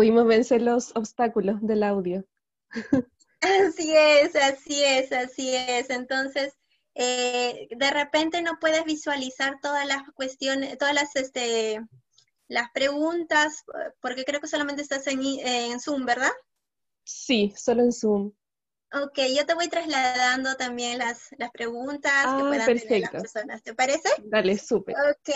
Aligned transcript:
Pudimos 0.00 0.26
vencer 0.26 0.62
los 0.62 0.96
obstáculos 0.96 1.60
del 1.60 1.82
audio. 1.82 2.24
Así 3.40 3.92
es, 3.94 4.34
así 4.36 4.82
es, 4.84 5.12
así 5.12 5.54
es. 5.54 5.90
Entonces, 5.90 6.54
eh, 6.94 7.68
de 7.70 7.90
repente 7.90 8.42
no 8.42 8.58
puedes 8.60 8.84
visualizar 8.84 9.58
todas 9.60 9.86
las 9.86 10.02
cuestiones, 10.14 10.76
todas 10.78 10.94
las, 10.94 11.14
este, 11.16 11.80
las 12.48 12.70
preguntas, 12.72 13.64
porque 14.00 14.24
creo 14.24 14.40
que 14.40 14.48
solamente 14.48 14.82
estás 14.82 15.06
en, 15.08 15.20
en 15.24 15.80
Zoom, 15.80 16.06
¿verdad? 16.06 16.32
Sí, 17.04 17.52
solo 17.58 17.82
en 17.82 17.92
Zoom. 17.92 18.32
Ok, 18.92 19.18
yo 19.36 19.46
te 19.46 19.54
voy 19.54 19.68
trasladando 19.68 20.54
también 20.56 20.98
las, 20.98 21.28
las 21.38 21.50
preguntas 21.50 22.34
que 22.34 22.44
Ah, 22.44 22.44
puedan 22.44 22.72
tener 22.74 23.00
las 23.00 23.10
perfecto. 23.10 23.18
personas. 23.18 23.62
¿Te 23.62 23.74
parece? 23.74 24.08
Dale, 24.16 24.56
súper. 24.58 25.02
Ok, 25.10 25.30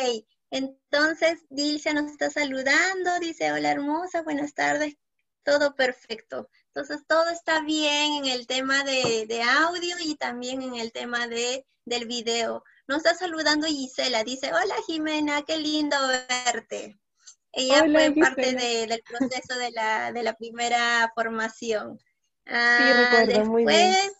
entonces 0.57 1.41
Dilcia 1.51 1.93
nos 1.95 2.11
está 2.11 2.31
saludando, 2.31 3.19
dice, 3.21 3.51
hola 3.53 3.71
hermosa, 3.73 4.23
buenas 4.23 4.55
tardes, 4.55 4.97
todo 5.43 5.75
perfecto. 5.75 6.49
Entonces 6.69 7.05
todo 7.07 7.29
está 7.31 7.61
bien 7.62 8.25
en 8.25 8.27
el 8.27 8.47
tema 8.47 8.85
de, 8.85 9.27
de 9.27 9.43
audio 9.43 9.97
y 10.05 10.15
también 10.17 10.62
en 10.62 10.77
el 10.77 10.93
tema 10.93 11.27
de, 11.27 11.67
del 11.85 12.07
video. 12.07 12.62
Nos 12.87 12.98
está 12.98 13.15
saludando 13.15 13.67
Gisela, 13.67 14.23
dice, 14.25 14.53
hola 14.53 14.75
Jimena, 14.87 15.43
qué 15.43 15.59
lindo 15.59 15.97
verte. 16.29 16.98
Ella 17.53 17.83
Hola, 17.83 17.98
fue 18.12 18.15
parte 18.21 18.53
de- 18.55 18.87
del 18.87 19.03
proceso 19.03 19.59
de 19.59 19.71
la, 19.73 20.12
de 20.12 20.23
la 20.23 20.34
primera 20.34 21.11
formación. 21.15 21.98
Sí, 21.98 22.05
Ah, 22.47 22.95
recuerdo, 22.97 23.50
muy 23.50 23.65
bien. 23.67 23.91
después, 23.91 24.12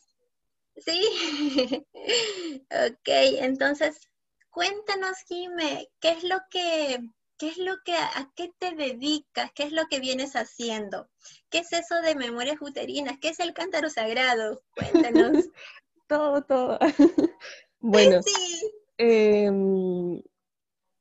Sí, 0.77 1.01
ok, 2.71 3.09
entonces 3.41 3.97
cuéntanos, 4.55 5.19
Jime, 5.27 5.89
¿qué 6.01 6.11
es 6.11 6.23
lo 6.23 6.37
que, 6.49 7.01
qué 7.37 7.49
es 7.49 7.59
lo 7.59 7.75
que, 7.85 7.95
a 7.95 8.31
qué 8.37 8.53
te 8.59 8.75
dedicas? 8.75 9.51
¿Qué 9.53 9.65
es 9.65 9.73
lo 9.73 9.87
que 9.91 9.99
vienes 9.99 10.35
haciendo? 10.35 11.09
¿Qué 11.51 11.59
es 11.59 11.73
eso 11.73 12.01
de 12.03 12.15
memorias 12.15 12.59
uterinas? 12.61 13.19
¿Qué 13.21 13.31
es 13.31 13.41
el 13.41 13.53
cántaro 13.53 13.91
sagrado? 13.91 14.63
Cuéntanos. 14.75 15.33
Todo, 16.07 16.43
todo. 16.43 16.79
Bueno, 17.81 18.23
Sí, 18.23 18.73
em, 18.97 20.23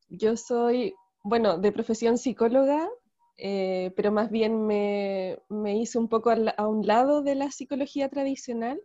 yo 0.10 0.36
soy, 0.36 0.94
bueno, 1.24 1.58
de 1.58 1.72
profesión 1.72 2.18
psicóloga, 2.18 2.90
eh, 3.38 3.94
pero 3.96 4.12
más 4.12 4.30
bien 4.30 4.66
me, 4.66 5.40
me 5.48 5.78
hice 5.78 5.98
un 5.98 6.10
poco 6.10 6.30
a 6.30 6.68
un 6.68 6.86
lado 6.86 7.22
de 7.22 7.36
la 7.36 7.52
psicología 7.52 8.10
tradicional 8.10 8.82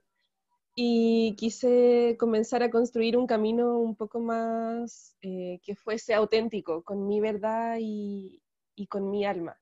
y 0.80 1.34
quise 1.34 2.16
comenzar 2.20 2.62
a 2.62 2.70
construir 2.70 3.16
un 3.16 3.26
camino 3.26 3.80
un 3.80 3.96
poco 3.96 4.20
más 4.20 5.16
eh, 5.22 5.58
que 5.64 5.74
fuese 5.74 6.14
auténtico, 6.14 6.84
con 6.84 7.08
mi 7.08 7.18
verdad 7.20 7.78
y, 7.80 8.40
con 8.88 9.10
mi 9.10 9.24
alma. 9.24 9.60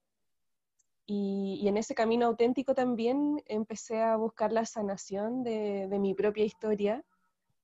Y, 1.07 1.67
en 1.67 1.79
ese 1.79 1.95
camino 1.95 2.27
auténtico 2.27 2.75
también 2.75 3.43
empecé 3.47 4.03
a 4.03 4.17
buscar 4.17 4.53
la 4.53 4.67
sanación 4.67 5.43
de, 5.43 5.89
de 5.89 5.99
mi 5.99 6.13
propia 6.13 6.45
historia, 6.45 7.03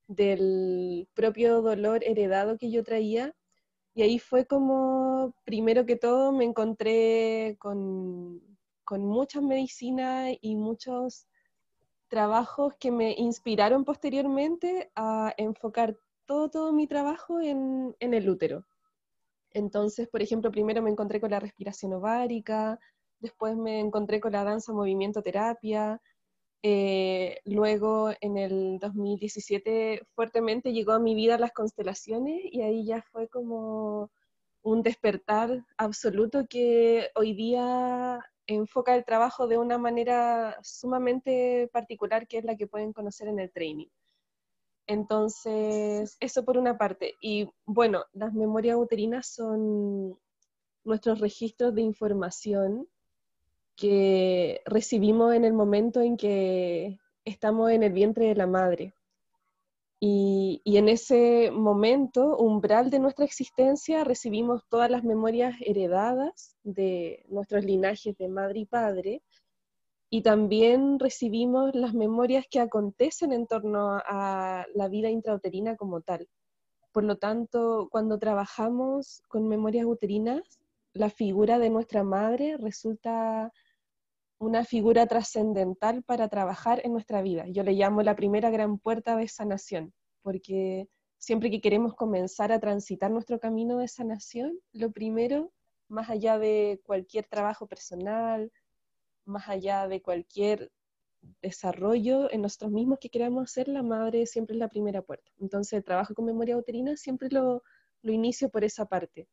del 0.08 1.06
propio 1.12 1.60
dolor 1.60 2.02
heredado 2.04 2.56
que 2.56 2.70
yo 2.70 2.82
traía. 2.82 3.34
Y 3.94 4.00
ahí 4.00 4.18
fue 4.18 4.46
como, 4.46 5.34
primero 5.44 5.84
que 5.84 5.96
todo, 5.96 6.32
me 6.32 6.46
encontré 6.46 7.56
con, 7.58 8.40
con 8.82 9.04
muchas 9.04 9.42
medicinas 9.42 10.34
y 10.40 10.56
muchos 10.56 11.26
trabajos 12.12 12.74
que 12.78 12.90
me 12.90 13.14
inspiraron 13.16 13.86
posteriormente 13.86 14.92
a 14.94 15.32
enfocar 15.38 15.96
todo, 16.26 16.50
todo 16.50 16.70
mi 16.74 16.86
trabajo 16.86 17.40
en, 17.40 17.96
en 18.00 18.12
el 18.12 18.28
útero. 18.28 18.66
Entonces, 19.52 20.08
por 20.08 20.20
ejemplo, 20.20 20.50
primero 20.50 20.82
me 20.82 20.90
encontré 20.90 21.22
con 21.22 21.30
la 21.30 21.40
respiración 21.40 21.94
ovárica, 21.94 22.78
después 23.18 23.56
me 23.56 23.80
encontré 23.80 24.20
con 24.20 24.32
la 24.32 24.44
danza 24.44 24.74
movimiento 24.74 25.22
terapia, 25.22 26.02
eh, 26.62 27.38
luego 27.46 28.10
en 28.20 28.36
el 28.36 28.78
2017 28.78 30.02
fuertemente 30.14 30.74
llegó 30.74 30.92
a 30.92 31.00
mi 31.00 31.14
vida 31.14 31.38
las 31.38 31.52
constelaciones 31.52 32.42
y 32.44 32.60
ahí 32.60 32.84
ya 32.84 33.00
fue 33.10 33.26
como 33.28 34.10
un 34.60 34.82
despertar 34.82 35.64
absoluto 35.78 36.46
que 36.46 37.08
hoy 37.14 37.32
día 37.32 38.20
enfoca 38.46 38.94
el 38.94 39.04
trabajo 39.04 39.46
de 39.46 39.58
una 39.58 39.78
manera 39.78 40.58
sumamente 40.62 41.68
particular 41.72 42.26
que 42.26 42.38
es 42.38 42.44
la 42.44 42.56
que 42.56 42.66
pueden 42.66 42.92
conocer 42.92 43.28
en 43.28 43.38
el 43.38 43.50
training. 43.50 43.88
Entonces, 44.86 46.16
eso 46.20 46.44
por 46.44 46.58
una 46.58 46.76
parte. 46.76 47.14
Y 47.20 47.48
bueno, 47.64 48.04
las 48.12 48.32
memorias 48.34 48.76
uterinas 48.76 49.26
son 49.26 50.18
nuestros 50.84 51.20
registros 51.20 51.74
de 51.74 51.82
información 51.82 52.88
que 53.76 54.60
recibimos 54.66 55.34
en 55.34 55.44
el 55.44 55.52
momento 55.52 56.00
en 56.00 56.16
que 56.16 56.98
estamos 57.24 57.70
en 57.70 57.82
el 57.82 57.92
vientre 57.92 58.26
de 58.26 58.34
la 58.34 58.46
madre. 58.46 58.94
Y, 60.04 60.60
en 60.64 60.88
ese 60.88 61.52
momento, 61.52 62.36
umbral 62.36 62.90
de 62.90 62.98
nuestra 62.98 63.24
existencia, 63.24 64.02
recibimos 64.02 64.64
todas 64.68 64.90
las 64.90 65.04
memorias 65.04 65.54
heredadas 65.60 66.56
de 66.64 67.24
nuestros 67.28 67.64
linajes 67.64 68.18
de 68.18 68.26
madre 68.26 68.58
y 68.58 68.66
padre, 68.66 69.22
y 70.10 70.22
también 70.22 70.98
recibimos 70.98 71.72
las 71.76 71.94
memorias 71.94 72.46
que 72.50 72.58
acontecen 72.58 73.32
en 73.32 73.46
torno 73.46 74.00
a 74.04 74.66
la 74.74 74.88
vida 74.88 75.08
intrauterina 75.08 75.76
como 75.76 76.00
tal. 76.00 76.28
Por 76.90 77.04
lo 77.04 77.18
tanto, 77.18 77.86
cuando 77.88 78.18
trabajamos 78.18 79.22
con 79.28 79.46
memorias 79.46 79.86
uterinas, 79.86 80.58
la 80.94 81.10
figura 81.10 81.60
de 81.60 81.70
nuestra 81.70 82.02
madre 82.02 82.56
resulta 82.56 83.52
una 84.42 84.64
figura 84.64 85.06
trascendental 85.06 86.02
para 86.02 86.28
trabajar 86.28 86.80
en 86.84 86.92
nuestra 86.92 87.22
vida. 87.22 87.46
Yo 87.46 87.62
le 87.62 87.74
llamo 87.74 88.02
la 88.02 88.16
primera 88.16 88.50
gran 88.50 88.76
puerta 88.76 89.16
de 89.16 89.28
sanación, 89.28 89.94
porque 90.20 90.88
siempre 91.16 91.48
que 91.48 91.60
queremos 91.60 91.94
comenzar 91.94 92.50
a 92.50 92.58
transitar 92.58 93.12
nuestro 93.12 93.38
camino 93.38 93.78
de 93.78 93.86
sanación, 93.86 94.58
lo 94.72 94.90
primero, 94.90 95.52
más 95.86 96.10
allá 96.10 96.40
de 96.40 96.80
cualquier 96.84 97.24
trabajo 97.26 97.68
personal, 97.68 98.50
más 99.24 99.48
allá 99.48 99.86
de 99.86 100.02
cualquier 100.02 100.72
desarrollo 101.40 102.28
en 102.32 102.42
nosotros 102.42 102.72
mismos 102.72 102.98
que 102.98 103.10
queramos 103.10 103.44
hacer, 103.44 103.68
la 103.68 103.84
madre 103.84 104.26
siempre 104.26 104.56
es 104.56 104.58
la 104.58 104.68
primera 104.68 105.02
puerta. 105.02 105.30
Entonces, 105.38 105.74
el 105.74 105.84
trabajo 105.84 106.14
con 106.14 106.24
memoria 106.24 106.56
uterina 106.56 106.96
siempre 106.96 107.28
lo, 107.30 107.62
lo 108.02 108.12
inicio 108.12 108.50
por 108.50 108.64
esa 108.64 108.86
parte. 108.86 109.28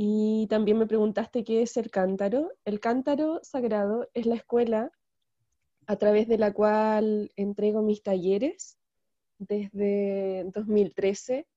Y 0.00 0.46
también 0.46 0.78
me 0.78 0.86
preguntaste 0.86 1.42
qué 1.42 1.60
es 1.62 1.76
el 1.76 1.90
cántaro. 1.90 2.52
El 2.64 2.78
cántaro 2.78 3.40
sagrado 3.42 4.08
es 4.14 4.26
la 4.26 4.36
escuela 4.36 4.92
a 5.88 5.96
través 5.96 6.28
de 6.28 6.38
la 6.38 6.52
cual 6.52 7.32
entrego 7.34 7.82
mis 7.82 8.04
talleres 8.04 8.78
desde 9.38 10.44
2013 10.54 11.48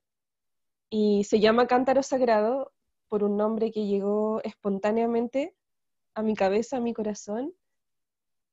y 0.90 1.24
se 1.24 1.40
llama 1.40 1.68
cántaro 1.68 2.02
sagrado 2.02 2.74
por 3.10 3.24
un 3.24 3.38
nombre 3.38 3.72
que 3.72 3.86
llegó 3.86 4.42
espontáneamente 4.44 5.56
a 6.16 6.24
mi 6.24 6.34
cabeza, 6.34 6.78
a 6.78 6.82
mi 6.82 6.94
corazón, 6.94 7.54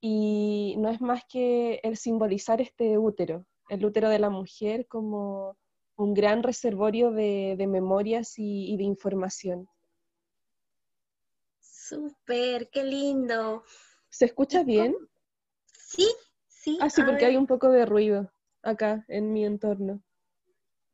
y 0.02 0.74
no 0.76 0.90
es 0.90 1.00
más 1.00 1.22
que 1.26 1.80
el 1.82 1.96
simbolizar 1.96 2.60
este 2.60 2.98
útero, 2.98 3.46
el 3.70 3.86
útero 3.86 4.10
de 4.10 4.18
la 4.18 4.28
mujer 4.28 4.86
como 4.86 5.56
un 5.96 6.12
gran 6.12 6.42
reservorio 6.42 7.10
de, 7.10 7.56
memorias 7.66 8.34
y 8.36 8.76
de 8.76 8.84
información. 8.84 9.66
Súper, 11.88 12.68
qué 12.68 12.84
lindo. 12.84 13.64
¿Se 14.10 14.26
escucha 14.26 14.62
bien? 14.62 14.94
Sí, 15.72 16.06
sí. 16.46 16.78
Ah, 16.82 16.90
sí, 16.90 17.02
porque 17.02 17.24
hay 17.24 17.36
un 17.36 17.46
poco 17.46 17.70
de 17.70 17.86
ruido 17.86 18.30
acá 18.62 19.06
en 19.08 19.32
mi 19.32 19.46
entorno. 19.46 20.02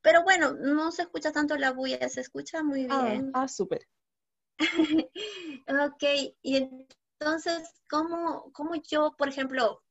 Pero 0.03 0.23
bueno, 0.23 0.53
no 0.53 0.93
se 0.93 1.03
escucha 1.03 1.33
tanto 1.33 1.57
la 1.57 1.73
bulla, 1.73 2.09
se 2.09 2.21
escucha 2.21 2.63
muy 2.63 2.87
bien. 2.87 3.33
Ah, 3.35 3.43
ah 3.43 3.49
súper. 3.49 3.89
ok, 5.67 6.03
y 6.43 6.57
entonces, 6.57 7.73
¿cómo, 7.91 8.53
¿cómo 8.53 8.77
yo, 8.77 9.17
por 9.19 9.29
ejemplo, 9.29 9.83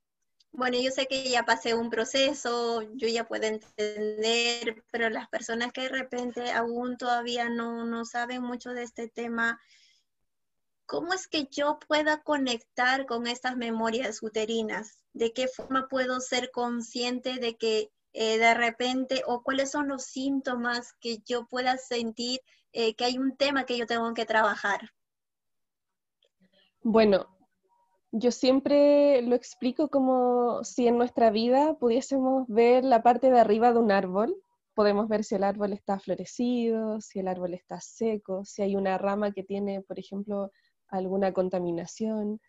bueno, 0.53 0.77
yo 0.79 0.91
sé 0.91 1.07
que 1.07 1.29
ya 1.29 1.43
pasé 1.43 1.73
un 1.73 1.89
proceso, 1.89 2.81
yo 2.93 3.09
ya 3.09 3.27
puedo 3.27 3.43
entender, 3.43 4.85
pero 4.89 5.09
las 5.09 5.27
personas 5.27 5.73
que 5.73 5.81
de 5.81 5.89
repente 5.89 6.51
aún 6.51 6.95
todavía 6.95 7.49
no, 7.49 7.83
no 7.83 8.05
saben 8.05 8.41
mucho 8.41 8.69
de 8.69 8.83
este 8.83 9.09
tema, 9.09 9.59
¿cómo 10.93 11.11
es 11.11 11.27
que 11.27 11.47
yo 11.49 11.79
pueda 11.87 12.21
conectar 12.21 13.07
con 13.07 13.25
estas 13.25 13.57
memorias 13.57 14.21
uterinas? 14.21 15.03
¿De 15.11 15.33
qué 15.33 15.47
forma 15.47 15.87
puedo 15.89 16.19
ser 16.19 16.51
consciente 16.51 17.39
de 17.39 17.57
que 17.57 17.89
eh, 18.13 18.37
de 18.37 18.53
repente, 18.53 19.23
o 19.25 19.41
cuáles 19.41 19.71
son 19.71 19.87
los 19.87 20.03
síntomas 20.03 20.93
que 21.01 21.17
yo 21.25 21.47
pueda 21.47 21.77
sentir 21.77 22.41
eh, 22.73 22.93
que 22.93 23.05
hay 23.05 23.17
un 23.17 23.35
tema 23.35 23.65
que 23.65 23.75
yo 23.75 23.87
tengo 23.87 24.13
que 24.13 24.27
trabajar? 24.27 24.81
Bueno, 26.83 27.25
yo 28.11 28.29
siempre 28.29 29.23
lo 29.23 29.33
explico 29.35 29.89
como 29.89 30.63
si 30.63 30.85
en 30.87 30.99
nuestra 30.99 31.31
vida 31.31 31.73
pudiésemos 31.73 32.47
ver 32.47 32.85
la 32.85 33.01
parte 33.01 33.31
de 33.31 33.39
arriba 33.39 33.73
de 33.73 33.79
un 33.79 33.91
árbol. 33.91 34.35
Podemos 34.75 35.07
ver 35.07 35.23
si 35.23 35.33
el 35.33 35.43
árbol 35.43 35.73
está 35.73 35.97
florecido, 35.97 37.01
si 37.01 37.17
el 37.17 37.27
árbol 37.27 37.55
está 37.55 37.81
seco, 37.81 38.45
si 38.45 38.61
hay 38.61 38.75
una 38.75 38.99
rama 38.99 39.31
que 39.31 39.41
tiene, 39.41 39.81
por 39.81 39.97
ejemplo, 39.97 40.51
alguna 40.93 41.33
contaminación. 41.33 42.39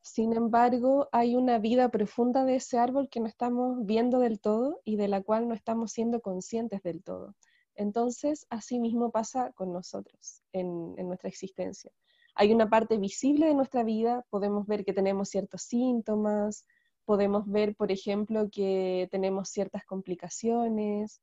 Sin 0.00 0.32
embargo, 0.32 1.08
hay 1.12 1.36
una 1.36 1.58
vida 1.58 1.90
profunda 1.90 2.44
de 2.44 2.56
ese 2.56 2.78
árbol 2.78 3.08
que 3.08 3.20
no 3.20 3.26
estamos 3.26 3.84
viendo 3.84 4.18
del 4.18 4.40
todo 4.40 4.80
y 4.84 4.96
de 4.96 5.08
la 5.08 5.22
cual 5.22 5.46
no 5.46 5.54
estamos 5.54 5.92
siendo 5.92 6.20
conscientes 6.20 6.82
del 6.82 7.02
todo. 7.02 7.34
Entonces, 7.74 8.46
así 8.50 8.80
mismo 8.80 9.10
pasa 9.10 9.52
con 9.52 9.72
nosotros 9.72 10.42
en, 10.52 10.94
en 10.96 11.06
nuestra 11.06 11.28
existencia. 11.28 11.92
Hay 12.34 12.52
una 12.52 12.68
parte 12.68 12.96
visible 12.98 13.46
de 13.46 13.54
nuestra 13.54 13.84
vida, 13.84 14.24
podemos 14.30 14.66
ver 14.66 14.84
que 14.84 14.92
tenemos 14.92 15.28
ciertos 15.28 15.62
síntomas, 15.62 16.66
podemos 17.04 17.46
ver, 17.46 17.76
por 17.76 17.92
ejemplo, 17.92 18.48
que 18.50 19.08
tenemos 19.10 19.50
ciertas 19.50 19.84
complicaciones, 19.84 21.20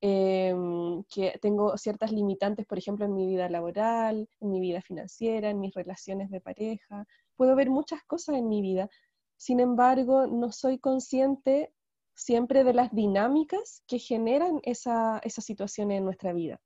em, 0.00 1.02
que 1.04 1.38
tengo 1.40 1.76
ciertas 1.78 2.12
limitantes, 2.12 2.66
por 2.66 2.78
ejemplo, 2.78 3.04
en 3.06 3.14
mi 3.14 3.26
vida 3.26 3.48
laboral, 3.48 4.28
en 4.40 4.50
mi 4.50 4.60
vida 4.60 4.80
financiera, 4.82 5.50
en 5.50 5.60
mis 5.60 5.74
relaciones 5.74 6.30
de 6.30 6.40
pareja. 6.40 7.06
Puedo 7.36 7.56
ver 7.56 7.70
muchas 7.70 8.02
cosas 8.04 8.36
en 8.36 8.48
mi 8.48 8.62
vida. 8.62 8.88
Sin 9.36 9.60
embargo, 9.60 10.26
no 10.26 10.52
soy 10.52 10.78
consciente 10.78 11.72
siempre 12.14 12.64
de 12.64 12.74
las 12.74 12.92
dinámicas 12.92 13.82
que 13.86 13.98
generan 13.98 14.60
esa, 14.62 15.18
esa 15.22 15.42
situación 15.42 15.90
en 15.90 16.04
nuestra 16.04 16.32
vida. 16.32 16.60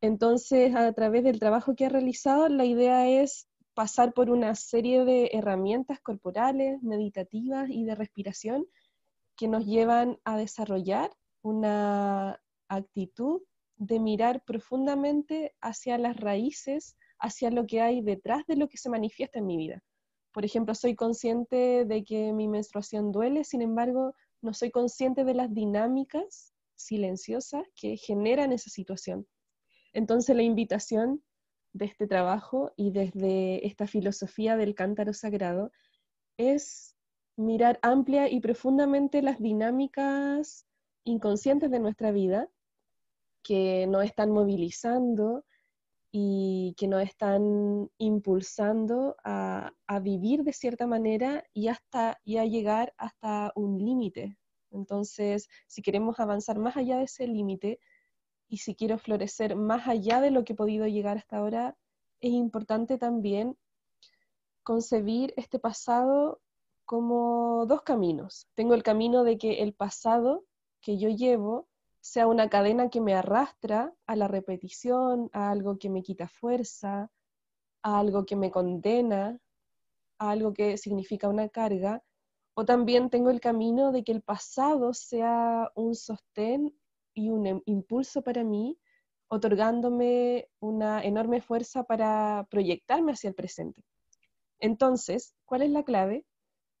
Entonces, 0.00 0.74
a 0.74 0.92
través 0.92 1.24
del 1.24 1.40
trabajo 1.40 1.74
que 1.74 1.86
he 1.86 1.88
realizado, 1.88 2.48
la 2.48 2.64
idea 2.64 3.08
es 3.08 3.48
pasar 3.74 4.12
por 4.12 4.30
una 4.30 4.54
serie 4.54 5.04
de 5.04 5.30
herramientas 5.32 6.00
corporales, 6.00 6.82
meditativas 6.82 7.68
y 7.70 7.84
de 7.84 7.94
respiración 7.94 8.66
que 9.36 9.48
nos 9.48 9.66
llevan 9.66 10.18
a 10.24 10.36
desarrollar 10.38 11.10
una 11.42 12.40
actitud 12.68 13.42
de 13.76 14.00
mirar 14.00 14.42
profundamente 14.44 15.54
hacia 15.60 15.98
las 15.98 16.16
raíces, 16.16 16.96
hacia 17.18 17.50
lo 17.50 17.66
que 17.66 17.80
hay 17.80 18.00
detrás 18.00 18.46
de 18.46 18.56
lo 18.56 18.68
que 18.68 18.78
se 18.78 18.90
manifiesta 18.90 19.38
en 19.38 19.46
mi 19.46 19.56
vida. 19.56 19.82
Por 20.32 20.44
ejemplo, 20.44 20.74
soy 20.74 20.94
consciente 20.94 21.84
de 21.84 22.04
que 22.04 22.32
mi 22.32 22.48
menstruación 22.48 23.12
duele, 23.12 23.44
sin 23.44 23.62
embargo, 23.62 24.14
no 24.42 24.52
soy 24.52 24.70
consciente 24.70 25.24
de 25.24 25.34
las 25.34 25.52
dinámicas 25.52 26.52
silenciosas 26.74 27.64
que 27.74 27.96
generan 27.96 28.52
esa 28.52 28.70
situación. 28.70 29.26
Entonces 29.92 30.36
la 30.36 30.42
invitación 30.42 31.22
de 31.72 31.86
este 31.86 32.06
trabajo 32.06 32.72
y 32.76 32.90
desde 32.90 33.66
esta 33.66 33.86
filosofía 33.86 34.56
del 34.56 34.74
cántaro 34.74 35.12
sagrado 35.12 35.72
es 36.36 36.96
mirar 37.36 37.78
amplia 37.82 38.30
y 38.30 38.40
profundamente 38.40 39.22
las 39.22 39.38
dinámicas 39.38 40.66
inconscientes 41.04 41.70
de 41.70 41.80
nuestra 41.80 42.10
vida 42.10 42.48
que 43.46 43.86
nos 43.86 44.04
están 44.04 44.32
movilizando 44.32 45.44
y 46.10 46.74
que 46.76 46.88
nos 46.88 47.02
están 47.04 47.88
impulsando 47.96 49.14
a, 49.22 49.70
a 49.86 50.00
vivir 50.00 50.42
de 50.42 50.52
cierta 50.52 50.88
manera 50.88 51.44
y, 51.52 51.68
hasta, 51.68 52.18
y 52.24 52.38
a 52.38 52.44
llegar 52.44 52.92
hasta 52.96 53.52
un 53.54 53.78
límite. 53.78 54.36
Entonces, 54.72 55.48
si 55.68 55.80
queremos 55.80 56.18
avanzar 56.18 56.58
más 56.58 56.76
allá 56.76 56.96
de 56.96 57.04
ese 57.04 57.28
límite, 57.28 57.78
y 58.48 58.58
si 58.58 58.74
quiero 58.74 58.98
florecer 58.98 59.54
más 59.54 59.86
allá 59.86 60.20
de 60.20 60.32
lo 60.32 60.44
que 60.44 60.52
he 60.54 60.56
podido 60.56 60.86
llegar 60.88 61.18
hasta 61.18 61.38
ahora, 61.38 61.76
es 62.20 62.32
importante 62.32 62.98
también 62.98 63.56
concebir 64.64 65.34
este 65.36 65.60
pasado 65.60 66.40
como 66.84 67.64
dos 67.66 67.82
caminos. 67.82 68.48
Tengo 68.54 68.74
el 68.74 68.82
camino 68.82 69.22
de 69.22 69.38
que 69.38 69.62
el 69.62 69.72
pasado 69.72 70.44
que 70.80 70.98
yo 70.98 71.08
llevo 71.08 71.68
sea 72.06 72.28
una 72.28 72.48
cadena 72.48 72.88
que 72.88 73.00
me 73.00 73.14
arrastra 73.14 73.92
a 74.06 74.16
la 74.16 74.28
repetición, 74.28 75.28
a 75.32 75.50
algo 75.50 75.78
que 75.78 75.90
me 75.90 76.02
quita 76.02 76.28
fuerza, 76.28 77.10
a 77.82 77.98
algo 77.98 78.24
que 78.24 78.36
me 78.36 78.50
condena, 78.50 79.40
a 80.18 80.30
algo 80.30 80.54
que 80.54 80.78
significa 80.78 81.28
una 81.28 81.48
carga, 81.48 82.02
o 82.54 82.64
también 82.64 83.10
tengo 83.10 83.30
el 83.30 83.40
camino 83.40 83.92
de 83.92 84.04
que 84.04 84.12
el 84.12 84.22
pasado 84.22 84.94
sea 84.94 85.70
un 85.74 85.94
sostén 85.94 86.74
y 87.12 87.30
un 87.30 87.46
em, 87.46 87.62
impulso 87.66 88.22
para 88.22 88.44
mí, 88.44 88.78
otorgándome 89.28 90.48
una 90.60 91.02
enorme 91.02 91.40
fuerza 91.40 91.84
para 91.84 92.46
proyectarme 92.50 93.12
hacia 93.12 93.28
el 93.28 93.34
presente. 93.34 93.82
Entonces, 94.60 95.34
¿cuál 95.44 95.62
es 95.62 95.70
la 95.70 95.82
clave? 95.82 96.24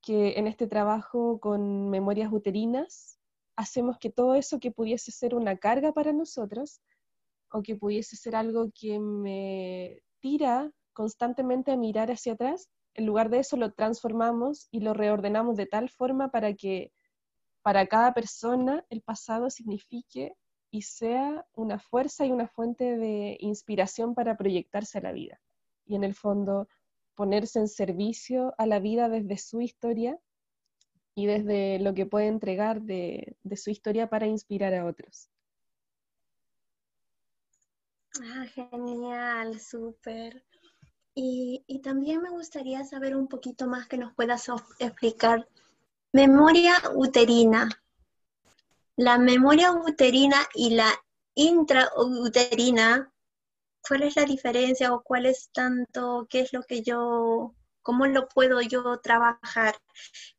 Que 0.00 0.38
en 0.38 0.46
este 0.46 0.68
trabajo 0.68 1.40
con 1.40 1.90
memorias 1.90 2.32
uterinas 2.32 3.15
hacemos 3.56 3.98
que 3.98 4.10
todo 4.10 4.34
eso 4.34 4.60
que 4.60 4.70
pudiese 4.70 5.10
ser 5.10 5.34
una 5.34 5.56
carga 5.56 5.92
para 5.92 6.12
nosotros 6.12 6.80
o 7.50 7.62
que 7.62 7.76
pudiese 7.76 8.16
ser 8.16 8.36
algo 8.36 8.70
que 8.78 8.98
me 8.98 10.02
tira 10.20 10.70
constantemente 10.92 11.72
a 11.72 11.76
mirar 11.76 12.10
hacia 12.10 12.34
atrás, 12.34 12.68
en 12.94 13.06
lugar 13.06 13.30
de 13.30 13.40
eso 13.40 13.56
lo 13.56 13.72
transformamos 13.72 14.68
y 14.70 14.80
lo 14.80 14.94
reordenamos 14.94 15.56
de 15.56 15.66
tal 15.66 15.88
forma 15.90 16.30
para 16.30 16.54
que 16.54 16.92
para 17.62 17.86
cada 17.86 18.14
persona 18.14 18.86
el 18.90 19.02
pasado 19.02 19.50
signifique 19.50 20.34
y 20.70 20.82
sea 20.82 21.46
una 21.52 21.78
fuerza 21.78 22.24
y 22.24 22.30
una 22.30 22.48
fuente 22.48 22.96
de 22.96 23.36
inspiración 23.40 24.14
para 24.14 24.36
proyectarse 24.36 24.98
a 24.98 25.02
la 25.02 25.12
vida. 25.12 25.40
Y 25.84 25.96
en 25.96 26.04
el 26.04 26.14
fondo, 26.14 26.68
ponerse 27.14 27.58
en 27.58 27.68
servicio 27.68 28.54
a 28.58 28.66
la 28.66 28.78
vida 28.78 29.08
desde 29.08 29.38
su 29.38 29.60
historia 29.60 30.18
y 31.16 31.26
desde 31.26 31.78
lo 31.80 31.94
que 31.94 32.06
puede 32.06 32.26
entregar 32.26 32.82
de, 32.82 33.36
su 33.56 33.70
historia 33.70 34.08
para 34.08 34.26
inspirar 34.26 34.74
a 34.74 34.84
otros. 34.84 35.30
Ah, 38.22 38.46
genial, 38.54 39.58
súper. 39.58 40.44
Y, 41.14 41.64
y, 41.66 41.80
también 41.80 42.20
me 42.20 42.28
gustaría 42.28 42.84
saber 42.84 43.16
un 43.16 43.26
poquito 43.26 43.66
más 43.66 43.88
que 43.88 43.96
nos 43.96 44.12
puedas 44.14 44.46
explicar 44.78 45.48
Memoria 46.12 46.74
uterina. 46.94 47.68
La 48.96 49.18
memoria 49.18 49.72
uterina 49.72 50.36
y 50.54 50.74
la 50.74 50.90
intrauterina, 51.34 53.12
¿cuál 53.86 54.02
es 54.02 54.16
la 54.16 54.24
diferencia 54.24 54.92
o 54.94 55.02
cuál 55.02 55.26
es 55.26 55.50
tanto, 55.52 56.26
qué 56.30 56.40
es 56.40 56.52
lo 56.52 56.62
que 56.62 56.82
yo, 56.82 57.55
cómo 57.86 58.04
lo 58.06 58.26
puedo 58.26 58.60
yo 58.62 58.98
trabajar? 58.98 59.76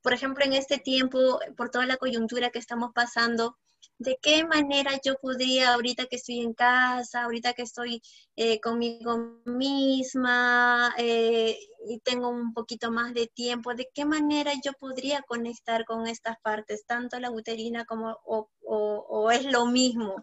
Por 0.02 0.12
ejemplo, 0.12 0.44
en 0.44 0.52
este 0.52 0.80
tiempo, 0.80 1.40
por 1.56 1.70
toda 1.70 1.86
la 1.86 1.96
coyuntura 1.96 2.50
que 2.50 2.60
estamos 2.60 2.92
pasando, 2.94 3.58
¿de 3.98 4.20
qué 4.22 4.44
manera 4.44 5.00
yo 5.02 5.16
podría, 5.16 5.74
ahorita 5.74 6.08
que 6.08 6.18
estoy 6.18 6.42
en 6.42 6.54
casa, 6.54 7.24
ahorita 7.24 7.54
que 7.54 7.62
estoy 7.62 8.02
eh, 8.36 8.60
conmigo 8.60 9.40
misma 9.46 10.94
eh, 10.98 11.58
y 11.88 12.00
tengo 12.00 12.28
un 12.28 12.54
poquito 12.54 12.92
más 12.92 13.14
de 13.14 13.28
tiempo, 13.28 13.74
de 13.74 13.88
qué 13.94 14.04
manera 14.04 14.52
yo 14.62 14.74
podría 14.74 15.22
conectar 15.22 15.86
con 15.86 16.06
estas 16.06 16.38
partes, 16.42 16.86
tanto 16.86 17.18
la 17.18 17.32
uterina 17.32 17.86
como, 17.86 18.18
o, 18.26 19.32
es 19.32 19.46
lo 19.46 19.68
mismo, 19.68 20.16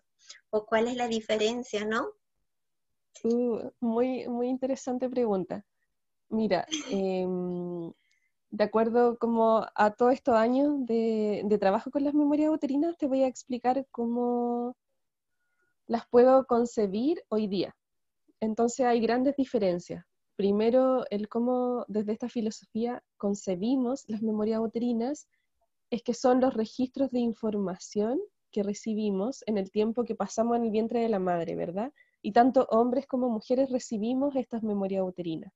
o 0.50 0.66
cuál 0.66 0.88
es 0.88 0.96
la 0.96 1.08
diferencia, 1.08 1.86
¿no? 1.86 2.10
Uh, 3.22 3.70
muy, 3.80 4.28
muy 4.28 4.48
interesante 4.48 5.08
pregunta. 5.08 5.64
Mira, 6.34 6.66
em, 6.90 7.92
de 8.50 8.64
acuerdo 8.64 9.16
como 9.18 9.66
a 9.74 9.90
todos 9.92 10.14
estos 10.14 10.34
años 10.34 10.84
de, 10.84 11.56
trabajo 11.60 11.92
con 11.92 12.02
las 12.02 12.12
memorias 12.12 12.50
uterinas, 12.52 12.98
te 12.98 13.06
voy 13.06 13.22
a 13.22 13.28
explicar 13.28 13.86
cómo 13.92 14.76
las 15.86 16.08
puedo 16.08 16.44
concebir 16.46 17.22
hoy 17.28 17.46
día. 17.46 17.76
Entonces 18.40 18.84
hay 18.84 19.00
grandes 19.00 19.36
diferencias. 19.36 20.04
Primero, 20.34 21.04
el 21.10 21.28
cómo 21.28 21.84
desde 21.86 22.12
esta 22.12 22.28
filosofía 22.28 23.00
concebimos 23.16 24.04
las 24.08 24.20
memorias 24.20 24.60
uterinas 24.60 25.28
es 25.90 26.02
que 26.02 26.14
son 26.14 26.40
los 26.40 26.54
registros 26.54 27.12
de 27.12 27.20
información 27.20 28.20
que 28.50 28.64
recibimos 28.64 29.44
en 29.46 29.56
el 29.56 29.70
tiempo 29.70 30.04
que 30.04 30.16
pasamos 30.16 30.56
en 30.56 30.64
el 30.64 30.70
vientre 30.72 31.00
de 31.00 31.08
la 31.08 31.20
madre, 31.20 31.54
¿verdad? 31.54 31.92
Y 32.22 32.32
tanto 32.32 32.66
hombres 32.70 33.06
como 33.06 33.28
mujeres 33.30 33.70
recibimos 33.70 34.34
estas 34.34 34.64
memorias 34.64 35.04
uterinas 35.06 35.52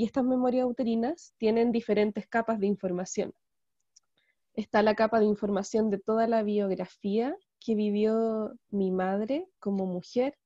y 0.00 0.04
estas 0.04 0.24
memorias 0.24 0.64
uterinas 0.64 1.34
tienen 1.36 1.72
diferentes 1.72 2.26
capas 2.26 2.58
de 2.58 2.66
información. 2.66 3.34
Está 4.54 4.82
la 4.82 4.94
capa 4.94 5.20
de 5.20 5.26
información 5.26 5.90
de 5.90 5.98
toda 5.98 6.26
la 6.26 6.42
biografía 6.42 7.36
que 7.62 7.74
vivió 7.74 8.54
mi 8.70 8.90
madre 8.90 9.46
como 9.58 9.84
mujer. 9.84 10.38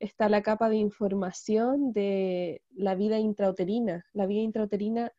Está 0.00 0.28
la 0.28 0.42
capa 0.42 0.68
de 0.68 0.76
información 0.76 1.94
de 1.94 2.60
la 2.74 2.94
vida 2.94 3.18
intrauterina. 3.18 4.04
La 4.12 4.26
vida 4.26 4.42
intrauterina 4.42 5.12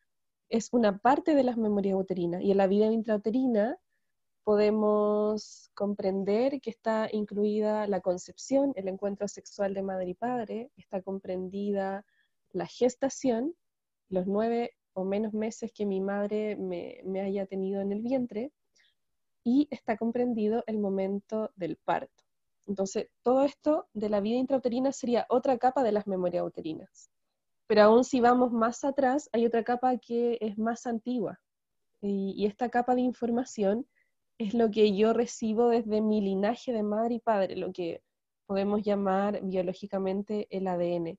es 0.48 0.68
una 0.72 0.98
parte 0.98 1.34
de 1.34 1.42
las 1.42 1.56
memorias 1.56 1.98
uterinas 1.98 2.42
y 2.42 2.52
en 2.52 2.58
la 2.58 2.68
vida 2.68 2.86
intrauterina 2.86 3.80
podemos 4.44 5.72
comprender 5.74 6.60
que 6.60 6.70
está 6.70 7.08
incluida 7.10 7.88
la 7.88 8.00
concepción, 8.00 8.72
el 8.76 8.86
encuentro 8.86 9.26
sexual 9.26 9.74
de 9.74 9.82
madre 9.82 10.10
y 10.10 10.14
padre, 10.14 10.70
está 10.76 11.02
comprendida 11.02 12.04
la 12.56 12.66
gestación, 12.66 13.54
los 14.08 14.26
nueve 14.26 14.72
o 14.94 15.04
menos 15.04 15.34
meses 15.34 15.72
que 15.72 15.84
mi 15.84 16.00
madre 16.00 16.56
me, 16.56 17.20
haya 17.20 17.46
tenido 17.46 17.82
en 17.82 17.92
el 17.92 18.00
vientre, 18.00 18.50
y 19.44 19.68
está 19.70 19.96
comprendido 19.96 20.64
el 20.66 20.78
momento 20.78 21.52
del 21.54 21.76
parto. 21.76 22.24
Entonces, 22.66 23.08
todo 23.22 23.44
esto 23.44 23.86
de 23.92 24.08
la 24.08 24.20
vida 24.20 24.38
intrauterina 24.38 24.90
sería 24.90 25.26
otra 25.28 25.56
capa 25.58 25.84
de 25.84 25.92
las 25.92 26.06
memorias 26.06 26.44
uterinas. 26.44 27.10
Pero 27.68 27.82
aún 27.82 28.04
si 28.04 28.20
vamos 28.20 28.50
más 28.52 28.84
atrás, 28.84 29.28
hay 29.32 29.46
otra 29.46 29.62
capa 29.62 29.98
que 29.98 30.38
es 30.40 30.58
más 30.58 30.86
antigua. 30.86 31.40
Y, 32.00 32.46
esta 32.46 32.70
capa 32.70 32.94
de 32.94 33.02
información 33.02 33.86
es 34.38 34.54
lo 34.54 34.70
que 34.70 34.96
yo 34.96 35.12
recibo 35.12 35.68
desde 35.68 36.00
mi 36.00 36.20
linaje 36.20 36.72
de 36.72 36.82
madre 36.82 37.16
y 37.16 37.20
padre, 37.20 37.56
lo 37.56 37.72
que 37.72 38.02
podemos 38.46 38.82
llamar 38.82 39.40
biológicamente 39.42 40.46
el 40.50 40.66
ADN. 40.66 41.18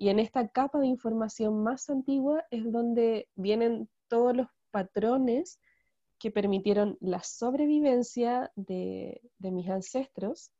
Y 0.00 0.08
en 0.08 0.18
esta 0.18 0.48
capa 0.48 0.78
de 0.78 0.86
información 0.86 1.62
más 1.62 1.90
antigua 1.90 2.46
es 2.50 2.72
donde 2.72 3.28
vienen 3.34 3.86
todos 4.08 4.34
los 4.34 4.46
patrones 4.70 5.60
que 6.18 6.30
permitieron 6.30 6.96
la 7.02 7.22
sobrevivencia 7.22 8.50
de, 8.56 9.20
mis 9.40 9.68
ancestros 9.68 10.52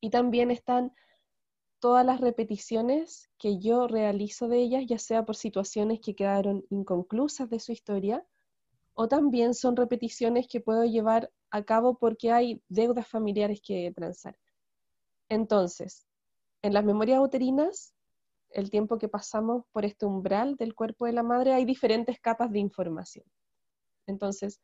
y 0.00 0.10
también 0.10 0.52
están 0.52 0.94
todas 1.80 2.06
las 2.06 2.20
repeticiones 2.20 3.28
que 3.38 3.58
yo 3.58 3.88
realizo 3.88 4.46
de 4.46 4.58
ellas, 4.58 4.84
ya 4.86 5.00
sea 5.00 5.24
por 5.24 5.34
situaciones 5.34 5.98
que 5.98 6.14
quedaron 6.14 6.64
inconclusas 6.70 7.50
de 7.50 7.58
su 7.58 7.72
historia, 7.72 8.24
o 8.94 9.08
también 9.08 9.52
son 9.52 9.74
repeticiones 9.74 10.46
que 10.46 10.60
puedo 10.60 10.84
llevar 10.84 11.32
a 11.50 11.64
cabo 11.64 11.98
porque 11.98 12.30
hay 12.30 12.62
deudas 12.68 13.08
familiares 13.08 13.60
que 13.60 13.92
transar. 13.96 14.38
Entonces, 15.28 16.06
en 16.62 16.72
las 16.72 16.84
memorias 16.84 17.18
uterinas, 17.18 17.94
el 18.50 18.70
tiempo 18.70 18.98
que 18.98 19.08
pasamos 19.08 19.64
por 19.72 19.84
este 19.84 20.06
umbral 20.06 20.56
del 20.56 20.74
cuerpo 20.74 21.06
de 21.06 21.12
la 21.12 21.22
madre, 21.22 21.52
hay 21.52 21.64
diferentes 21.64 22.20
capas 22.20 22.50
de 22.50 22.58
información. 22.58 23.24
Entonces, 24.06 24.60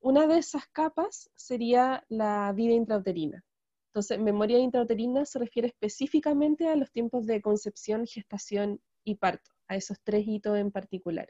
una 0.00 0.26
de 0.26 0.38
esas 0.38 0.66
capas 0.68 1.30
sería 1.34 2.04
la 2.08 2.52
vida 2.52 2.74
intrauterina. 2.74 3.44
Entonces, 3.88 4.18
memoria 4.20 4.58
intrauterina 4.58 5.24
se 5.24 5.38
refiere 5.38 5.68
específicamente 5.68 6.68
a 6.68 6.76
los 6.76 6.90
tiempos 6.92 7.26
de 7.26 7.40
concepción, 7.40 8.06
gestación 8.06 8.80
y 9.04 9.16
parto, 9.16 9.50
a 9.66 9.76
esos 9.76 9.98
tres 10.04 10.26
hitos 10.26 10.56
en 10.56 10.70
particular. 10.70 11.28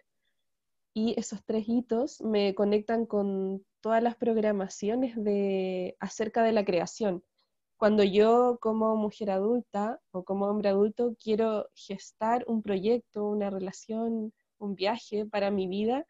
Y 0.94 1.18
esos 1.18 1.44
tres 1.44 1.64
hitos 1.68 2.20
me 2.20 2.54
conectan 2.54 3.06
con 3.06 3.64
todas 3.80 4.02
las 4.02 4.16
programaciones 4.16 5.14
de, 5.16 5.96
acerca 6.00 6.42
de 6.42 6.52
la 6.52 6.64
creación. 6.64 7.22
Cuando 7.78 8.02
yo 8.02 8.58
como 8.60 8.96
mujer 8.96 9.30
adulta 9.30 10.00
o 10.10 10.24
como 10.24 10.46
hombre 10.46 10.68
adulto 10.70 11.14
quiero 11.22 11.68
gestar 11.76 12.44
un 12.48 12.60
proyecto, 12.60 13.24
una 13.24 13.50
relación, 13.50 14.32
un 14.58 14.74
viaje 14.74 15.26
para 15.26 15.52
mi 15.52 15.68
vida, 15.68 16.04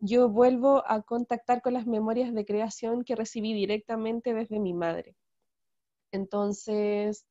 yo 0.00 0.28
vuelvo 0.28 0.82
a 0.84 1.02
contactar 1.02 1.62
con 1.62 1.74
las 1.74 1.86
memorias 1.86 2.34
de 2.34 2.44
creación 2.44 3.04
que 3.04 3.14
recibí 3.14 3.54
directamente 3.54 4.34
desde 4.34 4.58
mi 4.58 4.74
madre. 4.74 5.14
Entonces, 6.10 7.24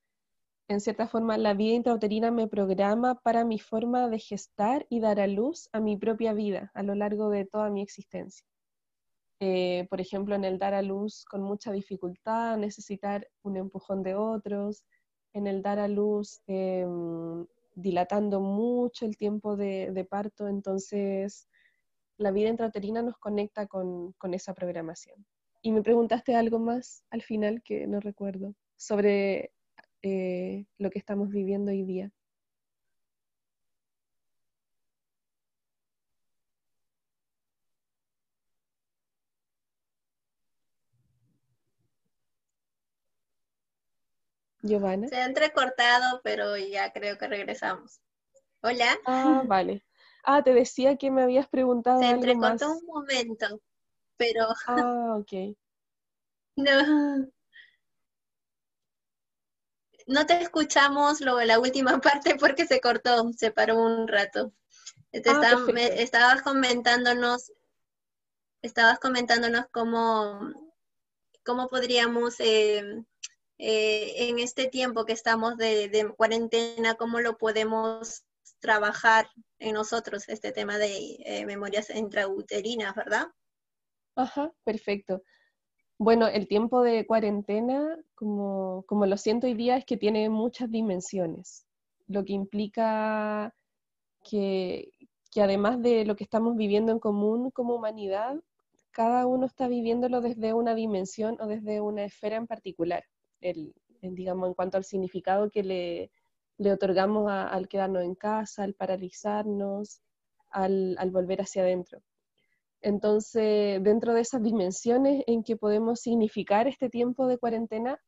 en 0.70 0.80
cierta 0.80 1.08
forma, 1.08 1.38
la 1.38 1.54
vida 1.54 1.74
intrauterina 1.74 2.32
me 2.32 2.48
programa 2.48 3.16
para 3.16 3.44
mi 3.44 3.60
forma 3.60 4.08
de 4.08 4.20
gestar 4.20 4.86
y 4.90 5.02
dar 5.02 5.20
a 5.20 5.28
luz 5.28 5.68
a 5.74 5.82
mi 5.82 5.98
propia 5.98 6.32
vida 6.32 6.72
a 6.74 6.84
lo 6.84 6.96
largo 6.96 7.30
de 7.30 7.46
toda 7.46 7.70
mi 7.70 7.82
existencia. 7.82 8.46
Eh, 9.44 9.88
por 9.90 10.00
ejemplo, 10.00 10.36
en 10.36 10.46
el 10.46 10.60
dar 10.60 10.74
a 10.74 10.82
luz 10.82 11.26
con 11.26 11.42
mucha 11.42 11.72
dificultad, 11.72 12.58
necesitar 12.58 13.28
un 13.42 13.58
empujón 13.58 14.04
de 14.04 14.16
otros, 14.16 14.86
en 15.34 15.48
el 15.48 15.62
dar 15.64 15.80
a 15.80 15.88
luz 15.88 16.42
em, 16.48 17.46
dilatando 17.74 18.40
mucho 18.40 19.06
el 19.06 19.18
tiempo 19.18 19.58
de, 19.58 20.08
parto, 20.10 20.48
entonces 20.48 21.50
la 22.18 22.32
vida 22.32 22.50
intrauterina 22.50 23.02
nos 23.02 23.18
conecta 23.18 23.66
con 23.68 24.34
esa 24.34 24.54
programación. 24.54 25.26
Y 25.64 25.72
me 25.72 25.84
preguntaste 25.84 26.36
algo 26.36 26.60
más 26.60 27.04
al 27.10 27.22
final 27.22 27.62
que 27.64 27.86
no 27.88 28.00
recuerdo 28.00 28.56
sobre 28.78 29.52
eh, 30.02 30.66
lo 30.80 30.90
que 30.90 30.98
estamos 30.98 31.30
viviendo 31.30 31.72
hoy 31.72 31.84
día. 31.84 32.12
Giovanna. 44.62 45.08
Se 45.08 45.18
ha 45.18 45.26
entrecortado, 45.26 46.22
pero 46.24 46.58
ya 46.58 46.92
creo 46.92 47.18
que 47.18 47.28
regresamos. 47.28 48.00
Hola. 48.62 48.98
Ah, 49.06 49.44
vale. 49.48 49.84
Ah, 50.24 50.44
te 50.44 50.54
decía 50.54 50.98
que 50.98 51.12
me 51.12 51.24
habías 51.24 51.48
preguntado. 51.48 52.00
Se 52.00 52.06
algo 52.06 52.24
entrecortó 52.24 52.72
un 52.72 52.86
momento, 52.86 53.62
pero. 54.18 54.48
Ah, 54.68 55.18
ok. 55.18 55.56
No 56.58 57.32
no 60.08 60.26
te 60.26 60.42
escuchamos 60.42 61.22
luego 61.22 61.42
la 61.42 61.60
última 61.60 62.00
parte 62.02 62.36
porque 62.36 62.66
se 62.66 62.82
cortó, 62.82 63.32
se 63.34 63.52
paró 63.52 63.82
un 63.82 64.08
rato. 64.08 64.54
Ah, 65.26 65.66
estabas 65.98 66.42
comentándonos, 66.42 67.52
estabas 68.62 69.00
comentándonos 69.00 69.66
cómo, 69.72 70.40
cómo 71.44 71.68
podríamos 71.68 72.40
eh, 72.40 73.04
eh, 73.64 74.28
en 74.28 74.40
este 74.40 74.68
tiempo 74.68 75.06
que 75.06 75.14
estamos 75.14 75.56
de, 75.56 76.12
cuarentena, 76.18 76.96
cómo 76.96 77.20
lo 77.20 77.38
podemos 77.38 78.24
trabajar 78.60 79.28
en 79.60 79.76
nosotros, 79.76 80.28
este 80.30 80.52
tema 80.52 80.80
de 80.80 81.20
eh, 81.24 81.46
memorias 81.46 81.92
intrauterinas, 81.92 82.96
¿verdad? 82.96 83.28
Ajá, 84.16 84.52
perfecto. 84.64 85.22
Bueno, 86.00 86.28
el 86.28 86.48
tiempo 86.48 86.82
de 86.82 87.06
cuarentena, 87.06 88.00
como, 88.16 88.84
lo 88.90 89.18
siento 89.18 89.46
hoy 89.46 89.54
día, 89.54 89.78
es 89.78 89.86
que 89.86 89.96
tiene 89.96 90.28
muchas 90.30 90.72
dimensiones, 90.72 91.68
lo 92.08 92.26
que 92.26 92.34
implica 92.34 93.54
que, 94.24 94.90
además 95.36 95.80
de 95.84 96.04
lo 96.06 96.16
que 96.16 96.24
estamos 96.24 96.56
viviendo 96.56 96.92
en 96.92 97.00
común 97.00 97.52
como 97.52 97.76
humanidad, 97.76 98.42
cada 98.90 99.28
uno 99.28 99.46
está 99.46 99.68
viviéndolo 99.68 100.20
desde 100.20 100.56
una 100.56 100.74
dimensión 100.74 101.38
o 101.40 101.46
desde 101.46 101.80
una 101.80 102.06
esfera 102.06 102.38
en 102.38 102.48
particular, 102.48 103.04
el, 103.42 103.74
digamos, 104.02 104.48
en 104.50 104.54
cuanto 104.54 104.78
al 104.78 104.84
significado 104.84 105.50
que 105.50 105.64
le, 105.64 106.12
otorgamos 106.72 107.32
al 107.32 107.68
quedarnos 107.68 108.04
en 108.04 108.16
casa, 108.16 108.64
al 108.64 108.76
paralizarnos, 108.76 110.02
al, 110.50 110.96
al 111.00 111.12
volver 111.12 111.42
hacia 111.42 111.64
adentro. 111.64 112.02
Entonces, 112.82 113.82
dentro 113.84 114.14
de 114.14 114.22
esas 114.22 114.42
dimensiones 114.42 115.24
en 115.28 115.44
que 115.44 115.56
podemos 115.56 116.02
significar 116.02 116.68
este 116.68 116.90
tiempo 116.90 117.28
de 117.28 117.38
cuarentena, 117.38 118.00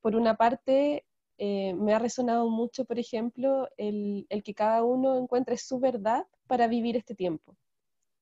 por 0.00 0.16
una 0.16 0.36
parte, 0.36 1.04
eh, 1.38 1.72
me 1.74 1.94
ha 1.94 2.00
resonado 2.00 2.48
mucho, 2.48 2.84
por 2.84 2.98
ejemplo, 2.98 3.68
el, 3.76 4.26
que 4.44 4.54
cada 4.54 4.82
uno 4.84 5.16
encuentre 5.16 5.56
su 5.56 5.78
verdad 5.78 6.26
para 6.48 6.66
vivir 6.66 6.96
este 6.96 7.14
tiempo, 7.14 7.56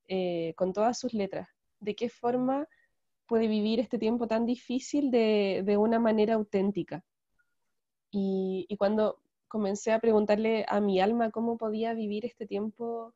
eh, 0.08 0.52
con 0.56 0.75
todas 0.75 0.98
sus 0.98 1.14
letras. 1.14 1.48
¿De 1.80 1.94
qué 1.94 2.10
forma 2.10 2.68
puede 3.26 3.49
vivir 3.49 3.80
este 3.80 3.99
tiempo 3.99 4.26
tan 4.26 4.47
difícil 4.47 5.11
de, 5.11 5.76
una 5.78 5.99
manera 5.99 6.35
auténtica? 6.35 7.04
Y, 8.11 8.66
y, 8.68 8.76
cuando 8.76 9.21
comencé 9.49 9.92
a 9.92 10.00
preguntarle 10.00 10.64
a 10.68 10.80
mi 10.80 11.00
alma 11.00 11.30
cómo 11.30 11.59
podía 11.59 11.95
vivir 11.95 12.25
este 12.25 12.47
tiempo 12.47 13.14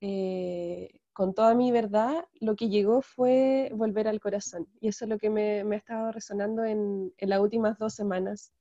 eh, 0.00 1.00
con 1.12 1.32
toda 1.32 1.54
mi 1.54 1.72
verdad, 1.72 2.26
lo 2.40 2.56
que 2.56 2.68
llegó 2.68 3.00
fue 3.00 3.70
volver 3.74 4.06
al 4.06 4.20
corazón. 4.20 4.68
Y 4.80 4.88
eso 4.88 5.06
es 5.06 5.08
lo 5.08 5.18
que 5.18 5.30
me, 5.30 5.62
ha 5.62 5.76
estado 5.76 6.12
resonando 6.12 6.64
en, 6.64 7.12
las 7.18 7.40
últimas 7.40 7.78
dos 7.78 7.94
semanas. 7.94 8.52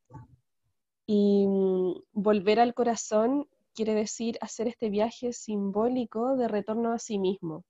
Y 1.06 1.46
mm, 1.48 1.96
volver 2.14 2.62
al 2.62 2.74
corazón 2.74 3.48
quiere 3.74 3.94
decir 3.94 4.38
hacer 4.40 4.70
este 4.70 4.90
viaje 4.90 5.34
simbólico 5.34 6.38
de 6.38 6.48
retorno 6.48 6.94
a 6.94 7.00
sí 7.00 7.20
mismo, 7.20 7.66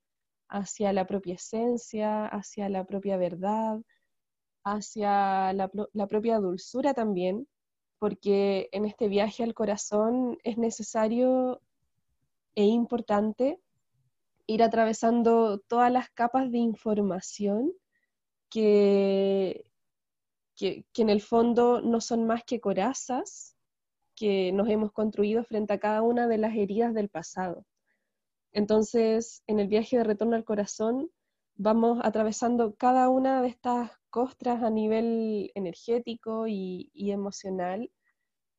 hacia 0.50 0.94
la 0.94 1.06
propia 1.08 1.36
esencia, 1.36 2.26
hacia 2.28 2.70
la 2.70 2.86
propia 2.86 3.18
verdad, 3.18 3.82
hacia 4.64 5.54
la, 5.54 5.70
propia 6.08 6.40
dulzura 6.40 6.94
también, 6.94 7.48
porque 8.00 8.68
en 8.72 8.86
este 8.86 9.08
viaje 9.08 9.44
al 9.44 9.54
corazón 9.54 10.38
es 10.44 10.58
necesario 10.58 11.62
e 12.56 12.64
importante 12.64 13.60
ir 14.48 14.64
atravesando 14.64 15.60
todas 15.60 15.92
las 15.92 16.10
capas 16.10 16.52
de 16.52 16.58
información 16.58 17.72
que, 18.50 19.66
que, 20.56 20.86
en 20.98 21.10
el 21.10 21.22
fondo 21.22 21.82
no 21.82 22.02
son 22.02 22.26
más 22.26 22.44
que 22.44 22.60
corazas 22.60 23.56
que 24.16 24.52
nos 24.52 24.70
hemos 24.70 24.92
construido 24.92 25.44
frente 25.44 25.74
a 25.74 25.80
cada 25.80 26.02
una 26.02 26.28
de 26.28 26.38
las 26.38 26.56
heridas 26.56 26.94
del 26.94 27.10
pasado. 27.10 27.66
Entonces, 28.56 29.44
en 29.48 29.60
el 29.60 29.68
viaje 29.68 29.98
de 29.98 30.06
retorno 30.06 30.38
al 30.38 30.46
corazón, 30.46 31.12
vamos 31.56 32.00
atravesando 32.02 32.74
cada 32.76 33.10
una 33.10 33.42
de 33.42 33.50
estas 33.50 33.92
costras 34.10 34.64
a 34.64 34.70
nivel 34.70 35.52
energético 35.56 36.48
y, 36.48 36.90
emocional 36.96 37.92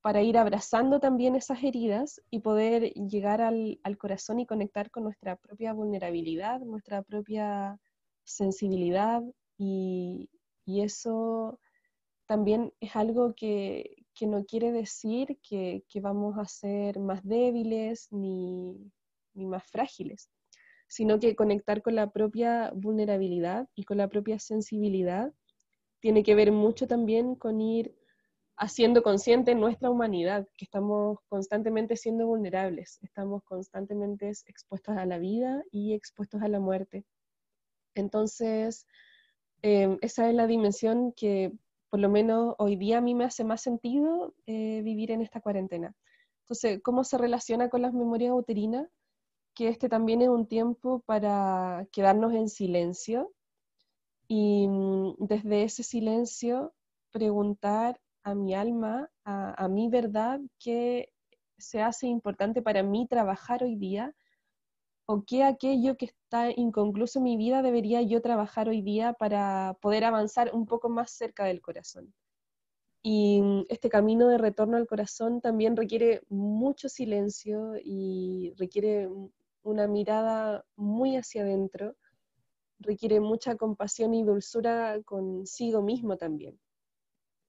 para 0.02 0.20
ir 0.22 0.36
abrazando 0.36 1.00
también 1.00 1.34
esas 1.34 1.64
heridas 1.64 2.20
y 2.30 2.40
poder 2.40 2.92
llegar 2.92 3.40
al, 3.40 3.80
corazón 3.98 4.38
y 4.38 4.46
conectar 4.46 4.90
con 4.90 5.04
nuestra 5.04 5.36
propia 5.36 5.72
vulnerabilidad, 5.72 6.60
nuestra 6.60 7.02
propia 7.02 7.80
sensibilidad 8.22 9.22
y, 9.56 10.28
eso 10.66 11.58
también 12.26 12.74
es 12.80 12.96
algo 12.96 13.34
que 13.34 13.96
no 14.20 14.44
quiere 14.44 14.72
decir 14.72 15.38
que, 15.42 15.82
vamos 16.02 16.36
a 16.38 16.44
ser 16.44 16.98
más 16.98 17.24
débiles 17.24 18.08
ni, 18.10 18.92
ni 19.36 19.46
más 19.46 19.64
frágiles, 19.70 20.30
sino 20.88 21.20
que 21.20 21.36
conectar 21.36 21.82
con 21.82 21.94
la 21.94 22.10
propia 22.10 22.72
vulnerabilidad 22.74 23.68
y 23.74 23.84
con 23.84 23.98
la 23.98 24.08
propia 24.08 24.38
sensibilidad 24.38 25.32
tiene 26.00 26.22
que 26.22 26.34
ver 26.34 26.52
mucho 26.52 26.86
también 26.86 27.34
con 27.34 27.60
ir 27.60 27.94
haciendo 28.56 29.02
consciente 29.02 29.54
nuestra 29.54 29.90
humanidad, 29.90 30.46
que 30.56 30.64
estamos 30.64 31.18
constantemente 31.28 31.96
siendo 31.96 32.26
vulnerables, 32.26 32.98
estamos 33.02 33.42
constantemente 33.44 34.30
expuestos 34.46 34.96
a 34.96 35.04
la 35.04 35.18
vida 35.18 35.62
y 35.70 35.92
expuestos 35.92 36.42
a 36.42 36.48
la 36.48 36.58
muerte. 36.58 37.04
Entonces, 37.94 38.86
em, 39.62 39.98
esa 40.00 40.28
es 40.28 40.34
la 40.34 40.46
dimensión 40.46 41.12
que 41.12 41.52
por 41.90 42.00
lo 42.00 42.08
menos 42.08 42.54
hoy 42.58 42.76
día 42.76 42.98
a 42.98 43.00
mí 43.00 43.14
me 43.14 43.24
hace 43.24 43.44
más 43.44 43.62
sentido 43.62 44.34
eh, 44.46 44.82
vivir 44.82 45.10
en 45.10 45.22
esta 45.22 45.40
cuarentena. 45.40 45.94
Entonces, 46.44 46.80
¿cómo 46.82 47.04
se 47.04 47.18
relaciona 47.18 47.68
con 47.68 47.82
las 47.82 47.92
memorias 47.92 48.32
uterinas? 48.34 48.88
Que 49.56 49.68
este 49.68 49.88
también 49.88 50.20
es 50.20 50.28
un 50.28 50.46
tiempo 50.46 51.02
para 51.06 51.88
quedarnos 51.90 52.34
en 52.34 52.48
silencio 52.48 53.32
y 54.28 54.68
mm, 54.68 55.14
desde 55.18 55.64
ese 55.64 55.82
silencio 55.82 56.74
preguntar 57.10 57.98
a 58.22 58.34
mi 58.34 58.54
alma, 58.54 59.08
a, 59.24 59.68
mi 59.68 59.88
verdad, 59.88 60.40
qué 60.58 61.12
se 61.58 61.80
hace 61.80 62.06
importante 62.06 62.60
para 62.60 62.82
mí 62.82 63.06
trabajar 63.08 63.62
hoy 63.62 63.76
día 63.76 64.14
o 65.06 65.24
qué 65.24 65.44
aquello 65.44 65.96
que 65.96 66.06
está 66.06 66.50
inconcluso 66.50 67.20
en 67.20 67.24
mi 67.24 67.36
vida 67.38 67.62
debería 67.62 68.02
yo 68.02 68.20
trabajar 68.20 68.68
hoy 68.68 68.82
día 68.82 69.14
para 69.14 69.78
poder 69.80 70.04
avanzar 70.04 70.50
un 70.52 70.66
poco 70.66 70.90
más 70.90 71.12
cerca 71.12 71.44
del 71.44 71.62
corazón. 71.62 72.12
Y 73.02 73.40
mm, 73.40 73.64
este 73.68 73.88
camino 73.88 74.28
de 74.28 74.38
retorno 74.38 74.76
al 74.76 74.88
corazón 74.88 75.40
también 75.40 75.76
requiere 75.76 76.22
mucho 76.28 76.88
silencio 76.88 77.74
y 77.82 78.52
requiere 78.58 79.08
una 79.66 79.86
mirada 79.86 80.64
muy 80.76 81.16
hacia 81.16 81.42
adentro, 81.42 81.94
requiere 82.78 83.20
mucha 83.20 83.56
compasión 83.56 84.14
y 84.14 84.24
dulzura 84.24 85.00
consigo 85.04 85.82
mismo 85.82 86.16
también. 86.16 86.58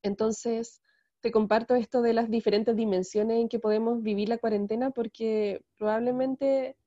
Entonces, 0.04 0.82
te 1.22 1.32
comparto 1.32 1.76
esto 1.76 2.02
de 2.02 2.14
las 2.14 2.30
diferentes 2.30 2.76
dimensiones 2.76 3.40
en 3.40 3.50
que 3.50 3.60
podemos 3.60 4.02
vivir 4.02 4.30
la 4.30 4.38
cuarentena 4.38 4.92
porque 4.92 5.62
probablemente 5.78 6.78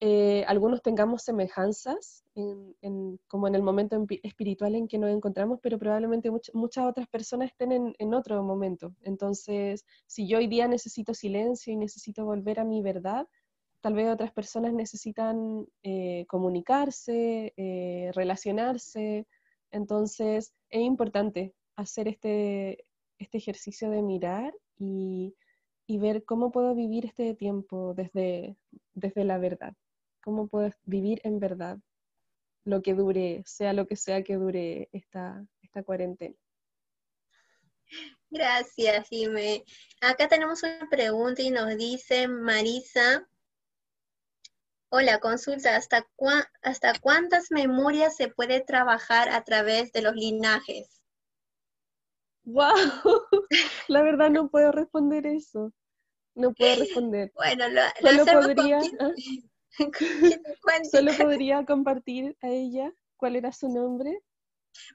eh, 0.00 0.44
algunos 0.46 0.82
tengamos 0.82 1.22
semejanzas, 1.22 2.22
como 3.28 3.48
en 3.48 3.54
el 3.54 3.62
momento 3.62 4.04
espiritual 4.22 4.74
en 4.74 4.88
que 4.88 4.98
nos 4.98 5.10
encontramos, 5.10 5.58
pero 5.62 5.78
probablemente 5.78 6.30
muchas 6.52 6.84
otras 6.84 7.08
personas 7.08 7.50
estén 7.50 7.94
en, 7.98 8.14
otro 8.14 8.42
momento. 8.42 8.94
Entonces, 9.00 9.86
si 10.06 10.28
yo 10.28 10.36
hoy 10.36 10.48
día 10.48 10.68
necesito 10.68 11.14
silencio 11.14 11.72
y 11.72 11.76
necesito 11.76 12.26
volver 12.26 12.60
a 12.60 12.64
mi 12.64 12.82
verdad, 12.82 13.26
tal 13.80 13.94
vez 13.94 14.08
otras 14.08 14.32
personas 14.32 14.72
necesitan 14.72 15.66
eh, 15.82 16.24
comunicarse, 16.28 17.52
eh, 17.56 18.10
relacionarse. 18.14 19.26
Entonces, 19.70 20.52
es 20.70 20.80
importante 20.80 21.54
hacer 21.76 22.08
este, 22.08 22.84
este 23.18 23.38
ejercicio 23.38 23.90
de 23.90 24.02
mirar 24.02 24.54
y, 24.78 25.34
ver 25.88 26.24
cómo 26.24 26.50
puedo 26.50 26.74
vivir 26.74 27.06
este 27.06 27.34
tiempo 27.34 27.94
desde, 27.94 28.56
desde 28.94 29.24
la 29.24 29.38
verdad, 29.38 29.74
cómo 30.22 30.48
puedo 30.48 30.70
vivir 30.84 31.20
en 31.24 31.38
verdad 31.38 31.78
lo 32.64 32.82
que 32.82 32.94
dure, 32.94 33.42
sea 33.46 33.72
lo 33.72 33.86
que 33.86 33.96
sea 33.96 34.22
que 34.22 34.34
dure 34.34 34.88
esta, 34.92 35.46
esta 35.62 35.82
cuarentena. 35.84 36.34
Gracias, 38.30 39.08
Jimé. 39.08 39.64
Acá 40.00 40.28
tenemos 40.28 40.62
una 40.62 40.88
pregunta 40.90 41.42
y 41.42 41.50
nos 41.50 41.76
dice 41.76 42.26
Marisa. 42.26 43.26
Hola, 44.98 45.20
consulta, 45.20 45.76
¿hasta, 45.76 46.08
¿hasta 46.62 46.98
cuántas 47.00 47.50
memorias 47.50 48.16
se 48.16 48.28
puede 48.28 48.62
trabajar 48.62 49.28
a 49.28 49.44
través 49.44 49.92
de 49.92 50.00
los 50.00 50.14
linajes? 50.14 51.02
¡Wow! 52.44 52.72
La 53.88 54.00
verdad 54.00 54.30
no 54.30 54.48
puedo 54.48 54.72
responder 54.72 55.26
eso. 55.26 55.70
No 56.34 56.54
puedo 56.54 56.76
responder. 56.76 57.30
Bueno, 57.34 57.68
lo, 57.68 57.82
solo 58.00 58.24
podría, 58.24 58.78
¿ah? 58.98 59.12
Solo 60.90 61.12
podría 61.18 61.66
compartir 61.66 62.34
a 62.40 62.48
ella 62.48 62.90
cuál 63.18 63.36
era 63.36 63.52
su 63.52 63.68
nombre. 63.68 64.22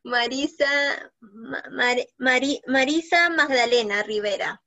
Marisa, 0.03 1.11
Marisa 2.65 3.29
Magdalena 3.29 4.01
Rivera. 4.01 4.63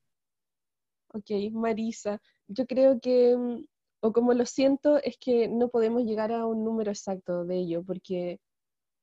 Ok, 1.08 1.30
Marisa. 1.50 2.20
Yo 2.46 2.66
creo 2.66 3.00
que, 3.00 3.36
mm, 3.36 3.64
o 4.04 4.12
como 4.12 4.34
lo 4.34 4.44
siento, 4.44 4.98
es 4.98 5.16
que 5.16 5.48
no 5.48 5.70
podemos 5.70 6.02
llegar 6.04 6.30
a 6.30 6.44
un 6.44 6.62
número 6.62 6.90
exacto 6.90 7.46
de 7.46 7.56
ello, 7.56 7.82
porque 7.82 8.38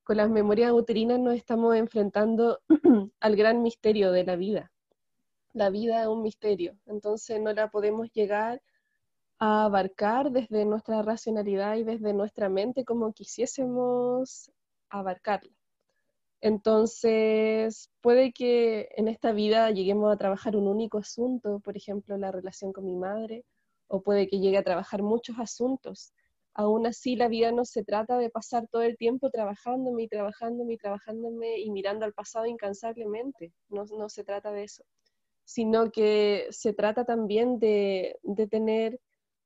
con 0.04 0.18
las 0.18 0.30
memorias 0.30 0.72
uterinas 0.74 1.20
nos 1.20 1.34
estamos 1.34 1.76
enfrentando 1.76 2.60
al 3.20 3.36
gran 3.36 3.64
misterio 3.64 4.12
de 4.12 4.24
la 4.26 4.36
vida. 4.36 4.72
La 5.54 5.72
vida 5.72 6.04
es 6.04 6.08
un 6.08 6.22
misterio, 6.22 6.78
entonces 6.86 7.42
no 7.42 7.52
la 7.52 7.72
podemos 7.72 8.12
llegar 8.14 8.62
a 9.40 9.66
abarcar 9.66 10.30
desde 10.30 10.66
nuestra 10.66 11.02
racionalidad 11.02 11.78
y 11.78 11.84
desde 11.84 12.14
nuestra 12.14 12.48
mente 12.48 12.86
como 12.86 13.12
quisiésemos 13.12 14.52
abarcarla. 14.88 15.52
Entonces, 16.42 17.90
puede 18.02 18.34
que 18.34 18.90
en 18.98 19.08
esta 19.08 19.32
vida 19.32 19.72
lleguemos 19.72 20.14
a 20.14 20.18
trabajar 20.18 20.56
un 20.56 20.68
único 20.68 21.00
asunto, 21.00 21.60
por 21.60 21.76
ejemplo, 21.76 22.18
la 22.18 22.32
relación 22.32 22.72
con 22.72 22.86
mi 22.86 22.96
madre, 22.96 23.46
o 23.92 24.02
puede 24.02 24.28
que 24.28 24.40
llegue 24.40 24.58
a 24.58 24.64
trabajar 24.64 25.04
muchos 25.04 25.38
asuntos, 25.38 26.14
aún 26.54 26.88
así 26.88 27.16
la 27.16 27.28
vida 27.28 27.52
no 27.52 27.66
se 27.66 27.84
trata 27.84 28.18
de 28.18 28.30
pasar 28.30 28.68
todo 28.68 28.82
el 28.84 28.98
tiempo 28.98 29.30
trabajándome 29.30 30.04
y 30.04 30.08
trabajándome 30.08 30.74
y 30.74 30.78
trabajándome 30.78 31.60
y 31.60 31.70
mirando 31.72 32.06
al 32.06 32.14
pasado 32.14 32.46
incansablemente, 32.46 33.54
no, 33.70 34.10
se 34.10 34.24
trata 34.24 34.52
de 34.52 34.64
eso, 34.64 34.84
sino 35.44 35.92
que 35.92 36.48
se 36.52 36.74
trata 36.74 37.04
también 37.04 37.60
de, 37.60 38.18
de 38.24 38.48
tener 38.48 39.00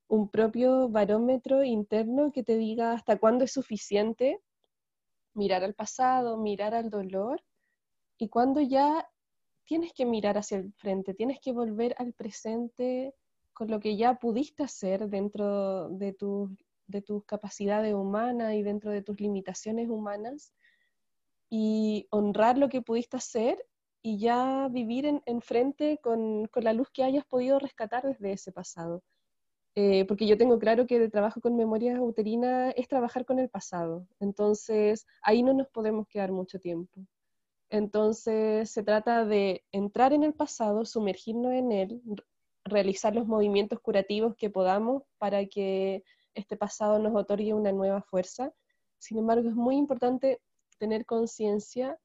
un 0.07 0.29
propio 0.29 0.89
barómetro 0.89 1.63
interno 1.63 2.31
que 2.31 2.43
te 2.43 2.57
diga 2.57 2.93
hasta 2.93 3.17
cuándo 3.17 3.45
es 3.45 3.51
suficiente 3.51 4.39
mirar 5.33 5.63
al 5.63 5.73
pasado, 5.73 6.37
mirar 6.37 6.75
al 6.75 6.91
dolor 6.91 7.41
y 8.17 8.29
cuando 8.29 8.61
ya 8.61 9.09
tienes 9.65 9.91
que 9.93 10.05
mirar 10.05 10.37
hacia 10.37 10.59
el 10.59 10.71
frente, 10.73 11.15
tienes 11.15 11.39
que 11.41 11.51
volver 11.51 11.95
al 11.97 12.13
presente 12.13 13.15
con 13.55 13.71
lo 13.71 13.79
que 13.79 13.97
ya 13.97 14.19
pudiste 14.19 14.61
hacer 14.61 15.09
dentro 15.09 15.89
de 15.89 16.13
tus 16.13 16.51
de 16.87 17.01
tus 17.01 17.25
capacidades 17.25 17.93
humanas 17.93 18.53
y 18.53 18.63
dentro 18.63 18.91
de 18.91 19.01
tus 19.01 19.19
limitaciones 19.19 19.89
humanas 19.89 20.53
y 21.49 22.07
honrar 22.11 22.57
lo 22.57 22.69
que 22.69 22.81
pudiste 22.81 23.17
hacer 23.17 23.65
y 24.01 24.19
ya 24.19 24.67
vivir 24.69 25.05
en, 25.05 25.41
frente 25.41 25.99
con, 26.01 26.49
la 26.55 26.73
luz 26.73 26.89
que 26.91 27.03
hayas 27.03 27.25
podido 27.25 27.57
rescatar 27.59 28.03
desde 28.03 28.33
ese 28.33 28.51
pasado. 28.51 29.03
Eh, 29.73 30.05
porque 30.05 30.27
yo 30.27 30.37
tengo 30.37 30.57
claro 30.59 30.87
que 30.87 30.95
el 30.97 31.11
trabajo 31.11 31.41
con 31.41 31.57
memoria 31.57 31.99
uterina 32.01 32.69
es 32.71 32.87
trabajar 32.87 33.25
con 33.25 33.39
el 33.39 33.49
pasado, 33.49 34.07
entonces 34.21 35.05
ahí 35.21 35.43
no 35.43 35.53
nos 35.53 35.67
podemos 35.67 36.07
quedar 36.07 36.31
mucho 36.31 36.59
tiempo. 36.59 37.05
Entonces 37.69 38.69
se 38.71 38.83
trata 38.83 39.25
de 39.25 39.65
entrar 39.73 40.13
en 40.13 40.23
el 40.23 40.33
pasado, 40.33 40.85
sumergirnos 40.85 41.51
en 41.51 41.71
él, 41.73 42.01
realizar 42.65 43.15
los 43.15 43.27
movimientos 43.27 43.79
curativos 43.79 44.35
que 44.35 44.49
podamos 44.49 45.03
para 45.17 45.45
que 45.45 46.03
este 46.33 46.57
pasado 46.57 46.99
nos 46.99 47.15
otorgue 47.15 47.53
una 47.53 47.71
nueva 47.71 48.01
fuerza. 48.01 48.51
Sin 48.99 49.19
embargo, 49.19 49.47
es 49.49 49.55
muy 49.55 49.77
importante 49.77 50.41
tener 50.77 51.05
conciencia 51.05 51.97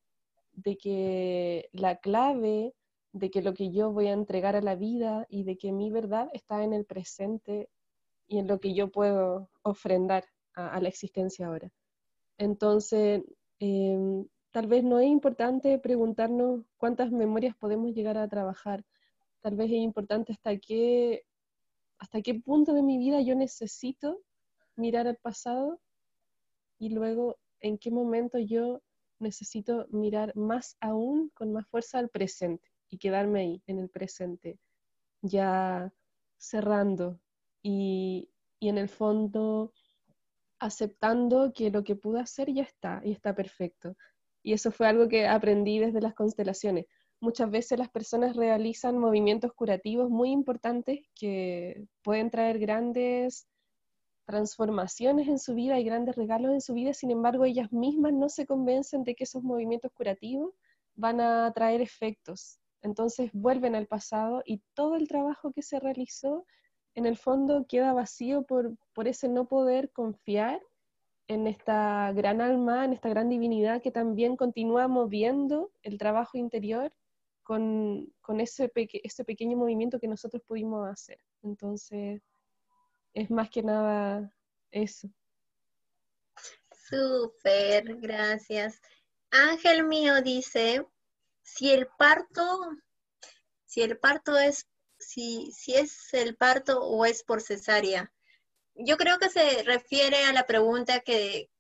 de 0.53 0.77
que 0.77 1.69
la 1.73 1.97
clave 1.97 2.75
de 3.13 3.31
que 3.31 3.43
lo 3.43 3.55
que 3.55 3.71
yo 3.71 3.93
voy 3.93 4.07
a 4.07 4.13
entregar 4.13 4.57
a 4.57 4.63
la 4.63 4.77
vida 4.77 5.27
y 5.29 5.45
de 5.45 5.57
que 5.57 5.73
mi 5.73 5.91
verdad 5.91 6.29
está 6.33 6.63
en 6.63 6.73
el 6.73 6.85
presente 6.85 7.69
y 8.29 8.39
en 8.39 8.47
lo 8.47 8.61
que 8.61 8.75
yo 8.75 8.91
puedo 8.91 9.51
ofrendar 9.63 10.25
a, 10.55 10.81
la 10.81 10.89
existencia 10.89 11.47
ahora. 11.47 11.71
Entonces, 12.39 13.23
em, 13.59 14.27
tal 14.53 14.67
vez 14.67 14.85
no 14.85 15.01
es 15.01 15.09
importante 15.09 15.79
preguntarnos 15.79 16.63
cuántas 16.77 17.11
memorias 17.11 17.57
podemos 17.57 17.93
llegar 17.93 18.19
a 18.19 18.29
trabajar, 18.29 18.85
tal 19.41 19.57
vez 19.57 19.71
es 19.71 19.79
importante 19.79 20.33
hasta 20.33 20.57
qué 20.59 21.25
hasta 21.99 22.23
qué 22.23 22.35
punto 22.35 22.73
de 22.73 22.83
mi 22.83 22.99
vida 22.99 23.21
yo 23.21 23.35
necesito 23.35 24.21
mirar 24.77 25.07
al 25.07 25.17
pasado 25.17 25.81
y 26.79 26.91
luego 26.91 27.39
en 27.61 27.79
qué 27.79 27.91
momento 27.91 28.39
yo 28.39 28.81
necesito 29.19 29.87
mirar 29.91 30.35
más 30.35 30.77
aún 30.81 31.31
con 31.35 31.53
más 31.53 31.67
fuerza 31.69 31.99
al 31.99 32.09
presente 32.09 32.69
y 32.89 32.99
quedarme 32.99 33.41
ahí 33.41 33.63
en 33.67 33.79
el 33.79 33.91
presente, 33.91 34.59
ya 35.21 35.93
cerrando 36.39 37.21
y, 37.63 38.31
y 38.59 38.69
en 38.71 38.79
el 38.79 38.89
fondo 38.89 39.73
aceptando 40.59 41.53
que 41.55 41.71
lo 41.71 41.85
que 41.85 41.97
pude 41.97 42.21
hacer 42.21 42.53
ya 42.53 42.63
está 42.63 43.01
y 43.05 43.13
está 43.13 43.35
perfecto. 43.35 43.97
Y 44.43 44.55
eso 44.55 44.71
fue 44.71 44.87
algo 44.87 45.09
que 45.09 45.27
aprendí 45.27 45.79
desde 45.79 46.01
las 46.01 46.15
constelaciones. 46.15 46.87
Muchas 47.21 47.51
veces 47.51 47.79
las 47.79 47.91
personas 47.91 48.35
realizan 48.35 48.99
movimientos 48.99 49.53
curativos 49.53 50.11
muy 50.11 50.31
importantes 50.31 51.01
que 51.15 51.87
pueden 52.03 52.31
traer 52.31 52.59
grandes 52.59 53.47
transformaciones 54.27 55.29
en 55.29 55.39
su 55.39 55.55
vida 55.55 55.79
y 55.79 55.85
grandes 55.85 56.17
regalos 56.17 56.53
en 56.53 56.61
su 56.61 56.75
vida, 56.75 56.95
sin 56.95 57.11
embargo 57.11 57.45
ellas 57.45 57.73
mismas 57.73 58.13
no 58.13 58.29
se 58.29 58.47
convencen 58.47 59.05
de 59.05 59.15
que 59.15 59.25
esos 59.25 59.43
movimientos 59.43 59.91
curativos 59.93 60.53
van 60.95 61.21
a 61.21 61.53
traer 61.53 61.81
efectos. 61.81 62.59
Entonces 62.83 63.31
vuelven 63.33 63.75
al 63.75 63.87
pasado 63.87 64.43
y 64.47 64.63
todo 64.75 64.97
el 64.97 65.09
trabajo 65.09 65.53
que 65.53 65.63
se 65.63 65.79
realizó 65.81 66.47
en 66.95 67.07
el 67.07 67.17
fondo 67.17 67.67
queda 67.69 67.93
vacío 67.93 68.43
por, 68.43 68.77
por 68.95 69.09
ese 69.09 69.29
no 69.29 69.47
poder 69.47 69.91
confiar 69.91 70.61
en 71.29 71.47
esta 71.47 72.13
gran 72.13 72.41
alma, 72.41 72.85
en 72.85 72.93
esta 72.93 73.09
gran 73.09 73.29
divinidad 73.29 73.83
que 73.83 73.91
también 73.91 74.37
continúa 74.37 74.89
moviendo 74.89 75.71
el 75.83 75.99
trabajo 75.99 76.39
interior 76.39 76.93
con, 77.51 78.41
ese, 78.41 78.71
ese 79.03 79.25
pequeño 79.25 79.57
movimiento 79.57 79.99
que 79.99 80.07
nosotros 80.07 80.41
pudimos 80.47 80.89
hacer. 80.89 81.19
Entonces, 81.43 82.23
es 83.13 83.29
más 83.29 83.51
que 83.51 83.65
nada 83.65 84.33
eso. 84.71 85.09
Súper, 86.89 87.97
gracias. 87.97 88.81
Ángel 89.33 89.83
mío 89.83 90.23
dice, 90.23 90.87
si 91.43 91.73
el 91.73 91.89
parto, 91.99 92.71
si 93.67 93.83
el 93.83 93.99
parto 93.99 94.39
es, 94.39 94.69
si, 95.01 95.51
si 95.51 95.75
es 95.75 96.15
el 96.15 96.37
parto 96.37 96.81
o 96.81 97.05
es 97.05 97.25
por 97.25 97.43
cesárea. 97.43 98.13
Yo 98.77 98.97
creo 98.97 99.19
que 99.19 99.29
se 99.29 99.65
refiere 99.65 100.23
a 100.23 100.33
la 100.33 100.47
pregunta 100.47 101.01
que 101.01 101.51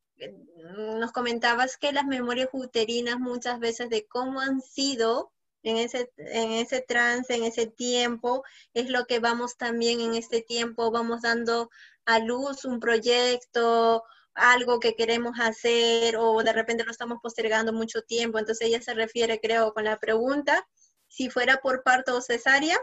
nos 0.76 1.10
comentabas 1.10 1.76
que 1.76 1.90
las 1.90 2.06
memorias 2.06 2.48
uterinas 2.52 3.18
muchas 3.18 3.58
veces 3.58 3.90
de 3.90 4.06
cómo 4.06 4.38
han 4.38 4.60
sido 4.60 5.32
en 5.62 5.76
ese, 5.76 6.12
en 6.16 6.52
ese 6.52 6.80
trance, 6.80 7.34
en 7.34 7.44
ese 7.44 7.66
tiempo, 7.66 8.44
es 8.74 8.88
lo 8.90 9.06
que 9.06 9.18
vamos 9.18 9.56
también 9.56 10.00
en 10.00 10.14
este 10.14 10.42
tiempo, 10.42 10.90
vamos 10.90 11.22
dando 11.22 11.70
a 12.04 12.18
luz 12.18 12.64
un 12.64 12.80
proyecto, 12.80 14.04
algo 14.34 14.80
que 14.80 14.94
queremos 14.94 15.38
hacer 15.38 16.16
o 16.16 16.42
de 16.42 16.52
repente 16.52 16.84
lo 16.84 16.90
estamos 16.90 17.18
postergando 17.22 17.72
mucho 17.72 18.02
tiempo. 18.02 18.38
Entonces 18.38 18.68
ella 18.68 18.80
se 18.82 18.94
refiere, 18.94 19.40
creo, 19.40 19.72
con 19.72 19.84
la 19.84 19.98
pregunta, 19.98 20.66
si 21.08 21.28
fuera 21.28 21.58
por 21.58 21.82
parto 21.82 22.16
o 22.16 22.20
cesárea, 22.20 22.78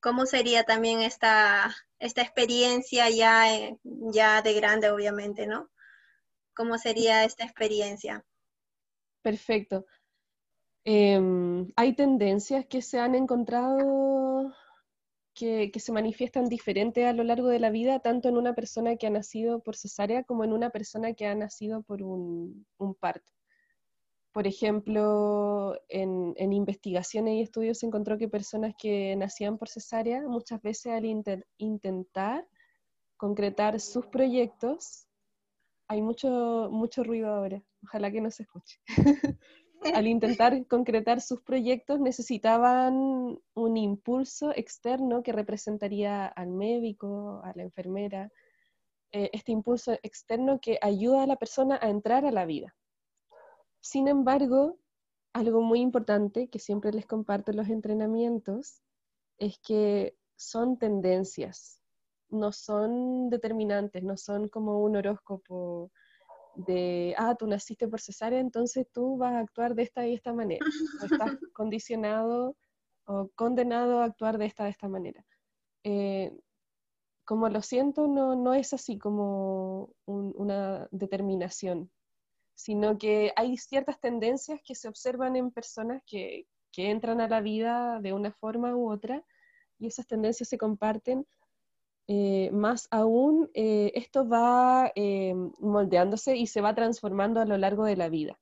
¿cómo 0.00 0.26
sería 0.26 0.64
también 0.64 1.00
esta, 1.00 1.74
esta 1.98 2.22
experiencia 2.22 3.10
ya, 3.10 3.44
ya 3.82 4.40
de 4.42 4.54
grande, 4.54 4.90
obviamente, 4.90 5.46
¿no? 5.46 5.70
¿Cómo 6.54 6.78
sería 6.78 7.24
esta 7.24 7.44
experiencia? 7.44 8.24
Perfecto. 9.22 9.84
Em, 10.84 11.70
hay 11.76 11.94
tendencias 11.94 12.66
que 12.66 12.80
se 12.80 12.98
han 12.98 13.14
encontrado 13.14 14.52
que, 15.34 15.72
se 15.78 15.92
manifiestan 15.92 16.48
diferentes 16.48 17.04
a 17.06 17.12
lo 17.12 17.24
largo 17.24 17.48
de 17.48 17.60
la 17.60 17.70
vida, 17.70 18.00
tanto 18.00 18.28
en 18.28 18.36
una 18.36 18.54
persona 18.54 18.96
que 18.96 19.06
ha 19.06 19.10
nacido 19.10 19.62
por 19.62 19.76
cesárea 19.76 20.24
como 20.24 20.44
en 20.44 20.52
una 20.52 20.70
persona 20.70 21.14
que 21.14 21.26
ha 21.26 21.34
nacido 21.34 21.82
por 21.82 22.02
un, 22.02 22.66
parto. 23.00 23.32
Por 24.32 24.46
ejemplo, 24.46 25.74
en, 25.88 26.34
investigaciones 26.52 27.34
y 27.34 27.42
estudios 27.42 27.78
se 27.78 27.86
encontró 27.86 28.18
que 28.18 28.28
personas 28.28 28.74
que 28.78 29.16
nacían 29.16 29.58
por 29.58 29.68
cesárea, 29.68 30.22
muchas 30.22 30.60
veces 30.62 30.92
al 30.92 31.04
intentar 31.58 32.46
concretar 33.16 33.80
sus 33.80 34.06
proyectos, 34.06 35.06
hay 35.88 36.02
mucho, 36.02 36.68
mucho 36.70 37.02
ruido 37.02 37.28
ahora, 37.28 37.62
ojalá 37.82 38.10
que 38.10 38.20
no 38.20 38.30
se 38.30 38.44
escuche. 38.44 38.78
al 39.94 40.06
intentar 40.06 40.66
concretar 40.66 41.20
sus 41.20 41.40
proyectos 41.40 42.00
necesitaban 42.00 43.38
un 43.54 43.76
impulso 43.76 44.52
externo 44.54 45.22
que 45.22 45.32
representaría 45.32 46.26
al 46.26 46.50
médico, 46.50 47.40
a 47.44 47.52
la 47.54 47.62
enfermera, 47.62 48.30
eh, 49.12 49.30
este 49.32 49.52
impulso 49.52 49.92
externo 50.02 50.60
que 50.60 50.78
ayuda 50.82 51.22
a 51.22 51.26
la 51.26 51.36
persona 51.36 51.78
a 51.80 51.88
entrar 51.88 52.24
a 52.24 52.30
la 52.30 52.44
vida. 52.44 52.74
Sin 53.80 54.08
embargo, 54.08 54.78
algo 55.32 55.62
muy 55.62 55.80
importante 55.80 56.48
que 56.48 56.58
siempre 56.58 56.92
les 56.92 57.06
comparto 57.06 57.50
en 57.50 57.56
los 57.56 57.68
entrenamientos 57.68 58.82
es 59.38 59.58
que 59.58 60.16
son 60.36 60.78
tendencias, 60.78 61.80
no 62.28 62.52
son 62.52 63.30
determinantes, 63.30 64.02
no 64.02 64.16
son 64.16 64.48
como 64.48 64.80
un 64.82 64.96
horóscopo 64.96 65.90
de, 66.66 67.14
ah, 67.18 67.34
tú 67.34 67.46
naciste 67.46 67.88
por 67.88 68.00
cesárea, 68.00 68.40
entonces 68.40 68.86
tú 68.92 69.16
vas 69.16 69.34
a 69.34 69.40
actuar 69.40 69.74
de 69.74 69.82
esta 69.82 70.06
y 70.06 70.14
esta 70.14 70.32
manera. 70.32 70.64
O 71.02 71.04
estás 71.04 71.10
condicionado 71.52 72.56
o 73.04 73.28
condenado 73.34 74.00
a 74.00 74.04
actuar 74.04 74.38
de 74.38 74.46
esta 74.46 74.64
de 74.64 74.70
esta 74.70 74.88
manera. 74.88 75.24
Eh, 75.84 76.32
como 77.24 77.48
lo 77.48 77.62
siento, 77.62 78.08
no, 78.08 78.34
no 78.34 78.54
es 78.54 78.72
así 78.72 78.98
como 78.98 79.94
una 80.06 80.88
determinación, 80.90 81.90
sino 82.54 82.98
que 82.98 83.32
hay 83.36 83.56
ciertas 83.56 84.00
tendencias 84.00 84.60
que 84.64 84.74
se 84.74 84.88
observan 84.88 85.36
en 85.36 85.52
personas 85.52 86.02
que, 86.06 86.46
que 86.72 86.90
entran 86.90 87.20
a 87.20 87.28
la 87.28 87.40
vida 87.40 88.00
de 88.00 88.12
una 88.12 88.32
forma 88.32 88.74
u 88.74 88.90
otra 88.90 89.24
y 89.78 89.86
esas 89.86 90.06
tendencias 90.06 90.48
se 90.48 90.58
comparten 90.58 91.26
eh, 92.12 92.50
más 92.50 92.88
aún, 92.90 93.48
eh, 93.54 93.92
esto 93.94 94.28
va 94.28 94.90
eh, 94.96 95.32
moldeándose 95.60 96.36
y 96.36 96.48
se 96.48 96.60
va 96.60 96.74
transformando 96.74 97.38
a 97.38 97.44
lo 97.44 97.56
largo 97.56 97.84
de 97.84 97.96
la 97.96 98.08
vida, 98.08 98.36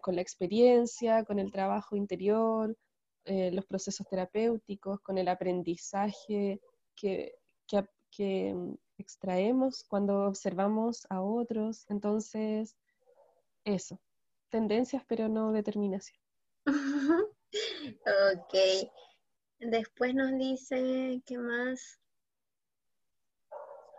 con 0.00 0.16
la 0.16 0.22
experiencia, 0.22 1.24
con 1.24 1.38
el 1.38 1.52
trabajo 1.52 1.96
interior, 1.96 2.74
los 3.26 3.66
procesos 3.66 4.06
terapéuticos, 4.08 5.00
con 5.02 5.18
el 5.18 5.28
aprendizaje 5.28 6.62
que, 6.96 7.34
que 8.10 8.54
mm, 8.54 8.74
extraemos 8.96 9.84
cuando 9.84 10.24
observamos 10.24 11.06
a 11.10 11.20
otros. 11.20 11.84
Entonces, 11.90 12.78
eso, 13.64 14.00
tendencias 14.48 15.04
pero 15.06 15.28
no 15.28 15.52
determinación. 15.52 16.18
ok. 18.06 18.54
Después 19.60 20.14
nos 20.14 20.38
dice, 20.38 21.22
¿qué 21.26 21.36
más? 21.36 22.00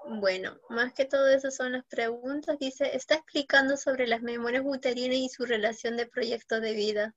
Bueno, 0.05 0.59
más 0.69 0.91
que 0.93 1.05
todo 1.05 1.27
eso 1.27 1.51
son 1.51 1.73
las 1.73 1.85
preguntas. 1.85 2.57
Dice, 2.59 2.95
está 2.95 3.15
explicando 3.15 3.77
sobre 3.77 4.07
las 4.07 4.23
memorias 4.23 4.63
uterinas 4.65 5.17
y 5.17 5.29
su 5.29 5.45
relación 5.45 5.97
de 5.97 6.07
proyecto 6.07 6.59
de 6.59 6.73
vida. 6.73 7.15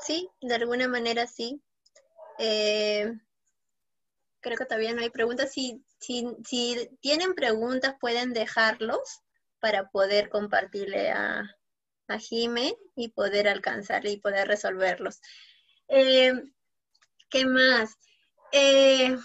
Sí, 0.00 0.28
de 0.40 0.54
alguna 0.56 0.88
manera 0.88 1.28
sí. 1.28 1.62
Eh, 2.40 3.12
creo 4.40 4.58
que 4.58 4.66
todavía 4.66 4.92
no 4.92 5.02
hay 5.02 5.10
preguntas. 5.10 5.52
Si, 5.52 5.84
si, 6.00 6.26
tienen 7.00 7.34
preguntas, 7.34 7.94
pueden 8.00 8.32
dejarlos 8.32 9.22
para 9.60 9.88
poder 9.90 10.28
compartirle 10.28 11.12
a, 11.12 11.48
a 12.08 12.18
y 12.28 13.08
poder 13.14 13.46
alcanzarle 13.46 14.10
y 14.10 14.20
poder 14.20 14.48
resolverlos. 14.48 15.20
Eh, 15.86 16.32
¿Qué 17.32 17.46
más? 17.46 17.96
Eh, 18.52 19.16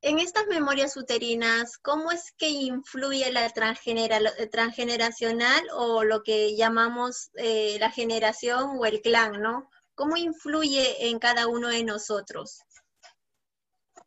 en 0.00 0.18
estas 0.20 0.46
memorias 0.46 0.96
uterinas, 0.96 1.76
¿cómo 1.78 2.12
es 2.12 2.30
que 2.38 2.48
influye 2.48 3.32
la 3.32 3.50
transgeneracional 3.50 5.64
o 5.74 6.04
lo 6.04 6.22
que 6.22 6.54
llamamos 6.54 7.32
eh, 7.34 7.78
la 7.80 7.90
generación 7.90 8.76
o 8.78 8.86
el 8.86 9.02
clan, 9.02 9.42
¿no? 9.42 9.68
¿Cómo 9.96 10.16
influye 10.16 11.08
en 11.08 11.18
cada 11.18 11.48
uno 11.48 11.66
de 11.66 11.82
nosotros? 11.82 12.60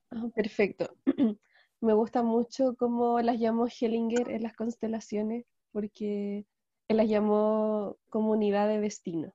Ah, 0.09 0.29
perfecto. 0.33 0.95
Me 1.81 1.93
gusta 1.93 2.23
mucho 2.23 2.73
cómo 2.77 3.19
las 3.19 3.37
llamó 3.37 3.67
Hellinger 3.67 4.31
en 4.31 4.43
las 4.43 4.55
constelaciones, 4.55 5.45
porque 5.73 6.45
él 6.87 6.97
las 6.97 7.09
llamó 7.09 7.97
comunidad 8.09 8.69
de 8.69 8.79
destino. 8.79 9.33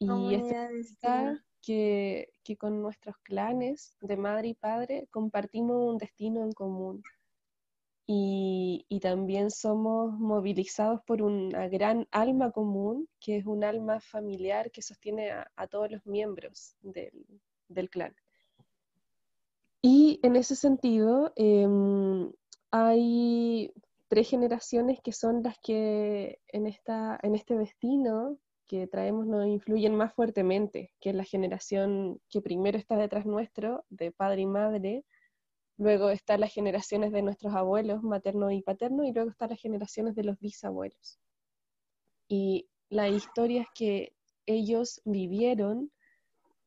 Y 0.00 0.34
esta 0.34 1.38
que, 1.64 2.28
con 2.58 2.82
nuestros 2.82 3.16
clanes 3.18 3.96
de 4.00 4.16
madre 4.16 4.48
y 4.48 4.54
padre 4.54 5.08
compartimos 5.10 5.92
un 5.92 5.98
destino 5.98 6.42
en 6.42 6.52
común. 6.52 7.02
Y, 8.06 8.86
también 9.02 9.50
somos 9.50 10.18
movilizados 10.18 11.02
por 11.06 11.20
una 11.20 11.68
gran 11.68 12.06
alma 12.10 12.52
común, 12.52 13.06
que 13.20 13.36
es 13.36 13.44
un 13.44 13.64
alma 13.64 14.00
familiar 14.00 14.70
que 14.70 14.80
sostiene 14.80 15.30
a, 15.30 15.66
todos 15.68 15.90
los 15.90 16.06
miembros 16.06 16.76
del, 16.80 17.90
clan. 17.90 18.14
Y 19.82 20.20
en 20.22 20.36
ese 20.36 20.56
sentido, 20.56 21.32
em, 21.36 22.32
hay 22.70 23.72
tres 24.08 24.30
generaciones 24.30 25.00
que 25.02 25.12
son 25.12 25.42
las 25.42 25.58
que 25.58 26.40
en, 26.48 26.66
esta, 26.66 27.18
en 27.22 27.34
este 27.34 27.58
destino 27.58 28.38
que 28.66 28.86
traemos 28.86 29.26
nos 29.26 29.46
influyen 29.46 29.94
más 29.94 30.14
fuertemente 30.14 30.92
que 31.00 31.12
la 31.12 31.24
generación 31.24 32.20
que 32.28 32.40
primero 32.40 32.78
está 32.78 32.96
detrás 32.96 33.26
nuestro, 33.26 33.84
de 33.90 34.12
padre 34.12 34.42
y 34.42 34.46
madre, 34.46 35.04
luego 35.76 36.10
están 36.10 36.40
las 36.40 36.52
generaciones 36.52 37.12
de 37.12 37.22
nuestros 37.22 37.54
abuelos, 37.54 38.02
materno 38.02 38.50
y 38.50 38.62
paterno, 38.62 39.04
y 39.04 39.12
luego 39.12 39.30
están 39.30 39.50
las 39.50 39.60
generaciones 39.60 40.14
de 40.14 40.24
los 40.24 40.38
bisabuelos. 40.38 41.18
Y 42.28 42.68
las 42.88 43.10
historias 43.10 43.66
que 43.74 44.14
ellos 44.46 45.00
vivieron, 45.04 45.90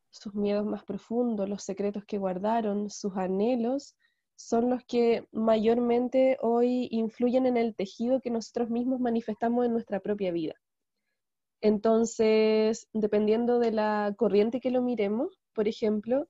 sus 0.10 0.34
miedos 0.34 0.66
más 0.66 0.84
profundos, 0.84 1.50
los 1.50 1.64
secretos 1.64 2.06
que 2.06 2.18
guardaron, 2.18 2.90
sus 2.90 3.16
anhelos, 3.16 3.96
son 4.36 4.70
los 4.70 4.84
que 4.86 5.28
mayormente 5.32 6.38
hoy 6.42 6.88
influyen 6.92 7.46
en 7.48 7.58
el 7.58 7.76
tejido 7.76 8.22
que 8.22 8.30
nosotros 8.30 8.70
mismos 8.70 9.00
manifestamos 9.00 9.66
en 9.66 9.74
nuestra 9.74 10.00
propia 10.00 10.32
vida. 10.32 10.54
Entonces, 11.62 12.88
dependiendo 12.94 13.60
de 13.60 13.72
la 13.72 14.14
corriente 14.18 14.60
que 14.60 14.72
lo 14.72 14.82
miremos, 14.82 15.40
por 15.54 15.68
ejemplo, 15.68 16.28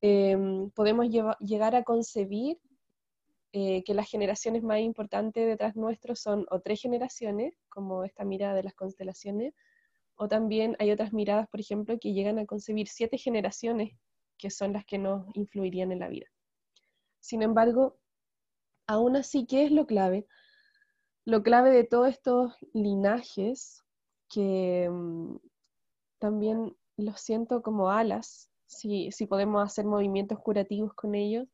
em, 0.00 0.70
podemos 0.70 1.06
llegar 1.40 1.74
a 1.76 1.84
concebir 1.84 2.58
eh, 3.52 3.84
que 3.84 3.94
las 3.94 4.10
generaciones 4.10 4.64
más 4.64 4.80
importantes 4.80 5.46
detrás 5.46 5.76
nuestro 5.76 6.16
son 6.16 6.44
o 6.50 6.60
tres 6.60 6.80
generaciones, 6.82 7.54
como 7.68 8.02
esta 8.02 8.24
mirada 8.24 8.54
de 8.54 8.64
las 8.64 8.74
constelaciones, 8.74 9.54
o 10.16 10.26
también 10.28 10.76
hay 10.80 10.90
otras 10.90 11.12
miradas, 11.12 11.48
por 11.48 11.60
ejemplo, 11.60 11.98
que 12.00 12.12
llegan 12.12 12.38
a 12.38 12.46
concebir 12.46 12.88
siete 12.88 13.16
generaciones, 13.18 13.96
que 14.38 14.50
son 14.50 14.72
las 14.72 14.84
que 14.84 14.98
nos 14.98 15.26
influirían 15.34 15.92
en 15.92 16.00
la 16.00 16.08
vida. 16.08 16.26
Sin 17.20 17.42
embargo, 17.42 17.96
aún 18.88 19.16
así, 19.16 19.46
¿qué 19.46 19.64
es 19.64 19.70
lo 19.70 19.86
clave? 19.86 20.26
Lo 21.24 21.42
clave 21.42 21.70
de 21.70 21.84
todos 21.84 22.08
estos 22.08 22.54
linajes, 22.72 23.83
que 24.28 24.88
mm, 24.90 25.36
también 26.18 26.76
los 26.96 27.20
siento 27.20 27.62
como 27.62 27.90
alas, 27.90 28.50
si, 28.66 29.10
podemos 29.28 29.62
hacer 29.64 29.84
movimientos 29.84 30.38
curativos 30.40 30.94
con 30.94 31.14
ellos, 31.14 31.46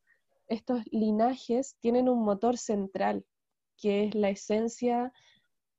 estos 0.47 0.81
linajes 0.91 1.75
tienen 1.79 2.09
un 2.09 2.23
motor 2.23 2.57
central, 2.57 3.25
que 3.77 4.05
es 4.05 4.15
la 4.15 4.29
esencia 4.29 5.11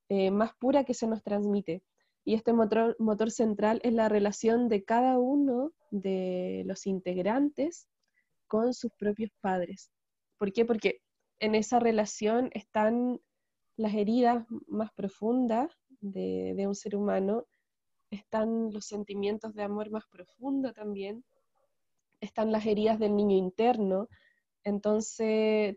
eh, 0.09 0.31
más 0.31 0.52
pura 0.57 0.85
que 0.85 0.94
se 0.94 1.07
nos 1.07 1.22
transmite. 1.22 1.83
Y 2.24 2.35
este 2.35 2.52
motor, 2.52 2.96
motor 2.98 3.31
central 3.31 3.81
es 3.83 3.92
la 3.92 4.09
relación 4.09 4.68
de 4.68 4.85
cada 4.85 5.18
uno 5.18 5.72
de 5.90 6.62
los 6.66 6.87
integrantes 6.87 7.88
con 8.46 8.72
sus 8.74 8.92
propios 8.98 9.31
padres. 9.40 9.90
¿Por 10.38 10.52
qué? 10.52 10.64
Porque 10.64 11.00
en 11.40 11.55
esa 11.55 11.81
relación 11.81 12.50
están 12.52 13.20
las 13.76 13.94
heridas 13.94 14.46
más 14.68 14.92
profundas 14.92 15.70
de, 16.03 16.67
un 16.67 16.75
ser 16.75 16.97
humano, 16.97 17.47
están 18.11 18.71
los 18.73 18.85
sentimientos 18.87 19.55
de 19.55 19.62
amor 19.62 19.91
más 19.91 20.05
profundo 20.07 20.73
también, 20.75 21.25
están 22.21 22.53
las 22.53 22.67
heridas 22.67 22.99
del 22.99 23.17
niño 23.17 23.37
interno. 23.37 24.09
Entonces, 24.65 25.77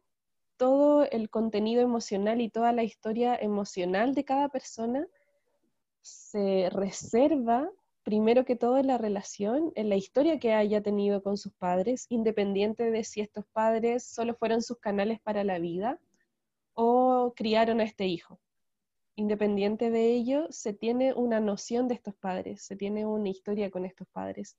todo 0.58 1.10
el 1.10 1.30
contenido 1.30 1.82
emocional 1.82 2.42
y 2.42 2.50
toda 2.50 2.74
la 2.74 2.84
historia 2.84 3.36
emocional 3.36 4.14
de 4.14 4.26
cada 4.26 4.50
persona 4.50 5.08
se 6.02 6.70
reserva 6.72 7.70
primero 8.04 8.46
que 8.46 8.56
todo 8.56 8.78
en 8.78 8.86
la 8.88 9.00
relación, 9.00 9.72
en 9.76 9.90
la 9.90 9.96
historia 9.96 10.40
que 10.40 10.54
haya 10.54 10.82
tenido 10.82 11.24
con 11.24 11.38
sus 11.38 11.54
padres, 11.54 12.06
independiente 12.10 12.92
de 12.92 13.04
si 13.04 13.22
estos 13.22 13.46
padres 13.48 14.06
solo 14.06 14.36
fueron 14.36 14.62
sus 14.62 14.78
canales 14.78 15.20
para 15.20 15.44
la 15.44 15.58
vida 15.58 16.00
o 16.76 17.34
criaron 17.36 17.80
a 17.80 17.84
este 17.84 18.06
hijo. 18.06 18.40
Independiente 19.16 19.90
de 19.90 20.14
ello, 20.14 20.48
se 20.50 20.74
tiene 20.74 21.14
una 21.14 21.40
noción 21.40 21.88
de 21.88 21.96
estos 21.96 22.16
padres, 22.16 22.64
se 22.64 22.76
tiene 22.76 23.06
una 23.06 23.30
historia 23.30 23.72
con 23.72 23.86
estos 23.86 24.08
padres. 24.10 24.58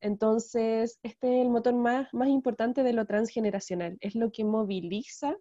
Entonces, 0.00 0.98
este 1.02 1.40
es 1.40 1.46
el 1.46 1.50
motor 1.50 1.74
más, 1.74 2.12
más 2.12 2.28
importante 2.28 2.82
de 2.82 2.92
lo 2.92 3.06
transgeneracional, 3.06 3.96
es 4.00 4.14
lo 4.14 4.30
que 4.30 4.44
moviliza 4.44 5.36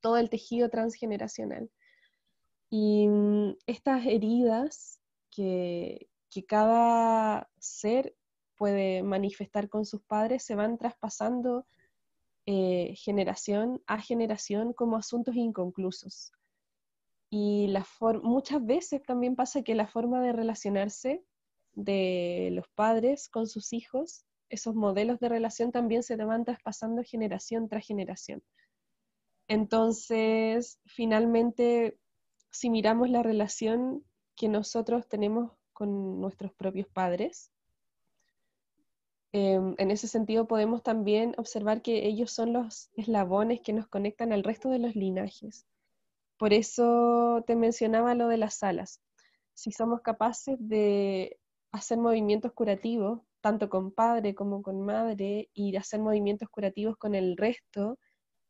todo 0.00 0.18
el 0.18 0.28
tejido 0.28 0.68
transgeneracional. 0.68 1.70
Y 2.68 3.08
mm, 3.08 3.56
estas 3.66 4.04
heridas 4.06 5.00
que, 5.30 6.08
que 6.30 6.44
cada 6.44 7.48
ser 7.58 8.14
puede 8.56 9.02
manifestar 9.02 9.68
con 9.68 9.84
sus 9.86 10.02
padres 10.02 10.44
se 10.44 10.54
van 10.54 10.78
traspasando 10.78 11.66
eh, 12.44 12.94
generación 12.96 13.82
a 13.86 14.00
generación 14.00 14.72
como 14.72 14.96
asuntos 14.96 15.36
inconclusos. 15.36 16.32
Y 17.34 17.72
muchas 18.22 18.62
veces 18.66 19.02
también 19.04 19.36
pasa 19.36 19.62
que 19.62 19.74
la 19.74 19.86
forma 19.86 20.20
de 20.20 20.34
relacionarse 20.34 21.24
de 21.72 22.50
los 22.52 22.68
padres 22.74 23.30
con 23.30 23.46
sus 23.46 23.72
hijos, 23.72 24.26
esos 24.50 24.74
modelos 24.74 25.18
de 25.18 25.30
relación 25.30 25.72
también 25.72 26.02
se 26.02 26.16
van 26.16 26.44
traspasando 26.44 27.02
generación 27.02 27.70
tras 27.70 27.86
generación. 27.86 28.42
Entonces, 29.48 30.78
finalmente, 30.84 31.96
si 32.50 32.68
miramos 32.68 33.08
la 33.08 33.22
relación 33.22 34.04
que 34.36 34.48
nosotros 34.48 35.08
tenemos 35.08 35.52
con 35.72 36.20
nuestros 36.20 36.52
propios 36.52 36.88
padres. 36.88 37.50
Em, 39.32 39.74
en 39.78 39.90
ese 39.90 40.06
sentido 40.06 40.46
podemos 40.46 40.82
también 40.82 41.34
observar 41.38 41.80
que 41.80 42.06
ellos 42.06 42.30
son 42.30 42.52
los 42.52 42.90
eslabones 42.94 43.62
que 43.62 43.72
nos 43.72 43.88
conectan 43.88 44.34
al 44.34 44.44
resto 44.44 44.68
de 44.68 44.80
los 44.80 44.94
linajes. 44.94 45.66
Por 46.42 46.52
eso 46.52 47.44
te 47.46 47.54
mencionaba 47.54 48.16
lo 48.16 48.26
de 48.26 48.36
las 48.36 48.64
alas. 48.64 49.00
Si 49.54 49.70
somos 49.70 50.00
capaces 50.00 50.56
de 50.58 51.38
hacer 51.70 51.98
movimientos 51.98 52.50
curativos, 52.52 53.20
tanto 53.40 53.70
con 53.70 53.92
padre 53.92 54.34
como 54.34 54.60
con 54.60 54.80
madre, 54.80 55.50
y 55.54 55.76
hacer 55.76 56.00
movimientos 56.00 56.48
curativos 56.48 56.96
con 56.96 57.14
el 57.14 57.36
resto 57.36 57.96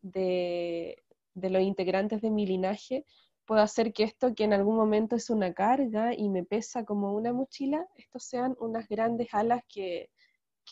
de, 0.01 1.03
los 1.35 1.61
integrantes 1.61 2.23
de 2.23 2.31
mi 2.31 2.47
linaje, 2.47 3.05
puedo 3.45 3.61
hacer 3.61 3.93
que 3.93 4.05
esto 4.05 4.35
que 4.35 4.45
en 4.45 4.55
algún 4.55 4.77
momento 4.77 5.15
es 5.15 5.29
una 5.29 5.53
carga 5.53 6.15
y 6.15 6.31
me 6.31 6.45
pesa 6.45 6.87
como 6.87 7.13
una 7.13 7.35
mochila, 7.35 7.87
estos 7.97 8.25
sean 8.25 8.57
unas 8.59 8.89
grandes 8.89 9.29
alas 9.35 9.65
que, 9.69 10.09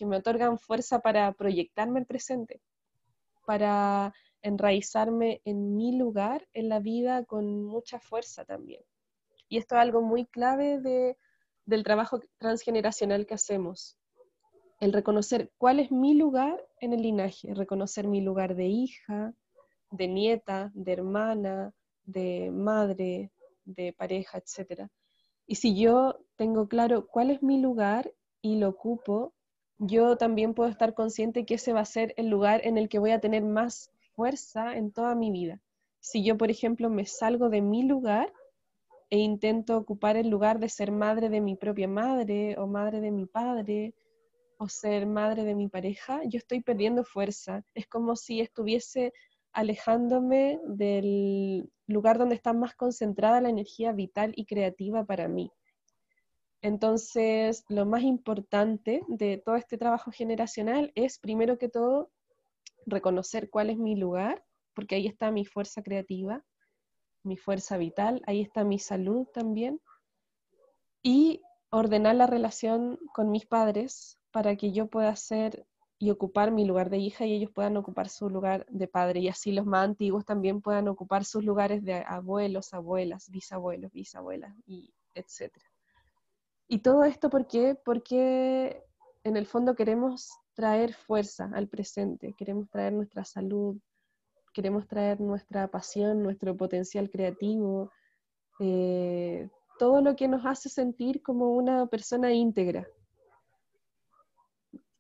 me 0.00 0.16
otorgan 0.16 0.58
fuerza 0.58 1.00
para 1.00 1.30
proyectarme 1.34 2.00
el 2.00 2.06
presente, 2.06 2.62
para 3.44 4.14
enraizarme 4.42 5.40
en 5.44 5.76
mi 5.76 5.96
lugar 5.96 6.48
en 6.52 6.68
la 6.68 6.80
vida 6.80 7.24
con 7.24 7.64
mucha 7.64 7.98
fuerza 7.98 8.44
también. 8.44 8.82
Y 9.48 9.58
esto 9.58 9.74
es 9.74 9.80
algo 9.80 10.02
muy 10.02 10.26
clave 10.26 11.16
del 11.64 11.84
trabajo 11.84 12.20
transgeneracional 12.38 13.26
que 13.26 13.34
hacemos. 13.34 13.98
El 14.78 14.92
reconocer 14.92 15.52
cuál 15.58 15.80
es 15.80 15.90
mi 15.90 16.14
lugar 16.14 16.64
en 16.78 16.92
el 16.92 17.02
linaje, 17.02 17.52
reconocer 17.54 18.06
mi 18.06 18.20
lugar 18.20 18.54
de 18.54 18.66
hija, 18.66 19.34
de 19.90 20.08
nieta, 20.08 20.70
de 20.74 20.92
hermana, 20.92 21.74
de 22.04 22.50
madre, 22.50 23.32
de 23.64 23.92
pareja, 23.92 24.38
etc. 24.38 24.88
Y 25.46 25.56
si 25.56 25.74
yo 25.74 26.20
tengo 26.36 26.68
claro 26.68 27.06
cuál 27.06 27.30
es 27.30 27.42
mi 27.42 27.60
lugar 27.60 28.12
y 28.40 28.56
lo 28.56 28.68
ocupo, 28.68 29.34
yo 29.78 30.16
también 30.16 30.54
puedo 30.54 30.70
estar 30.70 30.94
consciente 30.94 31.44
que 31.44 31.54
ese 31.54 31.72
va 31.72 31.80
a 31.80 31.84
ser 31.86 32.14
el 32.16 32.28
lugar 32.28 32.60
en 32.64 32.78
el 32.78 32.88
que 32.88 32.98
voy 32.98 33.10
a 33.10 33.20
tener 33.20 33.42
más 33.42 33.90
fuerza 34.14 34.76
en 34.76 34.92
toda 34.92 35.14
mi 35.14 35.30
vida. 35.30 35.60
Si 36.00 36.24
yo, 36.24 36.36
por 36.36 36.50
ejemplo, 36.50 36.90
me 36.90 37.06
salgo 37.06 37.48
de 37.48 37.60
mi 37.60 37.82
lugar 37.82 38.32
e 39.10 39.18
intento 39.18 39.76
ocupar 39.76 40.16
el 40.16 40.28
lugar 40.28 40.58
de 40.60 40.68
ser 40.68 40.92
madre 40.92 41.28
de 41.28 41.40
mi 41.40 41.56
propia 41.56 41.88
madre 41.88 42.56
o 42.58 42.66
madre 42.66 43.00
de 43.00 43.10
mi 43.10 43.26
padre 43.26 43.94
o 44.58 44.68
ser 44.68 45.06
madre 45.06 45.44
de 45.44 45.54
mi 45.54 45.68
pareja, 45.68 46.20
yo 46.24 46.38
estoy 46.38 46.62
perdiendo 46.62 47.04
fuerza. 47.04 47.64
Es 47.74 47.86
como 47.86 48.14
si 48.14 48.40
estuviese 48.40 49.12
alejándome 49.52 50.60
del 50.64 51.68
lugar 51.86 52.18
donde 52.18 52.36
está 52.36 52.52
más 52.52 52.74
concentrada 52.74 53.40
la 53.40 53.50
energía 53.50 53.92
vital 53.92 54.32
y 54.36 54.44
creativa 54.44 55.04
para 55.04 55.28
mí. 55.28 55.50
Entonces, 56.62 57.64
lo 57.68 57.86
más 57.86 58.02
importante 58.02 59.02
de 59.08 59.38
todo 59.38 59.56
este 59.56 59.78
trabajo 59.78 60.10
generacional 60.10 60.92
es, 60.94 61.18
primero 61.18 61.58
que 61.58 61.68
todo, 61.68 62.10
reconocer 62.86 63.50
cuál 63.50 63.70
es 63.70 63.78
mi 63.78 63.96
lugar, 63.96 64.44
porque 64.74 64.96
ahí 64.96 65.06
está 65.06 65.30
mi 65.30 65.44
fuerza 65.44 65.82
creativa, 65.82 66.44
mi 67.22 67.36
fuerza 67.36 67.76
vital, 67.76 68.22
ahí 68.26 68.40
está 68.40 68.64
mi 68.64 68.78
salud 68.78 69.26
también, 69.32 69.80
y 71.02 71.42
ordenar 71.70 72.16
la 72.16 72.26
relación 72.26 72.98
con 73.14 73.30
mis 73.30 73.46
padres 73.46 74.18
para 74.30 74.56
que 74.56 74.72
yo 74.72 74.88
pueda 74.88 75.14
ser 75.16 75.66
y 75.98 76.10
ocupar 76.10 76.50
mi 76.50 76.64
lugar 76.64 76.88
de 76.88 76.96
hija 76.96 77.26
y 77.26 77.34
ellos 77.34 77.50
puedan 77.54 77.76
ocupar 77.76 78.08
su 78.08 78.30
lugar 78.30 78.64
de 78.70 78.88
padre 78.88 79.20
y 79.20 79.28
así 79.28 79.52
los 79.52 79.66
más 79.66 79.84
antiguos 79.84 80.24
también 80.24 80.62
puedan 80.62 80.88
ocupar 80.88 81.26
sus 81.26 81.44
lugares 81.44 81.84
de 81.84 82.02
abuelos, 82.06 82.72
abuelas, 82.72 83.28
bisabuelos, 83.30 83.92
bisabuelas 83.92 84.54
y 84.66 84.94
etcétera. 85.14 85.66
Y 86.68 86.78
todo 86.78 87.04
esto 87.04 87.28
¿por 87.28 87.46
qué? 87.46 87.76
Porque 87.84 88.82
en 89.24 89.36
el 89.36 89.46
fondo 89.46 89.74
queremos 89.74 90.30
traer 90.60 90.92
fuerza 90.92 91.50
al 91.54 91.68
presente, 91.68 92.34
queremos 92.36 92.68
traer 92.68 92.92
nuestra 92.92 93.24
salud, 93.24 93.78
queremos 94.52 94.86
traer 94.86 95.18
nuestra 95.18 95.68
pasión, 95.68 96.22
nuestro 96.22 96.54
potencial 96.54 97.08
creativo, 97.08 97.90
eh, 98.58 99.48
todo 99.78 100.02
lo 100.02 100.14
que 100.16 100.28
nos 100.28 100.44
hace 100.44 100.68
sentir 100.68 101.22
como 101.22 101.54
una 101.54 101.86
persona 101.86 102.30
íntegra, 102.30 102.86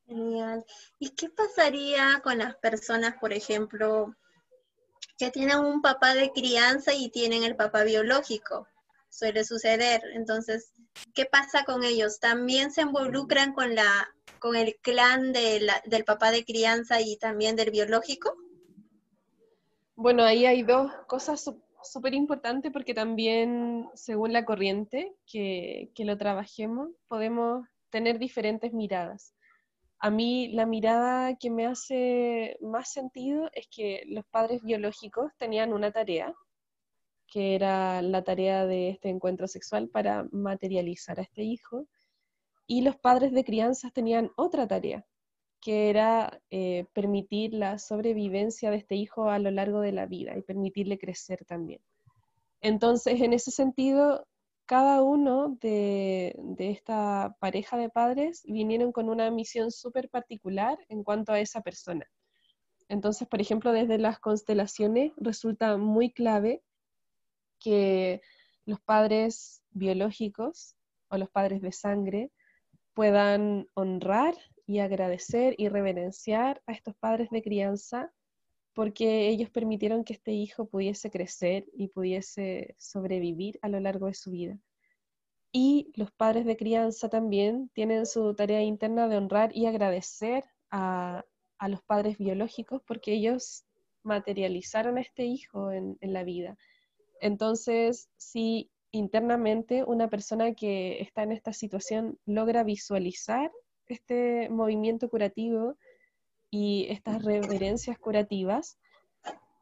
Genial. 0.06 0.64
¿Y 0.98 1.10
qué 1.10 1.28
pasaría 1.28 2.20
con 2.24 2.38
las 2.38 2.56
personas, 2.56 3.14
por 3.20 3.32
ejemplo, 3.32 4.16
que 5.18 5.30
tienen 5.30 5.58
un 5.58 5.82
papá 5.82 6.14
de 6.14 6.32
crianza 6.32 6.92
y 6.94 7.10
tienen 7.10 7.44
el 7.44 7.54
papá 7.54 7.84
biológico? 7.84 8.66
suele 9.10 9.44
suceder. 9.44 10.02
Entonces, 10.14 10.72
¿qué 11.14 11.26
pasa 11.26 11.64
con 11.64 11.84
ellos? 11.84 12.20
¿También 12.20 12.70
se 12.70 12.82
involucran 12.82 13.52
con, 13.52 13.74
la, 13.74 14.08
con 14.40 14.56
el 14.56 14.76
clan 14.82 15.32
del 15.32 16.04
papá 16.04 16.32
de 16.32 16.44
crianza 16.44 17.00
y 17.00 17.16
también 17.16 17.54
del 17.54 17.70
biológico? 17.70 18.36
Bueno, 19.94 20.24
ahí 20.24 20.46
hay 20.46 20.62
dos 20.62 20.90
cosas 21.06 21.44
súper 21.82 22.14
importantes 22.14 22.72
porque 22.72 22.94
también, 22.94 23.88
según 23.94 24.32
la 24.32 24.44
corriente 24.44 25.14
que, 25.26 25.92
que 25.94 26.04
lo 26.04 26.18
trabajemos, 26.18 26.88
podemos 27.06 27.66
tener 27.90 28.18
diferentes 28.18 28.72
miradas. 28.72 29.34
A 29.98 30.08
mí 30.08 30.48
la 30.48 30.64
mirada 30.64 31.36
que 31.36 31.50
me 31.50 31.66
hace 31.66 32.56
más 32.62 32.90
sentido 32.90 33.50
es 33.52 33.68
que 33.68 34.02
los 34.06 34.24
padres 34.24 34.62
biológicos 34.62 35.30
tenían 35.36 35.74
una 35.74 35.92
tarea, 35.92 36.34
que 37.26 37.54
era 37.54 38.00
la 38.00 38.24
tarea 38.24 38.64
de 38.64 38.88
este 38.88 39.10
encuentro 39.10 39.46
sexual 39.46 39.90
para 39.90 40.26
materializar 40.32 41.20
a 41.20 41.22
este 41.22 41.42
hijo, 41.42 41.86
y 42.70 42.82
los 42.82 42.96
padres 42.96 43.32
de 43.32 43.42
crianzas 43.42 43.92
tenían 43.92 44.30
otra 44.36 44.68
tarea, 44.68 45.04
que 45.60 45.90
era 45.90 46.40
eh, 46.50 46.86
permitir 46.92 47.52
la 47.52 47.80
sobrevivencia 47.80 48.70
de 48.70 48.76
este 48.76 48.94
hijo 48.94 49.28
a 49.28 49.40
lo 49.40 49.50
largo 49.50 49.80
de 49.80 49.90
la 49.90 50.06
vida 50.06 50.38
y 50.38 50.42
permitirle 50.42 50.96
crecer 50.96 51.44
también. 51.44 51.80
Entonces, 52.60 53.20
en 53.22 53.32
ese 53.32 53.50
sentido, 53.50 54.24
cada 54.66 55.02
uno 55.02 55.58
de, 55.60 56.36
esta 56.58 57.36
pareja 57.40 57.76
de 57.76 57.88
padres 57.88 58.44
vinieron 58.44 58.92
con 58.92 59.08
una 59.08 59.28
misión 59.32 59.72
súper 59.72 60.08
particular 60.08 60.78
en 60.88 61.02
cuanto 61.02 61.32
a 61.32 61.40
esa 61.40 61.62
persona. 61.62 62.06
Entonces, 62.88 63.26
por 63.26 63.40
ejemplo, 63.40 63.72
desde 63.72 63.98
las 63.98 64.20
constelaciones 64.20 65.10
resulta 65.16 65.76
muy 65.76 66.12
clave 66.12 66.62
que 67.58 68.20
los 68.64 68.80
padres 68.80 69.60
biológicos 69.70 70.76
o 71.08 71.18
los 71.18 71.30
padres 71.30 71.62
de 71.62 71.72
sangre 71.72 72.30
puedan 73.00 73.66
honrar 73.72 74.34
y 74.66 74.80
agradecer 74.80 75.54
y 75.56 75.70
reverenciar 75.70 76.62
a 76.66 76.72
estos 76.72 76.94
padres 76.96 77.30
de 77.30 77.40
crianza 77.40 78.12
porque 78.74 79.28
ellos 79.28 79.48
permitieron 79.48 80.04
que 80.04 80.12
este 80.12 80.32
hijo 80.32 80.68
pudiese 80.68 81.10
crecer 81.10 81.64
y 81.72 81.88
pudiese 81.88 82.74
sobrevivir 82.76 83.58
a 83.62 83.70
lo 83.70 83.80
largo 83.80 84.04
de 84.04 84.12
su 84.12 84.32
vida. 84.32 84.58
Y 85.50 85.94
los 85.96 86.10
padres 86.10 86.44
de 86.44 86.58
crianza 86.58 87.08
también 87.08 87.70
tienen 87.72 88.04
su 88.04 88.34
tarea 88.34 88.60
interna 88.60 89.08
de 89.08 89.16
honrar 89.16 89.56
y 89.56 89.64
agradecer 89.64 90.44
a, 90.70 91.24
los 91.68 91.82
padres 91.84 92.18
biológicos 92.18 92.82
porque 92.86 93.14
ellos 93.14 93.64
materializaron 94.02 94.98
a 94.98 95.00
este 95.00 95.24
hijo 95.24 95.72
en, 95.72 95.96
en 96.02 96.12
la 96.12 96.22
vida. 96.22 96.58
Entonces, 97.22 98.10
si 98.18 98.70
internamente 98.92 99.84
una 99.84 100.08
persona 100.08 100.54
que 100.54 101.00
está 101.00 101.22
en 101.22 101.32
esta 101.32 101.52
situación 101.52 102.18
logra 102.26 102.64
visualizar 102.64 103.50
este 103.86 104.48
movimiento 104.50 105.08
curativo, 105.08 105.76
y 106.50 106.86
estas 106.90 107.24
reverencias 107.24 107.98
curativas, 107.98 108.76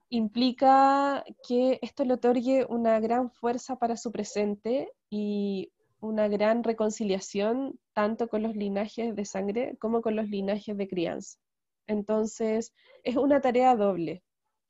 implica 0.08 1.22
que 1.46 1.78
esto 1.82 2.04
le 2.04 2.14
otorgue 2.14 2.66
una 2.68 2.98
gran 2.98 3.30
fuerza 3.30 3.76
para 3.76 3.96
su 3.96 4.10
presente 4.10 4.90
y 5.10 5.70
una 6.00 6.28
gran 6.28 6.64
reconciliación 6.64 7.78
tanto 7.92 8.28
con 8.28 8.42
los 8.42 8.56
linajes 8.56 9.14
de 9.14 9.24
sangre 9.26 9.76
como 9.78 10.00
con 10.00 10.16
los 10.16 10.28
linajes 10.28 10.76
de 10.76 10.88
crianza. 10.88 11.38
Entonces, 11.86 12.72
es 13.02 13.16
una 13.16 13.40
tarea 13.40 13.76
doble 13.76 14.22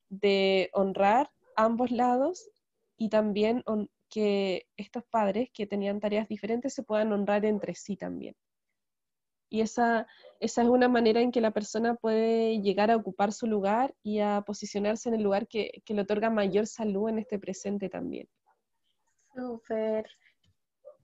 de 0.09 0.69
honrar 0.73 1.31
ambos 1.55 1.91
lados 1.91 2.49
y 2.97 3.09
también 3.09 3.63
que 4.09 4.67
estos 4.75 5.03
padres 5.05 5.49
que 5.53 5.67
tenían 5.67 5.99
tareas 5.99 6.27
diferentes 6.27 6.73
se 6.73 6.83
puedan 6.83 7.11
honrar 7.11 7.45
entre 7.45 7.75
sí 7.75 7.95
también. 7.95 8.35
Y 9.49 9.61
esa, 9.61 10.05
esa 10.39 10.61
es 10.61 10.67
una 10.67 10.87
manera 10.87 11.21
en 11.21 11.31
que 11.31 11.41
la 11.41 11.51
persona 11.51 11.95
puede 11.95 12.61
llegar 12.61 12.91
a 12.91 12.95
ocupar 12.95 13.33
su 13.33 13.47
lugar 13.47 13.95
y 14.03 14.19
a 14.19 14.43
posicionarse 14.45 15.09
en 15.09 15.15
el 15.15 15.23
lugar 15.23 15.47
que, 15.47 15.81
le 15.87 16.01
otorga 16.01 16.29
mayor 16.29 16.67
salud 16.67 17.09
en 17.09 17.19
este 17.19 17.39
presente 17.39 17.89
también. 17.89 18.29
Súper. 19.35 20.05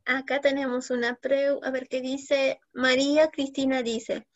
Acá 0.05 0.41
tenemos 0.41 0.91
una 0.91 1.15
pre, 1.15 1.47
a 1.63 1.71
ver 1.71 1.87
qué 1.87 2.01
dice. 2.01 2.59
María 2.73 3.29
Cristina 3.29 3.81
dice, 3.81 4.27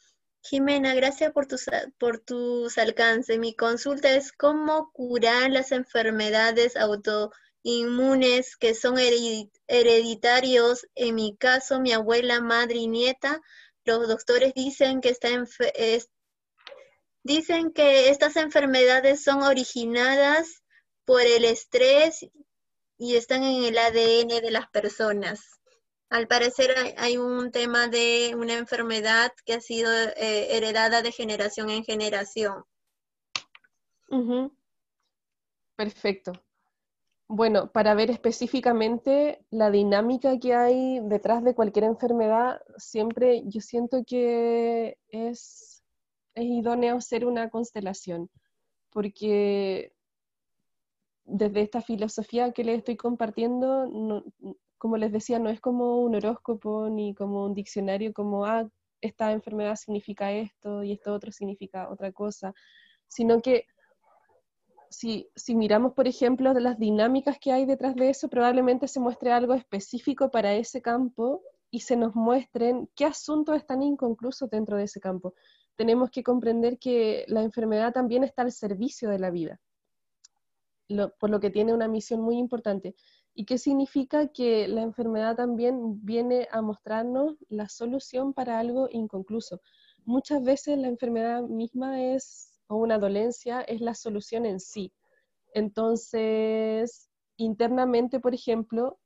Jimena, 0.42 0.96
gracias 0.96 1.32
por 1.32 1.46
tus, 1.46 1.70
por 2.00 2.20
tus 2.20 2.80
alcances. 2.80 3.38
Mi 3.38 3.56
consulta 3.56 4.10
es 4.10 4.32
cómo 4.32 4.92
curar 4.92 5.52
las 5.52 5.72
enfermedades 5.72 6.76
autoinmunes 7.64 8.56
que 8.58 8.74
son 8.74 8.98
hereditarios. 9.68 10.88
En 10.96 11.16
mi 11.16 11.36
caso, 11.38 11.80
mi 11.80 11.92
abuela, 11.92 12.42
madre 12.42 12.78
y 12.78 12.88
nieta 12.88 13.42
los 13.86 14.08
doctores 14.08 14.54
dicen 14.54 15.02
que, 15.02 15.10
está 15.10 15.30
dicen 17.24 17.72
que 17.72 18.10
estas 18.10 18.36
enfermedades 18.36 19.24
son 19.24 19.42
originadas 19.42 20.64
por 21.06 21.22
el 21.22 21.46
estrés 21.46 22.26
y 22.98 23.16
están 23.16 23.44
en 23.44 23.64
el 23.64 23.78
ADN 23.78 24.42
de 24.42 24.52
las 24.52 24.70
personas. 24.70 25.60
Al 26.10 26.28
parecer 26.28 26.76
hay, 26.98 27.18
un 27.18 27.52
tema 27.52 27.88
de 27.88 28.34
una 28.36 28.56
enfermedad 28.56 29.32
que 29.46 29.54
ha 29.54 29.62
sido 29.62 29.92
eh, 29.92 30.56
heredada 30.56 31.02
de 31.02 31.12
generación 31.12 31.70
en 31.70 31.84
generación. 31.84 32.64
Perfecto. 35.76 36.34
Bueno, 37.32 37.72
para 37.72 37.94
ver 37.94 38.10
específicamente 38.10 39.46
la 39.52 39.70
dinámica 39.70 40.40
que 40.40 40.56
hay 40.56 41.00
detrás 41.04 41.44
de 41.44 41.54
cualquier 41.54 41.86
enfermedad, 41.86 42.60
siempre 42.78 43.44
yo 43.46 43.62
siento 43.62 44.04
que 44.04 44.98
es, 45.10 45.84
idóneo 46.34 46.98
hacer 46.98 47.28
una 47.28 47.52
constelación, 47.52 48.32
porque 48.90 49.94
desde 51.24 51.62
esta 51.62 51.84
filosofía 51.84 52.52
que 52.52 52.64
les 52.64 52.80
estoy 52.80 52.98
compartiendo, 52.98 54.24
como 54.80 54.98
les 54.98 55.12
decía, 55.12 55.38
no 55.38 55.52
es 55.52 55.62
como 55.62 56.02
un 56.02 56.16
horóscopo 56.16 56.90
ni 56.90 57.14
como 57.14 57.46
un 57.46 57.54
diccionario, 57.54 58.12
como, 58.12 58.46
ah, 58.48 58.68
esta 59.02 59.32
enfermedad 59.34 59.76
significa 59.76 60.32
esto 60.32 60.84
y 60.84 60.94
esto 60.94 61.14
otro 61.14 61.32
significa 61.32 61.92
otra 61.92 62.12
cosa, 62.12 62.56
sino 63.08 63.40
que 63.40 63.68
si, 64.90 65.30
miramos, 65.50 65.94
por 65.94 66.08
ejemplo, 66.08 66.54
de 66.54 66.62
las 66.62 66.80
dinámicas 66.80 67.38
que 67.40 67.52
hay 67.52 67.66
detrás 67.66 67.96
de 67.96 68.10
eso, 68.10 68.28
probablemente 68.28 68.88
se 68.88 69.00
muestre 69.00 69.32
algo 69.32 69.54
específico 69.54 70.32
para 70.32 70.54
ese 70.54 70.82
campo 70.82 71.42
y 71.72 71.82
se 71.82 71.96
nos 71.96 72.16
muestren 72.16 72.90
qué 72.96 73.06
asuntos 73.06 73.56
están 73.56 73.84
inconclusos 73.84 74.50
dentro 74.50 74.78
de 74.78 74.86
ese 74.86 75.00
campo. 75.00 75.36
Tenemos 75.76 76.10
que 76.10 76.24
comprender 76.24 76.80
que 76.80 77.24
la 77.28 77.44
enfermedad 77.44 77.94
también 77.94 78.24
está 78.24 78.42
al 78.42 78.52
servicio 78.52 79.10
de 79.10 79.20
la 79.20 79.30
vida, 79.30 79.62
por 81.20 81.30
lo 81.30 81.40
que 81.40 81.52
tiene 81.52 81.74
una 81.74 81.88
misión 81.88 82.22
muy 82.22 82.38
importante. 82.38 82.96
¿Y 83.36 83.46
qué 83.46 83.58
significa 83.58 84.28
que 84.28 84.68
la 84.68 84.82
enfermedad 84.82 85.36
también 85.36 86.04
viene 86.04 86.48
a 86.52 86.62
mostrarnos 86.62 87.38
la 87.48 87.70
solución 87.70 88.34
para 88.34 88.60
algo 88.60 88.90
inconcluso? 88.92 89.62
Muchas 90.04 90.44
veces 90.44 90.80
la 90.80 90.88
enfermedad 90.88 91.44
misma 91.44 92.02
es 92.02 92.49
o 92.70 92.78
una 92.78 93.00
dolencia 93.00 93.62
es 93.62 93.82
la 93.82 93.96
solución 93.96 94.46
en 94.46 94.60
sí. 94.60 94.94
Entonces, 95.54 97.10
internamente, 97.38 98.20
por 98.20 98.34
ejemplo, 98.34 99.00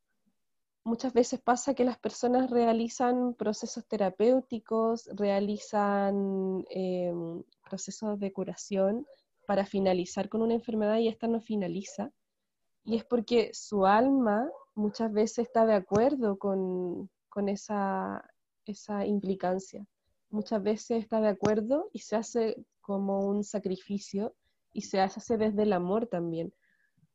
muchas 0.84 1.13
veces 1.13 1.41
pasa 1.41 1.73
que 1.73 1.85
las 1.85 1.98
personas 1.98 2.52
realizan 2.52 3.33
procesos 3.35 3.87
terapéuticos, 3.87 5.10
realizan 5.13 6.65
em, 6.69 7.44
procesos 7.67 8.19
de 8.19 8.33
curación 8.33 9.08
para 9.48 9.65
finalizar 9.65 10.29
con 10.29 10.42
una 10.42 10.54
enfermedad 10.54 10.98
y 10.98 11.08
esta 11.08 11.27
no 11.27 11.40
finaliza. 11.40 12.12
Y 12.83 12.98
es 12.98 13.06
porque 13.06 13.52
su 13.54 13.85
alma 13.85 14.50
muchas 14.75 15.12
veces 15.13 15.48
está 15.48 15.65
de 15.65 15.75
acuerdo 15.75 16.37
con, 16.37 17.10
esa, 17.48 18.29
esa 18.65 19.06
implicancia. 19.06 19.85
Muchas 20.34 20.63
veces 20.63 21.04
está 21.04 21.21
de 21.21 21.27
acuerdo 21.27 21.92
y 21.94 22.00
se 22.00 22.15
hace 22.15 22.58
como 22.81 23.19
un 23.19 23.44
sacrificio 23.44 24.34
y 24.73 24.81
se 24.81 25.00
hace 25.00 25.38
desde 25.38 25.62
el 25.62 25.73
amor 25.73 26.08
también, 26.08 26.52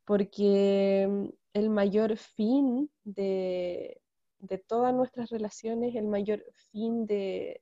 porque 0.05 1.05
mm, 1.11 1.29
el 1.55 1.69
mayor 1.69 2.17
fin 2.17 2.89
de, 3.03 4.01
todas 4.69 4.95
nuestras 4.95 5.31
relaciones, 5.31 5.97
el 5.97 6.07
mayor 6.07 6.45
fin 6.71 7.07
de, 7.07 7.61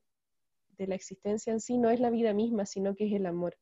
la 0.77 0.95
existencia 0.95 1.55
en 1.55 1.61
sí 1.61 1.79
no 1.79 1.89
es 1.89 2.01
la 2.01 2.11
vida 2.11 2.35
misma, 2.35 2.67
sino 2.67 2.95
que 2.95 3.07
es 3.07 3.15
el 3.15 3.25
amor. 3.25 3.57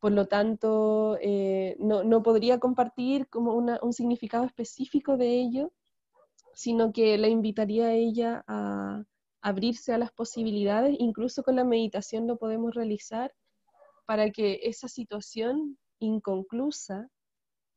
Por 0.00 0.12
lo 0.12 0.28
tanto, 0.28 1.16
eh, 1.22 1.74
no, 1.78 2.22
podría 2.22 2.60
compartir 2.60 3.28
como 3.28 3.54
un 3.54 3.92
significado 3.94 4.44
específico 4.44 5.16
de 5.16 5.40
ello, 5.40 5.72
sino 6.52 6.92
que 6.92 7.16
la 7.16 7.28
invitaría 7.28 7.86
a 7.86 7.94
ella 7.94 8.44
a 8.46 9.04
abrirse 9.40 9.92
a 9.92 9.98
las 9.98 10.12
posibilidades, 10.12 10.96
incluso 10.98 11.42
con 11.42 11.56
la 11.56 11.64
meditación 11.64 12.26
lo 12.26 12.38
podemos 12.38 12.74
realizar 12.74 13.32
para 14.06 14.30
que 14.30 14.60
esa 14.64 14.88
situación 14.88 15.78
inconclusa 15.98 17.08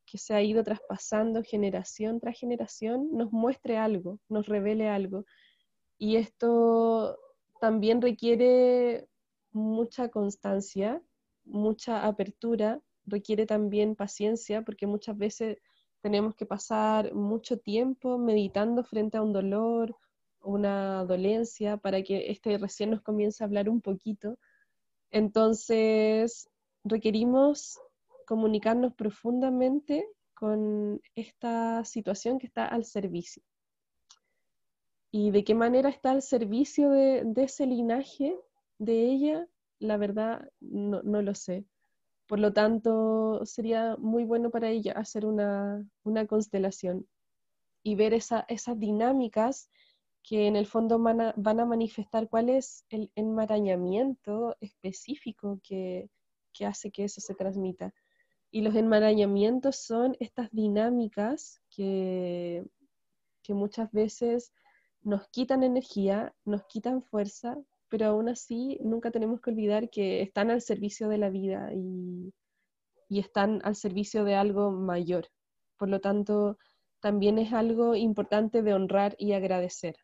que 0.06 0.18
se 0.18 0.34
ha 0.34 0.42
ido 0.42 0.64
traspasando 0.64 1.44
generación 1.44 2.20
tras 2.20 2.38
generación 2.38 3.10
nos 3.14 3.32
muestre 3.32 3.78
algo, 3.78 4.20
nos 4.28 4.48
revele 4.48 4.90
algo. 4.90 5.26
Y 5.98 6.18
esto 6.18 7.18
también 7.60 8.02
requiere 8.02 9.08
mucha 9.52 10.10
constancia, 10.10 11.02
mucha 11.46 12.06
apertura, 12.06 12.82
requiere 13.06 13.46
también 13.46 13.96
paciencia, 13.96 14.64
porque 14.64 14.88
muchas 14.88 15.18
veces 15.18 15.58
tenemos 16.02 16.36
que 16.36 16.46
pasar 16.46 17.14
mucho 17.14 17.58
tiempo 17.58 18.18
meditando 18.18 18.84
frente 18.84 19.18
a 19.18 19.22
un 19.22 19.34
dolor, 19.34 19.96
una 20.44 21.06
dolencia, 21.06 21.78
para 21.78 22.02
que 22.04 22.32
este 22.32 22.58
recién 22.58 22.92
nos 22.92 23.02
comience 23.02 23.44
a 23.44 23.48
hablar 23.48 23.70
un 23.70 23.82
poquito. 23.82 24.38
Entonces, 25.12 26.50
requerimos 26.84 27.80
comunicarnos 28.26 28.94
profundamente 28.94 30.08
con 30.34 31.02
esta 31.16 31.84
situación 31.86 32.40
que 32.40 32.48
está 32.48 32.66
al 32.66 32.86
servicio. 32.86 33.44
¿Y 35.12 35.32
de 35.32 35.44
qué 35.44 35.54
manera 35.54 35.90
está 35.90 36.12
al 36.12 36.22
servicio 36.22 36.90
de, 36.90 37.32
ese 37.36 37.68
linaje 37.68 38.34
de 38.80 39.06
ella? 39.06 39.48
La 39.80 39.98
verdad, 39.98 40.50
no, 40.62 41.02
lo 41.04 41.36
sé. 41.36 41.66
Por 42.28 42.40
lo 42.40 42.54
tanto, 42.54 43.46
sería 43.46 43.98
muy 43.98 44.24
bueno 44.24 44.50
para 44.50 44.70
ella 44.70 44.94
hacer 44.94 45.26
una, 45.26 45.86
constelación 46.30 47.06
y 47.84 47.96
ver 47.96 48.14
esas 48.14 48.80
dinámicas 48.80 49.70
que 50.24 50.48
en 50.48 50.56
el 50.56 50.66
fondo 50.66 51.00
van 51.00 51.22
a, 51.22 51.66
manifestar 51.66 52.30
cuál 52.30 52.50
es 52.50 52.86
el 52.90 53.12
enmarañamiento 53.16 54.56
específico 54.62 55.60
que, 55.64 56.10
hace 56.66 56.92
que 56.92 57.06
eso 57.06 57.22
se 57.22 57.34
transmita. 57.34 57.94
Y 58.52 58.62
los 58.62 58.76
enmarañamientos 58.76 59.78
son 59.78 60.16
estas 60.20 60.52
dinámicas 60.52 61.62
que, 61.70 62.66
muchas 63.50 63.92
veces 63.92 64.54
nos 65.02 65.28
quitan 65.28 65.64
energía, 65.64 66.34
nos 66.46 66.64
quitan 66.68 67.02
fuerza, 67.02 67.58
pero 67.90 68.06
aún 68.06 68.30
así 68.30 68.80
nunca 68.82 69.12
tenemos 69.12 69.42
que 69.42 69.50
olvidar 69.50 69.90
que 69.90 70.22
están 70.22 70.52
al 70.52 70.62
servicio 70.62 71.10
de 71.10 71.18
la 71.18 71.30
vida 71.30 71.70
y 71.74 72.32
están 73.10 73.60
al 73.66 73.76
servicio 73.76 74.24
de 74.24 74.36
algo 74.36 74.72
mayor. 74.72 75.28
Por 75.76 75.90
lo 75.90 76.00
tanto, 76.00 76.58
también 77.02 77.40
es 77.40 77.52
algo 77.52 77.96
importante 77.96 78.62
de 78.62 78.74
honrar 78.74 79.16
y 79.18 79.34
agradecer, 79.34 79.98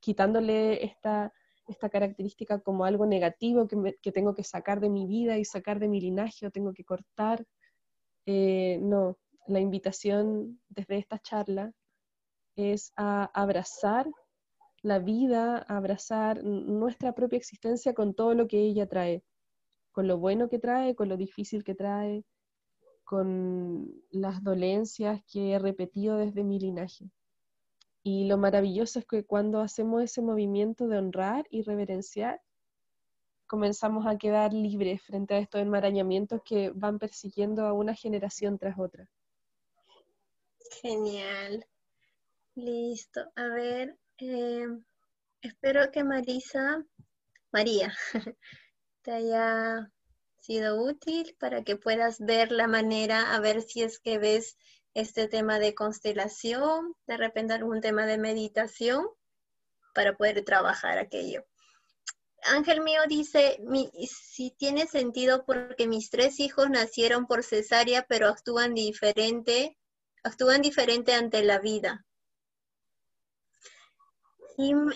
quitándole 0.00 0.84
esta, 0.84 1.32
esta 1.68 1.88
característica 1.88 2.60
como 2.60 2.84
algo 2.84 3.06
negativo 3.06 3.66
que, 3.66 3.96
que, 4.02 4.12
tengo 4.12 4.34
que 4.34 4.44
sacar 4.44 4.80
de 4.80 4.90
mi 4.90 5.06
vida 5.06 5.38
y 5.38 5.44
sacar 5.44 5.78
de 5.78 5.88
mi 5.88 6.00
linaje 6.00 6.46
o 6.46 6.50
tengo 6.50 6.72
que 6.72 6.84
cortar. 6.84 7.44
Eh, 8.26 8.78
no, 8.80 9.18
la 9.46 9.60
invitación 9.60 10.60
desde 10.68 10.98
esta 10.98 11.18
charla 11.18 11.72
es 12.56 12.92
a 12.96 13.24
abrazar 13.34 14.06
la 14.82 14.98
vida, 14.98 15.64
a 15.66 15.76
abrazar 15.76 16.44
nuestra 16.44 17.14
propia 17.14 17.38
existencia 17.38 17.94
con 17.94 18.14
todo 18.14 18.34
lo 18.34 18.46
que 18.46 18.58
ella 18.58 18.86
trae, 18.86 19.24
con 19.92 20.06
lo 20.06 20.18
bueno 20.18 20.48
que 20.48 20.58
trae, 20.58 20.94
con 20.94 21.08
lo 21.08 21.16
difícil 21.16 21.64
que 21.64 21.74
trae, 21.74 22.24
con 23.04 23.90
las 24.10 24.42
dolencias 24.42 25.22
que 25.30 25.52
he 25.52 25.58
repetido 25.58 26.16
desde 26.18 26.44
mi 26.44 26.58
linaje. 26.58 27.10
Y 28.06 28.26
lo 28.26 28.36
maravilloso 28.36 28.98
es 28.98 29.06
que 29.06 29.24
cuando 29.24 29.60
hacemos 29.60 30.02
ese 30.02 30.20
movimiento 30.20 30.86
de 30.86 30.98
honrar 30.98 31.46
y 31.50 31.62
reverenciar, 31.62 32.40
comenzamos 33.46 34.06
a 34.06 34.18
quedar 34.18 34.52
libres 34.52 35.02
frente 35.02 35.34
a 35.34 35.38
estos 35.38 35.62
enmarañamientos 35.62 36.42
que 36.44 36.70
van 36.74 36.98
persiguiendo 36.98 37.66
a 37.66 37.72
una 37.72 37.94
generación 37.94 38.58
tras 38.58 38.78
otra. 38.78 39.08
Genial. 40.82 41.66
Listo. 42.54 43.22
A 43.36 43.48
ver, 43.48 43.96
eh, 44.18 44.66
espero 45.40 45.90
que 45.90 46.04
Marisa, 46.04 46.84
María, 47.52 47.94
te 49.02 49.12
haya 49.12 49.90
sido 50.40 50.84
útil 50.84 51.34
para 51.40 51.64
que 51.64 51.76
puedas 51.76 52.20
ver 52.20 52.52
la 52.52 52.68
manera, 52.68 53.34
a 53.34 53.40
ver 53.40 53.62
si 53.62 53.82
es 53.82 53.98
que 53.98 54.18
ves 54.18 54.58
este 54.94 55.28
tema 55.28 55.58
de 55.58 55.74
constelación, 55.74 56.94
de 57.06 57.16
repente 57.16 57.52
algún 57.52 57.80
tema 57.80 58.06
de 58.06 58.18
meditación, 58.18 59.06
para 59.94 60.16
poder 60.16 60.44
trabajar 60.44 60.98
aquello. 60.98 61.44
Ángel 62.44 62.82
mío 62.82 63.00
dice, 63.08 63.58
si 64.06 64.50
tiene 64.50 64.86
sentido 64.86 65.44
porque 65.46 65.86
mis 65.86 66.10
tres 66.10 66.40
hijos 66.40 66.68
nacieron 66.68 67.26
por 67.26 67.42
cesárea, 67.42 68.04
pero 68.06 68.28
actúan 68.28 68.74
diferente, 68.74 69.78
actúan 70.22 70.60
diferente 70.60 71.14
ante 71.14 71.42
la 71.42 71.58
vida. 71.58 72.04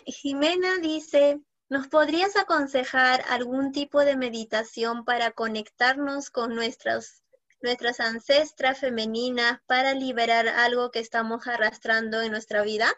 Jimena 0.07 0.79
dice, 0.79 1.41
¿nos 1.69 1.89
podrías 1.89 2.37
aconsejar 2.37 3.25
algún 3.29 3.73
tipo 3.73 4.05
de 4.05 4.17
meditación 4.17 5.05
para 5.05 5.33
conectarnos 5.33 6.31
con 6.31 6.55
nuestras, 6.55 7.25
nuestras 7.61 8.01
ancestras 8.01 8.79
femeninas 8.79 9.61
para 9.67 9.95
liberar 9.95 10.49
algo 10.49 10.91
que 10.91 11.01
estamos 11.01 11.47
arrastrando 11.47 12.23
en 12.23 12.31
nuestra 12.31 12.63
vida? 12.63 12.93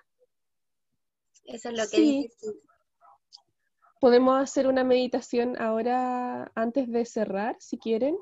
Eso 1.45 1.71
es 1.71 1.77
lo 1.77 1.89
que 1.89 2.01
dice 2.01 2.47
Podemos 4.01 4.41
hacer 4.41 4.67
una 4.67 4.83
meditación 4.83 5.61
ahora 5.61 6.51
antes 6.55 6.91
de 6.91 7.05
cerrar, 7.05 7.57
si 7.59 7.77
quieren. 7.79 8.17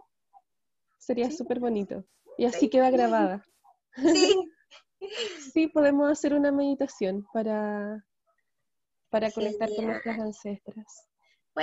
Sería 0.98 1.30
súper 1.30 1.60
bonito. 1.60 2.04
Y 2.36 2.46
así 2.46 2.68
queda 2.68 2.90
grabada. 2.90 3.44
Sí. 3.96 4.52
sí, 5.52 5.66
podemos 5.68 6.10
hacer 6.10 6.34
una 6.34 6.52
meditación 6.52 7.26
para, 7.32 8.04
para 9.10 9.30
conectar 9.30 9.68
con 9.74 9.86
nuestras 9.86 10.18
ancestras. 10.18 11.08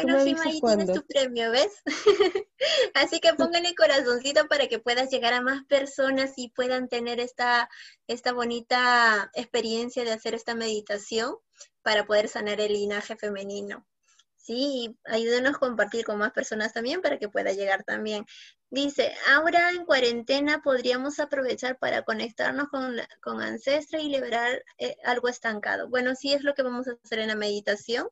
Bueno, 0.03 0.21
sí, 0.21 0.35
ahí 0.43 0.59
tienes 0.59 0.91
tu 0.91 1.05
premio, 1.05 1.51
¿ves? 1.51 1.71
Así 2.93 3.21
que 3.21 3.33
pónganle 3.33 3.73
corazoncito 3.75 4.45
para 4.47 4.67
que 4.67 4.79
puedas 4.79 5.09
llegar 5.09 5.33
a 5.33 5.41
más 5.41 5.63
personas 5.65 6.33
y 6.35 6.49
puedan 6.49 6.89
tener 6.89 7.21
esta, 7.21 7.69
esta 8.07 8.33
bonita 8.33 9.31
experiencia 9.33 10.03
de 10.03 10.11
hacer 10.11 10.33
esta 10.35 10.53
meditación 10.53 11.37
para 11.81 12.05
poder 12.05 12.27
sanar 12.27 12.59
el 12.59 12.73
linaje 12.73 13.15
femenino. 13.15 13.87
Sí, 14.35 14.97
ayúdenos 15.05 15.55
a 15.55 15.59
compartir 15.59 16.03
con 16.03 16.17
más 16.17 16.33
personas 16.33 16.73
también 16.73 17.01
para 17.01 17.17
que 17.17 17.29
pueda 17.29 17.53
llegar 17.53 17.83
también. 17.85 18.25
Dice, 18.69 19.13
ahora 19.33 19.69
en 19.69 19.85
cuarentena 19.85 20.61
podríamos 20.61 21.19
aprovechar 21.21 21.77
para 21.79 22.01
conectarnos 22.03 22.67
con, 22.67 22.97
con 23.21 23.41
Ancestra 23.41 24.01
y 24.01 24.09
liberar 24.09 24.61
eh, 24.77 24.97
algo 25.05 25.29
estancado. 25.29 25.87
Bueno, 25.87 26.15
sí 26.15 26.33
es 26.33 26.43
lo 26.43 26.53
que 26.53 26.63
vamos 26.63 26.87
a 26.87 26.97
hacer 27.01 27.19
en 27.19 27.29
la 27.29 27.35
meditación. 27.35 28.09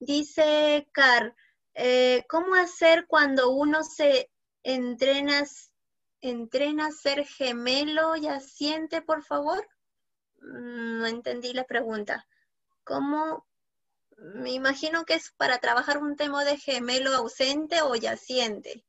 Dice 0.00 0.88
Car, 0.92 1.34
eh, 1.74 2.24
¿cómo 2.28 2.54
hacer 2.54 3.06
cuando 3.06 3.50
uno 3.50 3.82
se 3.82 4.30
entrena, 4.62 5.44
entrena 6.20 6.86
a 6.86 6.92
ser 6.92 7.26
gemelo 7.26 8.16
y 8.16 8.26
asiente, 8.28 9.02
por 9.02 9.24
favor? 9.24 9.66
Mm, 10.40 10.98
no 10.98 11.06
entendí 11.06 11.52
la 11.52 11.64
pregunta. 11.64 12.26
¿Cómo 12.84 13.48
me 14.18 14.52
imagino 14.52 15.04
que 15.04 15.14
es 15.14 15.32
para 15.36 15.58
trabajar 15.58 15.98
un 15.98 16.16
tema 16.16 16.44
de 16.44 16.56
gemelo 16.56 17.14
ausente 17.14 17.82
o 17.82 17.94
yaciente. 17.94 18.84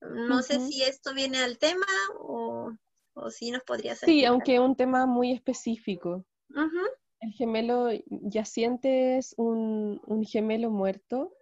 No 0.00 0.42
sé 0.42 0.58
si 0.58 0.82
esto 0.82 1.14
viene 1.14 1.38
al 1.38 1.58
tema 1.58 1.86
o, 2.18 2.72
si 3.30 3.50
nos 3.50 3.62
podría 3.62 3.94
ser. 3.94 4.08
Sí, 4.08 4.24
aunque 4.24 4.54
es 4.54 4.60
un 4.60 4.74
tema 4.74 5.06
muy 5.06 5.32
específico. 5.32 6.24
El 7.22 7.32
gemelo 7.34 7.88
yaciente 8.08 9.16
es 9.16 9.32
un, 9.36 10.00
un, 10.06 10.24
gemelo 10.24 10.70
muerto 10.70 11.32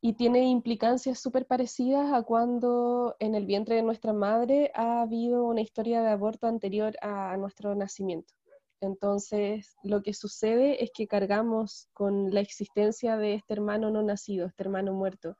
y 0.00 0.12
tiene 0.12 0.44
implicancias 0.44 1.18
súper 1.18 1.44
parecidas 1.44 2.12
a 2.12 2.22
cuando 2.22 3.16
en 3.18 3.34
el 3.34 3.46
vientre 3.46 3.74
de 3.74 3.82
nuestra 3.82 4.12
madre 4.12 4.70
ha 4.74 5.02
habido 5.02 5.44
una 5.44 5.60
historia 5.60 6.02
de 6.02 6.10
aborto 6.10 6.46
anterior 6.46 6.96
a 7.02 7.36
nuestro 7.36 7.74
nacimiento. 7.74 8.32
Entonces, 8.80 9.74
lo 9.82 10.02
que 10.02 10.14
sucede 10.14 10.84
es 10.84 10.92
que 10.94 11.08
cargamos 11.08 11.88
con 11.92 12.32
la 12.32 12.38
existencia 12.38 13.16
de 13.16 13.34
este 13.34 13.54
hermano 13.54 13.90
no 13.90 14.04
nacido, 14.04 14.46
este 14.46 14.62
hermano 14.62 14.92
muerto. 14.92 15.36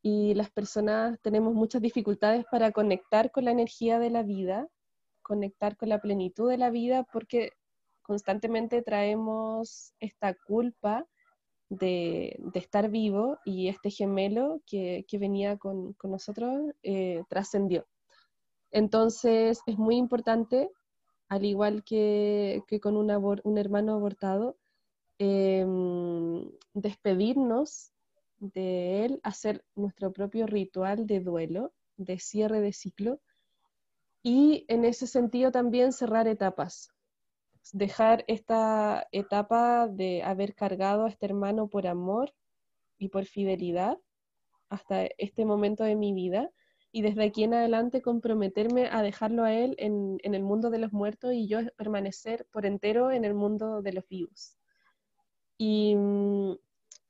Y 0.00 0.32
las 0.32 0.50
personas 0.50 1.20
tenemos 1.20 1.52
muchas 1.52 1.82
dificultades 1.82 2.46
para 2.50 2.72
conectar 2.72 3.30
con 3.32 3.44
la 3.44 3.50
energía 3.50 3.98
de 3.98 4.08
la 4.08 4.22
vida, 4.22 4.66
conectar 5.20 5.76
con 5.76 5.90
la 5.90 6.00
plenitud 6.00 6.48
de 6.48 6.56
la 6.56 6.70
vida, 6.70 7.04
porque 7.12 7.50
constantemente 8.04 8.82
traemos 8.82 9.94
esta 9.98 10.34
culpa 10.34 11.06
de, 11.70 12.38
estar 12.54 12.90
vivo 12.90 13.38
y 13.44 13.68
este 13.68 13.90
gemelo 13.90 14.60
que, 14.66 15.04
venía 15.12 15.56
con, 15.56 15.96
nosotros 16.04 16.72
eh, 16.82 17.22
trascendió. 17.28 17.86
Entonces, 18.70 19.60
es 19.66 19.78
muy 19.78 19.96
importante 19.96 20.70
al 21.28 21.44
igual 21.44 21.82
que, 21.84 22.62
con 22.82 22.96
un, 22.96 23.58
hermano 23.58 23.94
abortado, 23.94 24.56
em, 25.18 26.50
despedirnos 26.74 27.92
de 28.38 29.04
él, 29.04 29.20
hacer 29.22 29.64
nuestro 29.74 30.12
propio 30.12 30.46
ritual 30.46 31.06
de 31.06 31.20
duelo, 31.20 31.72
de 31.96 32.18
cierre 32.18 32.60
de 32.60 32.72
ciclo, 32.72 33.20
y 34.22 34.64
en 34.68 34.84
ese 34.84 35.06
sentido 35.06 35.50
también 35.50 35.92
cerrar 35.92 36.28
etapas, 36.28 36.93
dejar 37.72 38.24
esta 38.28 39.06
etapa 39.12 39.88
de 39.88 40.22
haber 40.22 40.54
cargado 40.54 41.06
a 41.06 41.08
este 41.08 41.26
hermano 41.26 41.68
por 41.68 41.86
amor 41.86 42.34
y 42.98 43.08
por 43.08 43.24
fidelidad 43.24 43.98
hasta 44.68 45.06
este 45.18 45.44
momento 45.44 45.84
de 45.84 45.96
mi 45.96 46.12
vida 46.12 46.50
y 46.92 47.02
desde 47.02 47.24
aquí 47.24 47.42
en 47.42 47.54
adelante 47.54 48.02
comprometerme 48.02 48.86
a 48.86 49.02
dejarlo 49.02 49.42
a 49.42 49.52
él 49.52 49.74
en, 49.78 50.18
el 50.22 50.42
mundo 50.44 50.70
de 50.70 50.78
los 50.78 50.92
muertos 50.92 51.32
y 51.34 51.48
yo 51.48 51.58
permanecer 51.76 52.46
por 52.52 52.66
entero 52.66 53.10
en 53.10 53.24
el 53.24 53.34
mundo 53.34 53.82
de 53.82 53.92
los 53.92 54.06
vivos. 54.06 54.56
Y 55.58 55.96
mm, 55.96 56.52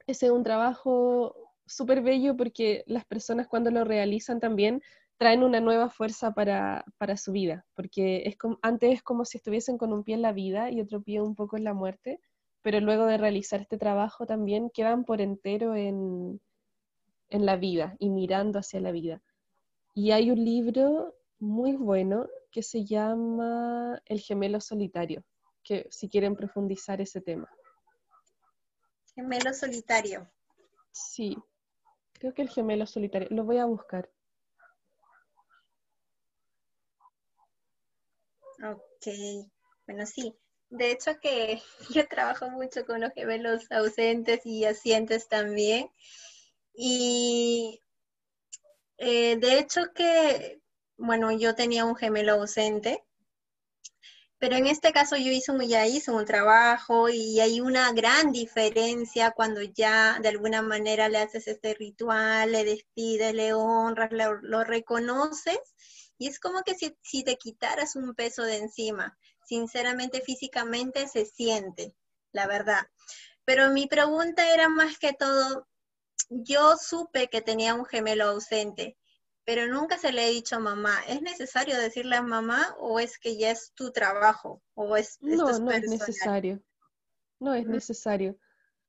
ese 0.06 0.26
es 0.26 0.32
un 0.32 0.42
trabajo 0.42 1.36
súper 1.66 2.00
bello 2.00 2.34
porque 2.34 2.82
las 2.86 3.04
personas 3.04 3.46
cuando 3.46 3.70
lo 3.70 3.84
realizan 3.84 4.40
también 4.40 4.82
traen 5.16 5.42
una 5.42 5.60
nueva 5.60 5.88
fuerza 5.90 6.32
para, 6.32 6.84
su 7.16 7.32
vida, 7.32 7.64
porque 7.74 8.22
es 8.26 8.36
como, 8.36 8.58
antes 8.62 8.94
es 8.94 9.02
como 9.02 9.24
si 9.24 9.38
estuviesen 9.38 9.78
con 9.78 9.92
un 9.92 10.04
pie 10.04 10.16
en 10.16 10.22
la 10.22 10.32
vida 10.32 10.70
y 10.70 10.80
otro 10.80 11.02
pie 11.02 11.20
un 11.20 11.34
poco 11.34 11.56
en 11.56 11.64
la 11.64 11.74
muerte, 11.74 12.20
pero 12.62 12.80
luego 12.80 13.06
de 13.06 13.18
realizar 13.18 13.60
este 13.60 13.78
trabajo 13.78 14.26
también 14.26 14.70
quedan 14.70 15.04
por 15.04 15.20
entero 15.20 15.76
en, 15.76 16.40
en 17.28 17.46
la 17.46 17.56
vida 17.56 17.94
y 17.98 18.10
mirando 18.10 18.58
hacia 18.58 18.80
la 18.80 18.90
vida. 18.90 19.22
Y 19.94 20.10
hay 20.10 20.30
un 20.30 20.44
libro 20.44 21.14
muy 21.38 21.76
bueno 21.76 22.26
que 22.50 22.62
se 22.62 22.84
llama 22.84 24.00
El 24.06 24.20
gemelo 24.20 24.60
solitario, 24.60 25.22
que 25.62 25.86
si 25.90 26.08
quieren 26.08 26.34
profundizar 26.34 27.00
ese 27.00 27.20
tema. 27.20 27.48
Gemelo 29.14 29.52
solitario. 29.52 30.28
Sí, 30.90 31.36
creo 32.12 32.34
que 32.34 32.42
el 32.42 32.48
gemelo 32.48 32.86
solitario. 32.86 33.28
Lo 33.30 33.44
voy 33.44 33.58
a 33.58 33.66
buscar. 33.66 34.10
Ok, 38.62 39.06
bueno, 39.86 40.06
sí. 40.06 40.34
De 40.70 40.90
hecho 40.90 41.18
que 41.20 41.62
yo 41.90 42.06
trabajo 42.08 42.50
mucho 42.50 42.84
con 42.86 43.00
los 43.00 43.12
gemelos 43.12 43.70
ausentes 43.70 44.40
y 44.44 44.64
asientes 44.64 45.28
también. 45.28 45.90
Y 46.74 47.80
eh, 48.98 49.36
de 49.36 49.58
hecho 49.58 49.92
que, 49.94 50.60
bueno, 50.96 51.30
yo 51.32 51.54
tenía 51.54 51.84
un 51.84 51.96
gemelo 51.96 52.34
ausente, 52.34 53.04
pero 54.38 54.56
en 54.56 54.66
este 54.66 54.92
caso 54.92 55.16
yo 55.16 55.30
hice 55.30 55.52
un, 55.52 55.60
ya 55.66 55.86
hice 55.86 56.10
un 56.10 56.24
trabajo 56.24 57.08
y 57.08 57.40
hay 57.40 57.60
una 57.60 57.92
gran 57.92 58.32
diferencia 58.32 59.30
cuando 59.30 59.62
ya 59.62 60.18
de 60.20 60.28
alguna 60.28 60.60
manera 60.62 61.08
le 61.08 61.18
haces 61.18 61.48
este 61.48 61.74
ritual, 61.74 62.52
le 62.52 62.64
despides, 62.64 63.34
le 63.34 63.54
honras, 63.54 64.10
lo 64.12 64.64
reconoces 64.64 65.58
y 66.24 66.28
es 66.28 66.40
como 66.40 66.62
que 66.62 66.74
si, 66.74 66.96
si 67.02 67.22
te 67.22 67.36
quitaras 67.36 67.96
un 67.96 68.14
peso 68.14 68.44
de 68.44 68.56
encima. 68.56 69.14
Sinceramente, 69.46 70.22
físicamente 70.22 71.06
se 71.06 71.26
siente, 71.26 71.94
la 72.32 72.46
verdad. 72.46 72.86
Pero 73.44 73.70
mi 73.72 73.86
pregunta 73.86 74.54
era 74.54 74.70
más 74.70 74.98
que 74.98 75.12
todo, 75.12 75.68
yo 76.30 76.78
supe 76.78 77.28
que 77.28 77.42
tenía 77.42 77.74
un 77.74 77.84
gemelo 77.84 78.24
ausente, 78.24 78.96
pero 79.44 79.66
nunca 79.66 79.98
se 79.98 80.12
le 80.12 80.26
he 80.26 80.32
dicho 80.32 80.56
a 80.56 80.60
mamá. 80.60 80.98
¿Es 81.06 81.20
necesario 81.20 81.76
decirle 81.76 82.16
a 82.16 82.22
mamá 82.22 82.74
o 82.78 83.00
es 83.00 83.18
que 83.18 83.36
ya 83.36 83.50
es 83.50 83.72
tu 83.74 83.92
trabajo? 83.92 84.62
O 84.72 84.96
es, 84.96 85.18
no, 85.20 85.58
no 85.58 85.70
es 85.72 85.82
necesario. 85.82 86.62
No 87.38 87.52
es 87.52 87.66
necesario. 87.66 88.38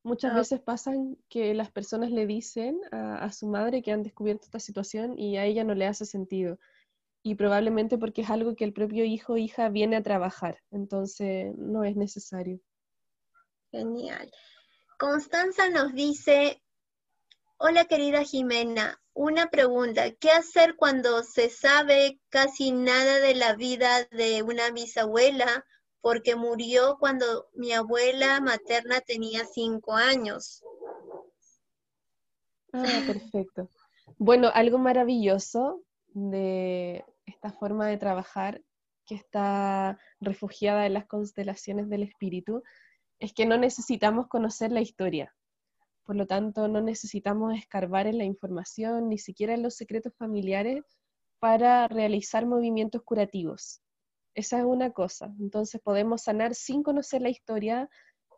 Muchas 0.03 0.31
ah. 0.31 0.37
veces 0.37 0.61
pasan 0.61 1.17
que 1.27 1.53
las 1.53 1.69
personas 1.69 2.11
le 2.11 2.27
dicen 2.27 2.79
a, 2.93 3.25
a, 3.25 3.33
su 3.33 3.47
madre 3.47 3.81
que 3.81 3.91
han 3.91 4.03
descubierto 4.03 4.45
esta 4.45 4.61
situación 4.61 5.19
y 5.19 5.35
a 5.35 5.43
ella 5.43 5.65
no 5.65 5.75
le 5.75 5.85
hace 5.85 6.05
sentido 6.05 6.57
y 7.25 7.33
probablemente 7.33 7.97
porque 7.97 8.21
es 8.21 8.29
algo 8.29 8.55
que 8.55 8.65
el 8.65 8.71
propio 8.71 9.03
hijo 9.03 9.33
o 9.33 9.37
hija 9.37 9.69
viene 9.69 9.95
a 9.95 10.03
trabajar, 10.03 10.59
entonces 10.69 11.55
no 11.57 11.83
es 11.83 11.95
necesario. 11.95 12.59
Genial. 13.71 14.31
Constanza 14.99 15.69
nos 15.69 15.95
dice, 15.95 16.61
hola 17.57 17.85
querida 17.85 18.23
Jimena, 18.23 19.01
una 19.15 19.47
pregunta, 19.47 20.11
¿qué 20.11 20.29
hacer 20.29 20.75
cuando 20.75 21.23
se 21.23 21.49
sabe 21.49 22.19
casi 22.29 22.71
nada 22.71 23.17
de 23.17 23.33
la 23.33 23.55
vida 23.55 24.03
de 24.11 24.43
una 24.43 24.69
bisabuela 24.69 25.65
porque 26.01 26.35
murió 26.35 26.97
cuando 26.99 27.47
mi 27.55 27.71
abuela 27.71 28.39
materna 28.39 29.01
tenía 29.01 29.45
cinco 29.51 29.93
años? 29.93 30.63
Ah, 32.71 33.01
perfecto. 33.07 33.67
Bueno, 34.19 34.51
algo 34.53 34.77
maravilloso 34.77 35.81
de 36.13 37.03
esta 37.25 37.51
forma 37.51 37.87
de 37.87 37.97
trabajar 37.97 38.61
que 39.05 39.15
está 39.15 39.99
refugiada 40.19 40.85
en 40.85 40.93
las 40.93 41.05
constelaciones 41.05 41.89
del 41.89 42.03
espíritu, 42.03 42.63
es 43.19 43.33
que 43.33 43.45
no 43.45 43.57
necesitamos 43.57 44.27
conocer 44.27 44.71
la 44.71 44.81
historia. 44.81 45.33
Por 46.03 46.15
lo 46.15 46.27
tanto, 46.27 46.67
no 46.67 46.81
necesitamos 46.81 47.57
escarbar 47.57 48.07
en 48.07 48.17
la 48.17 48.25
información, 48.25 49.09
ni 49.09 49.17
siquiera 49.17 49.53
en 49.53 49.63
los 49.63 49.75
secretos 49.75 50.13
familiares, 50.17 50.83
para 51.39 51.87
realizar 51.87 52.45
movimientos 52.45 53.03
curativos. 53.03 53.81
Esa 54.33 54.59
es 54.59 54.65
una 54.65 54.91
cosa. 54.91 55.33
Entonces 55.39 55.81
podemos 55.81 56.23
sanar 56.23 56.55
sin 56.55 56.83
conocer 56.83 57.21
la 57.21 57.29
historia, 57.29 57.89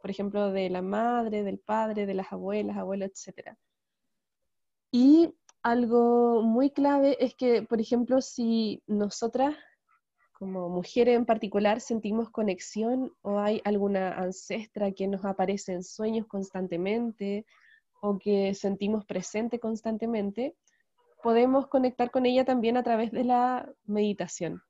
por 0.01 0.11
ejemplo, 0.11 0.51
de 0.51 0.69
la 0.69 0.81
madre, 0.81 1.43
del 1.43 1.59
padre, 1.59 2.05
de 2.05 2.13
las 2.13 2.31
abuelas, 2.31 2.77
abuelos, 2.77 3.09
etc. 3.09 3.57
Y 4.91 5.33
algo 5.63 6.41
muy 6.41 6.71
clave 6.71 7.17
es 7.23 7.35
que, 7.35 7.63
por 7.63 7.81
ejemplo, 7.81 8.21
si 8.21 8.81
nosotras, 8.87 9.55
como 10.33 10.69
mujeres 10.69 11.15
en 11.15 11.25
particular, 11.25 11.81
sentimos 11.81 12.29
conexión 12.29 13.11
o 13.21 13.39
hay 13.39 13.61
alguna 13.65 14.13
ancestra 14.13 14.91
que 14.91 15.07
nos 15.07 15.25
aparece 15.25 15.73
en 15.73 15.83
sueños 15.83 16.27
constantemente 16.27 17.45
o 18.01 18.19
que 18.19 18.53
sentimos 18.53 19.05
presente 19.05 19.59
constantemente, 19.59 20.55
podemos 21.23 21.67
conectar 21.67 22.11
con 22.11 22.25
ella 22.25 22.45
también 22.45 22.77
a 22.77 22.83
través 22.83 23.11
de 23.11 23.23
la 23.23 23.69
meditación. 23.85 24.61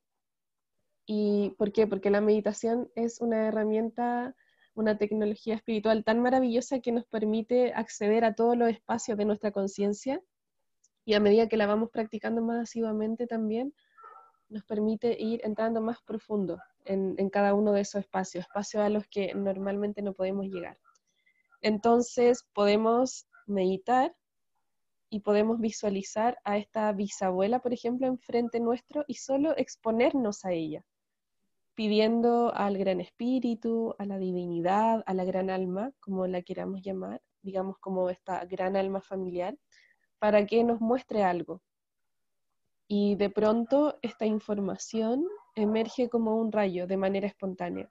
¿Y 1.06 1.52
por 1.58 1.72
qué? 1.72 1.88
Porque 1.88 2.10
la 2.10 2.22
meditación 2.22 2.90
es 2.96 3.22
una 3.22 3.48
herramienta, 3.48 4.36
una 4.74 4.98
tecnología 4.98 5.56
espiritual 5.56 6.04
tan 6.04 6.22
maravillosa 6.22 6.80
que 6.80 6.92
nos 6.92 7.06
permite 7.06 7.74
acceder 7.74 8.26
a 8.26 8.36
todos 8.36 8.58
los 8.58 8.70
espacios 8.70 9.18
de 9.18 9.26
nuestra 9.26 9.52
conciencia 9.52 10.22
y 11.08 11.14
a 11.14 11.22
medida 11.22 11.48
que 11.48 11.56
la 11.56 11.68
vamos 11.68 11.90
practicando 11.90 12.42
más 12.42 12.64
asiduamente 12.64 13.28
también, 13.28 13.74
nos 14.50 14.66
permite 14.66 15.16
ir 15.18 15.40
entrando 15.46 15.80
más 15.80 16.02
profundo 16.02 16.60
en, 16.84 17.30
cada 17.30 17.54
uno 17.54 17.72
de 17.72 17.80
esos 17.80 18.02
espacios, 18.02 18.44
espacios 18.44 18.84
a 18.84 18.90
los 18.90 19.08
que 19.08 19.34
normalmente 19.34 20.02
no 20.02 20.12
podemos 20.12 20.48
llegar. 20.48 20.78
Entonces 21.62 22.46
podemos 22.54 23.26
meditar 23.46 24.14
y 25.10 25.22
podemos 25.22 25.62
visualizar 25.62 26.40
a 26.44 26.58
esta 26.58 26.92
bisabuela, 26.92 27.60
por 27.60 27.72
ejemplo, 27.72 28.06
enfrente 28.06 28.60
nuestro 28.60 29.06
y 29.08 29.14
solo 29.14 29.56
exponernos 29.56 30.44
a 30.44 30.52
ella, 30.52 30.84
pidiendo 31.74 32.54
al 32.54 32.78
gran 32.78 33.00
espíritu, 33.00 33.96
a 33.98 34.06
la 34.06 34.18
divinidad, 34.18 35.04
a 35.06 35.14
la 35.14 35.24
gran 35.24 35.50
alma, 35.52 35.94
como 36.02 36.28
la 36.28 36.42
queramos 36.42 36.82
llamar, 36.82 37.22
digamos 37.44 37.78
como 37.80 38.10
esta 38.10 38.44
gran 38.44 38.76
alma 38.76 39.00
familiar, 39.00 39.58
para 40.20 40.46
que 40.46 40.64
nos 40.64 40.82
muestre 40.82 41.24
algo. 41.24 41.62
Y 42.88 43.16
de 43.16 43.30
pronto 43.30 44.00
esta 44.02 44.26
información 44.26 45.26
emerge 45.56 46.10
como 46.10 46.38
un 46.38 46.52
rayo 46.52 46.88
de 46.88 46.98
manera 46.98 47.28
espontánea. 47.28 47.90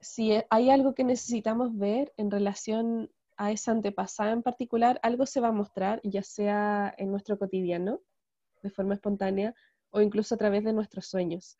Si 0.00 0.32
hay 0.50 0.70
algo 0.70 0.94
que 0.94 1.04
necesitamos 1.04 1.76
ver 1.76 2.12
en 2.16 2.30
relación 2.30 3.10
a 3.36 3.50
esa 3.52 3.72
antepasada 3.72 4.32
en 4.32 4.42
particular, 4.42 5.00
algo 5.02 5.26
se 5.26 5.40
va 5.40 5.48
a 5.48 5.52
mostrar, 5.52 6.00
ya 6.02 6.22
sea 6.22 6.94
en 6.98 7.10
nuestro 7.10 7.38
cotidiano, 7.38 8.00
de 8.62 8.70
forma 8.70 8.94
espontánea, 8.94 9.54
o 9.90 10.00
incluso 10.00 10.34
a 10.34 10.38
través 10.38 10.64
de 10.64 10.72
nuestros 10.72 11.06
sueños. 11.06 11.56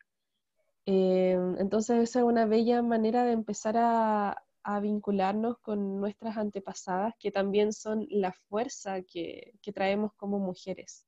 Eh, 0.85 1.37
entonces 1.57 1.99
esa 2.01 2.19
es 2.19 2.25
una 2.25 2.45
bella 2.45 2.81
manera 2.81 3.23
de 3.23 3.31
empezar 3.31 3.75
a, 3.77 4.43
a 4.63 4.79
vincularnos 4.79 5.57
con 5.59 5.99
nuestras 5.99 6.37
antepasadas, 6.37 7.13
que 7.19 7.31
también 7.31 7.73
son 7.73 8.05
la 8.09 8.31
fuerza 8.31 9.01
que, 9.01 9.53
traemos 9.73 10.13
como 10.15 10.39
mujeres. 10.39 11.05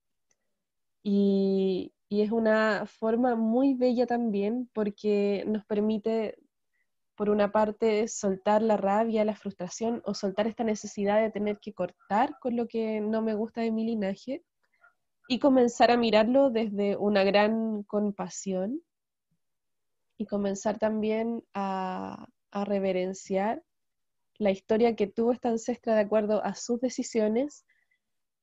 Y, 1.03 1.93
y, 2.09 2.21
es 2.21 2.31
una 2.31 2.85
forma 2.85 3.35
muy 3.35 3.73
bella 3.73 4.05
también 4.05 4.69
porque 4.73 5.43
nos 5.47 5.65
permite, 5.65 6.37
por 7.15 7.29
una 7.29 7.51
parte, 7.51 8.07
soltar 8.07 8.61
la 8.61 8.77
rabia, 8.77 9.25
la 9.25 9.35
frustración 9.35 10.01
o 10.05 10.13
soltar 10.13 10.47
esta 10.47 10.63
necesidad 10.63 11.21
de 11.21 11.31
tener 11.31 11.59
que 11.59 11.73
cortar 11.73 12.37
con 12.39 12.55
lo 12.55 12.67
que 12.67 13.01
no 13.01 13.21
me 13.21 13.33
gusta 13.33 13.61
de 13.61 13.71
mi 13.71 13.85
linaje 13.85 14.43
y 15.27 15.39
comenzar 15.39 15.91
a 15.91 15.97
mirarlo 15.97 16.49
desde 16.49 16.97
una 16.97 17.23
gran 17.23 17.83
compasión 17.83 18.81
y 20.17 20.25
comenzar 20.25 20.77
también 20.77 21.43
a, 21.53 22.27
a 22.51 22.65
reverenciar 22.65 23.63
la 24.37 24.51
historia 24.51 24.95
que 24.95 25.07
tuvo 25.07 25.31
esta 25.31 25.49
ancestra 25.49 25.95
de 25.95 26.01
acuerdo 26.01 26.43
a 26.43 26.55
sus 26.55 26.81
decisiones 26.81 27.65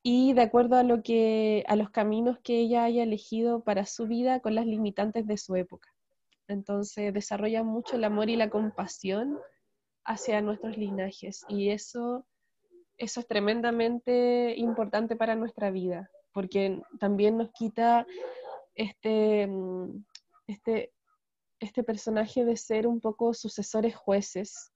y 0.03 0.33
de 0.33 0.43
acuerdo 0.43 0.77
a, 0.77 0.83
lo 0.83 1.03
que, 1.03 1.65
a 1.67 1.77
los 1.77 1.91
caminos 1.91 2.39
que 2.43 2.61
ella 2.61 2.85
haya 2.85 3.03
elegido 3.03 3.63
para 3.65 3.85
su 3.85 4.07
vida 4.07 4.41
con 4.41 4.55
las 4.55 4.67
limitantes 4.67 5.27
de 5.27 5.37
su 5.37 5.57
época. 5.57 5.93
Entonces 6.47 7.13
desarrolla 7.13 7.63
mucho 7.63 7.97
el 7.97 8.05
amor 8.05 8.31
y 8.31 8.37
la 8.37 8.49
compasión 8.49 9.39
hacia 10.05 10.41
nuestros 10.41 10.79
linajes 10.79 11.45
y 11.49 11.71
eso, 11.71 12.25
eso 12.97 13.21
es 13.21 13.27
tremendamente 13.27 14.55
importante 14.57 15.17
para 15.17 15.35
nuestra 15.35 15.71
vida, 15.71 16.11
porque 16.33 16.81
también 16.99 17.37
nos 17.37 17.51
quita 17.53 18.07
este, 18.75 19.47
mm, 19.47 20.05
este, 20.47 20.93
este 21.61 21.83
personaje 21.83 22.45
de 22.45 22.57
ser 22.57 22.87
un 22.87 23.01
poco 23.01 23.35
sucesores 23.35 23.95
jueces 23.97 24.73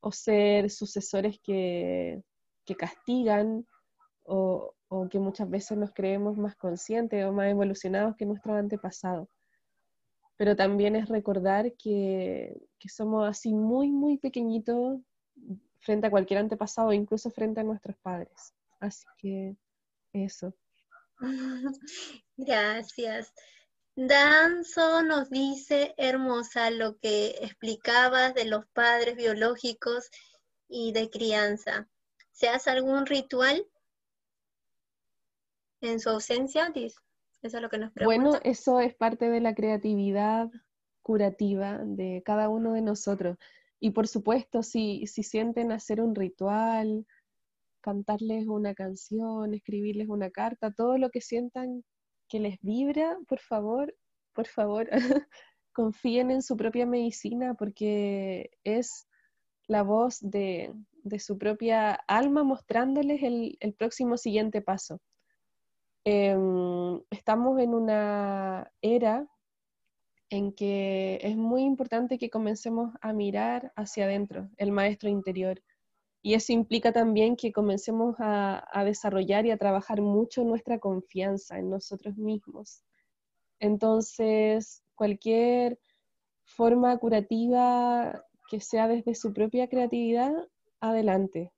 o 0.00 0.12
ser 0.12 0.70
sucesores 0.70 1.38
que, 1.42 2.22
que 2.64 2.74
castigan 2.76 3.66
o, 4.24 4.74
o, 4.88 5.08
que 5.08 5.18
muchas 5.18 5.48
veces 5.48 5.76
nos 5.76 5.92
creemos 5.92 6.36
más 6.36 6.56
conscientes 6.56 7.24
o 7.24 7.32
más 7.32 7.48
evolucionados 7.48 8.16
que 8.16 8.26
nuestros 8.26 8.56
antepasados. 8.56 9.28
Pero 10.36 10.54
también 10.54 10.94
es 10.94 11.08
recordar 11.08 11.72
que, 11.74 12.56
que 12.78 12.88
somos 12.88 13.28
así 13.28 13.52
muy, 13.52 13.90
muy 13.90 14.18
pequeñitos 14.18 15.00
frente 15.80 16.06
a 16.06 16.10
cualquier 16.10 16.40
antepasado, 16.40 16.92
incluso 16.92 17.30
frente 17.30 17.60
a 17.60 17.64
nuestros 17.64 17.96
padres. 17.98 18.54
Así 18.80 19.06
que 19.18 19.56
eso. 20.12 20.54
Gracias. 22.36 23.32
Danzo 24.00 25.02
nos 25.02 25.28
dice, 25.28 25.92
hermosa, 25.96 26.70
lo 26.70 26.98
que 26.98 27.30
explicabas 27.40 28.32
de 28.32 28.44
los 28.44 28.64
padres 28.68 29.16
biológicos 29.16 30.08
y 30.68 30.92
de 30.92 31.10
crianza. 31.10 31.88
¿Se 32.30 32.48
hace 32.48 32.70
algún 32.70 33.06
ritual 33.06 33.66
en 35.80 35.98
su 35.98 36.10
ausencia? 36.10 36.72
Eso 36.76 37.00
es 37.42 37.52
lo 37.60 37.68
que 37.68 37.78
nos 37.78 37.90
pregunta. 37.90 38.22
Bueno, 38.22 38.40
eso 38.44 38.78
es 38.78 38.94
parte 38.94 39.30
de 39.30 39.40
la 39.40 39.56
creatividad 39.56 40.48
curativa 41.02 41.78
de 41.84 42.22
cada 42.24 42.48
uno 42.48 42.74
de 42.74 42.82
nosotros. 42.82 43.36
Y 43.80 43.90
por 43.90 44.06
supuesto, 44.06 44.62
si, 44.62 45.08
si 45.08 45.24
sienten 45.24 45.72
hacer 45.72 46.00
un 46.00 46.14
ritual, 46.14 47.04
cantarles 47.80 48.46
una 48.46 48.74
canción, 48.74 49.54
escribirles 49.54 50.08
una 50.08 50.30
carta, 50.30 50.70
todo 50.70 50.98
lo 50.98 51.10
que 51.10 51.20
sientan 51.20 51.82
que 52.28 52.40
les 52.40 52.58
vibra, 52.60 53.16
por 53.28 53.40
favor, 53.40 53.94
por 54.32 54.46
favor, 54.46 54.88
confíen 55.72 56.30
en 56.30 56.42
su 56.42 56.56
propia 56.56 56.86
medicina 56.86 57.54
porque 57.54 58.50
es 58.64 59.08
la 59.66 59.82
voz 59.82 60.18
de, 60.20 60.74
su 61.18 61.38
propia 61.38 61.92
alma 61.92 62.42
mostrándoles 62.42 63.22
el, 63.22 63.74
próximo 63.78 64.16
siguiente 64.16 64.62
paso. 64.62 65.00
Em, 66.04 67.00
estamos 67.10 67.60
en 67.60 67.74
una 67.74 68.72
era 68.80 69.26
en 70.30 70.52
que 70.52 71.18
es 71.22 71.36
muy 71.36 71.62
importante 71.62 72.18
que 72.18 72.30
comencemos 72.30 72.94
a 73.00 73.12
mirar 73.12 73.72
hacia 73.76 74.04
adentro, 74.04 74.48
el 74.56 74.72
maestro 74.72 75.08
interior, 75.08 75.62
y 76.22 76.34
eso 76.34 76.52
implica 76.52 76.92
también 76.92 77.36
que 77.36 77.52
comencemos 77.52 78.16
a, 78.18 78.84
desarrollar 78.84 79.46
y 79.46 79.50
a 79.50 79.56
trabajar 79.56 80.00
mucho 80.00 80.44
nuestra 80.44 80.78
confianza 80.78 81.58
en 81.58 81.70
nosotros 81.70 82.16
mismos. 82.16 82.82
Entonces, 83.60 84.82
cualquier 84.94 85.78
forma 86.44 86.96
curativa 86.98 88.24
que 88.50 88.60
sea 88.60 88.88
desde 88.88 89.14
su 89.14 89.32
propia 89.32 89.68
creatividad, 89.68 90.32
adelante, 90.80 91.52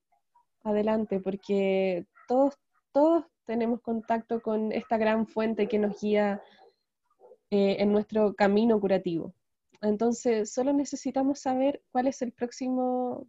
adelante, 0.62 1.20
porque 1.20 2.06
todos, 2.28 2.58
todos 2.92 3.24
tenemos 3.44 3.80
contacto 3.80 4.42
con 4.42 4.72
esta 4.72 4.98
gran 4.98 5.26
fuente 5.26 5.68
que 5.68 5.78
nos 5.78 6.00
guía 6.00 6.42
eh, 7.50 7.76
en 7.80 7.92
nuestro 7.92 8.34
camino 8.34 8.78
curativo. 8.78 9.34
Entonces, 9.82 10.52
solo 10.52 10.72
necesitamos 10.72 11.40
saber 11.40 11.82
cuál 11.90 12.06
es 12.06 12.20
el 12.22 12.32
próximo 12.32 13.26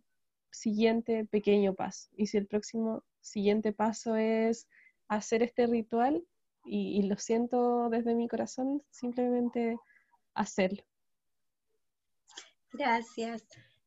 siguiente 0.51 1.25
pequeño 1.25 1.73
paso. 1.73 2.09
Y 2.15 2.27
si 2.27 2.37
el 2.37 2.47
próximo 2.47 3.03
siguiente 3.21 3.73
paso 3.73 4.15
es 4.15 4.67
hacer 5.07 5.43
este 5.43 5.67
ritual, 5.67 6.23
y, 6.65 7.01
lo 7.03 7.17
siento 7.17 7.89
desde 7.89 8.13
mi 8.15 8.27
corazón, 8.27 8.83
simplemente 8.91 9.77
hacerlo. 10.33 10.83
Gracias. 12.71 13.43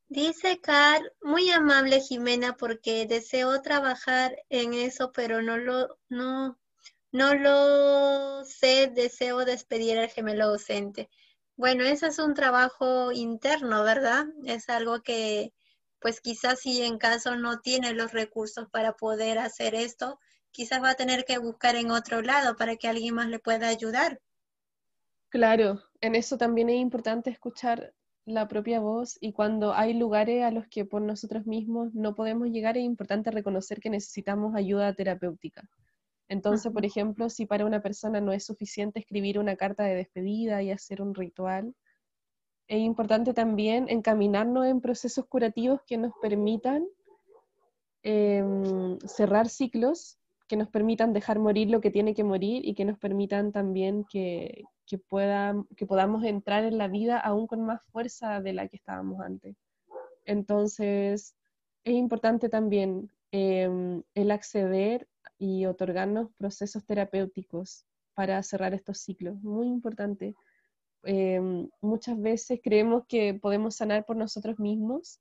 Dice 0.08 0.60
Car, 0.60 1.00
muy 1.22 1.50
amable 1.50 2.00
Jimena, 2.00 2.56
porque 2.56 3.06
deseo 3.06 3.62
trabajar 3.62 4.36
en 4.50 4.74
eso, 4.74 5.12
pero 5.12 5.40
no 5.40 5.56
lo, 5.56 5.98
no, 6.08 6.58
no 7.10 7.34
lo 7.34 8.44
sé, 8.44 8.88
deseo 8.88 9.44
despedir 9.44 9.98
al 9.98 10.10
gemelo 10.10 10.48
docente. 10.48 11.08
Bueno, 11.56 11.84
ese 11.84 12.08
es 12.08 12.18
un 12.18 12.34
trabajo 12.34 13.12
interno, 13.12 13.82
¿verdad? 13.82 14.26
Es 14.44 14.68
algo 14.68 15.02
que, 15.02 15.53
pues 16.04 16.20
quizás 16.20 16.60
si 16.60 16.82
en 16.82 16.98
caso 16.98 17.34
no 17.34 17.60
tiene 17.60 17.94
los 17.94 18.12
recursos 18.12 18.68
para 18.68 18.92
poder 18.92 19.38
hacer 19.38 19.74
esto, 19.74 20.20
quizás 20.50 20.82
va 20.82 20.90
a 20.90 20.96
tener 20.96 21.24
que 21.24 21.38
buscar 21.38 21.76
en 21.76 21.90
otro 21.90 22.20
lado 22.20 22.56
para 22.56 22.76
que 22.76 22.88
alguien 22.88 23.14
más 23.14 23.28
le 23.28 23.38
pueda 23.38 23.68
ayudar. 23.68 24.20
Claro, 25.30 25.80
en 26.02 26.14
eso 26.14 26.36
también 26.36 26.68
es 26.68 26.76
importante 26.76 27.30
escuchar 27.30 27.94
la 28.26 28.48
propia 28.48 28.80
voz 28.80 29.16
y 29.18 29.32
cuando 29.32 29.72
hay 29.72 29.94
lugares 29.94 30.44
a 30.44 30.50
los 30.50 30.68
que 30.68 30.84
por 30.84 31.00
nosotros 31.00 31.46
mismos 31.46 31.94
no 31.94 32.14
podemos 32.14 32.50
llegar, 32.50 32.76
es 32.76 32.84
importante 32.84 33.30
reconocer 33.30 33.80
que 33.80 33.88
necesitamos 33.88 34.54
ayuda 34.54 34.92
terapéutica. 34.92 35.70
Entonces, 36.28 36.70
por 36.70 36.84
ejemplo, 36.84 37.30
si 37.30 37.46
para 37.46 37.64
una 37.64 37.80
persona 37.80 38.20
no 38.20 38.34
es 38.34 38.44
suficiente 38.44 39.00
escribir 39.00 39.38
una 39.38 39.56
carta 39.56 39.84
de 39.84 39.94
despedida 39.94 40.62
y 40.62 40.70
hacer 40.70 41.00
un 41.00 41.14
ritual, 41.14 41.74
es 42.68 42.80
importante 42.80 43.34
también 43.34 43.86
encaminarnos 43.88 44.66
en 44.66 44.80
procesos 44.80 45.26
curativos 45.26 45.80
que 45.86 45.98
nos 45.98 46.12
permitan 46.20 46.86
em, 48.02 48.98
cerrar 49.00 49.48
ciclos, 49.48 50.18
que 50.48 50.56
nos 50.56 50.68
permitan 50.68 51.12
dejar 51.12 51.38
morir 51.38 51.70
lo 51.70 51.80
que 51.80 51.90
tiene 51.90 52.14
que 52.14 52.24
morir 52.24 52.66
y 52.66 52.74
que 52.74 52.84
nos 52.84 52.98
permitan 52.98 53.52
también 53.52 54.04
que, 54.10 54.64
que, 54.86 55.00
que 55.76 55.86
podamos 55.86 56.24
entrar 56.24 56.64
en 56.64 56.78
la 56.78 56.88
vida 56.88 57.18
aún 57.18 57.46
con 57.46 57.64
más 57.64 57.82
fuerza 57.86 58.40
de 58.40 58.52
la 58.52 58.68
que 58.68 58.76
estábamos 58.76 59.20
antes. 59.20 59.56
Entonces, 60.24 61.34
es 61.84 61.94
importante 61.94 62.48
también 62.48 63.10
em, 63.30 64.02
el 64.14 64.30
acceder 64.30 65.06
y 65.38 65.66
otorgarnos 65.66 66.30
procesos 66.38 66.84
terapéuticos 66.84 67.84
para 68.14 68.42
cerrar 68.42 68.72
estos 68.74 68.98
ciclos. 68.98 69.42
Muy 69.42 69.66
importante 69.66 70.34
Em, 71.04 71.68
muchas 71.80 72.20
veces 72.20 72.60
creemos 72.62 73.04
que 73.06 73.34
podemos 73.34 73.76
sanar 73.76 74.04
por 74.04 74.16
nosotros 74.16 74.58
mismos 74.58 75.20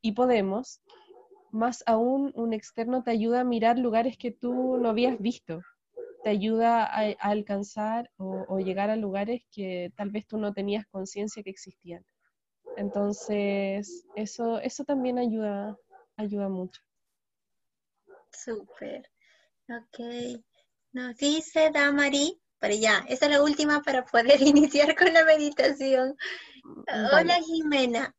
y 0.00 0.12
podemos, 0.12 0.80
más 1.52 1.84
aún 1.86 2.32
un 2.34 2.52
externo 2.52 3.02
te 3.04 3.12
ayuda 3.12 3.40
a 3.40 3.44
mirar 3.44 3.78
lugares 3.78 4.16
que 4.16 4.32
tú 4.32 4.78
no 4.78 4.88
habías 4.88 5.18
visto, 5.20 5.62
te 6.24 6.30
ayuda 6.30 6.84
a, 6.84 7.12
alcanzar 7.20 8.10
o, 8.16 8.58
llegar 8.58 8.90
a 8.90 8.96
lugares 8.96 9.42
que 9.52 9.92
tal 9.96 10.10
vez 10.10 10.26
tú 10.26 10.38
no 10.38 10.52
tenías 10.52 10.86
conciencia 10.86 11.42
que 11.42 11.50
existían. 11.50 12.04
Entonces, 12.76 14.06
eso, 14.16 14.58
eso 14.58 14.84
también 14.84 15.18
ayuda, 15.18 15.76
ayuda 16.16 16.48
mucho. 16.48 16.80
Súper. 18.32 19.08
Ok. 19.68 20.42
Nos 20.92 21.16
dice 21.16 21.70
Damari 21.70 22.41
para 22.62 22.76
ya, 22.76 23.04
esa 23.08 23.24
es 23.24 23.32
la 23.32 23.42
última 23.42 23.82
para 23.82 24.04
poder 24.04 24.40
iniciar 24.40 24.94
con 24.94 25.12
la 25.12 25.24
meditación. 25.24 26.16
Hola 27.12 27.40
Jimena, 27.44 28.14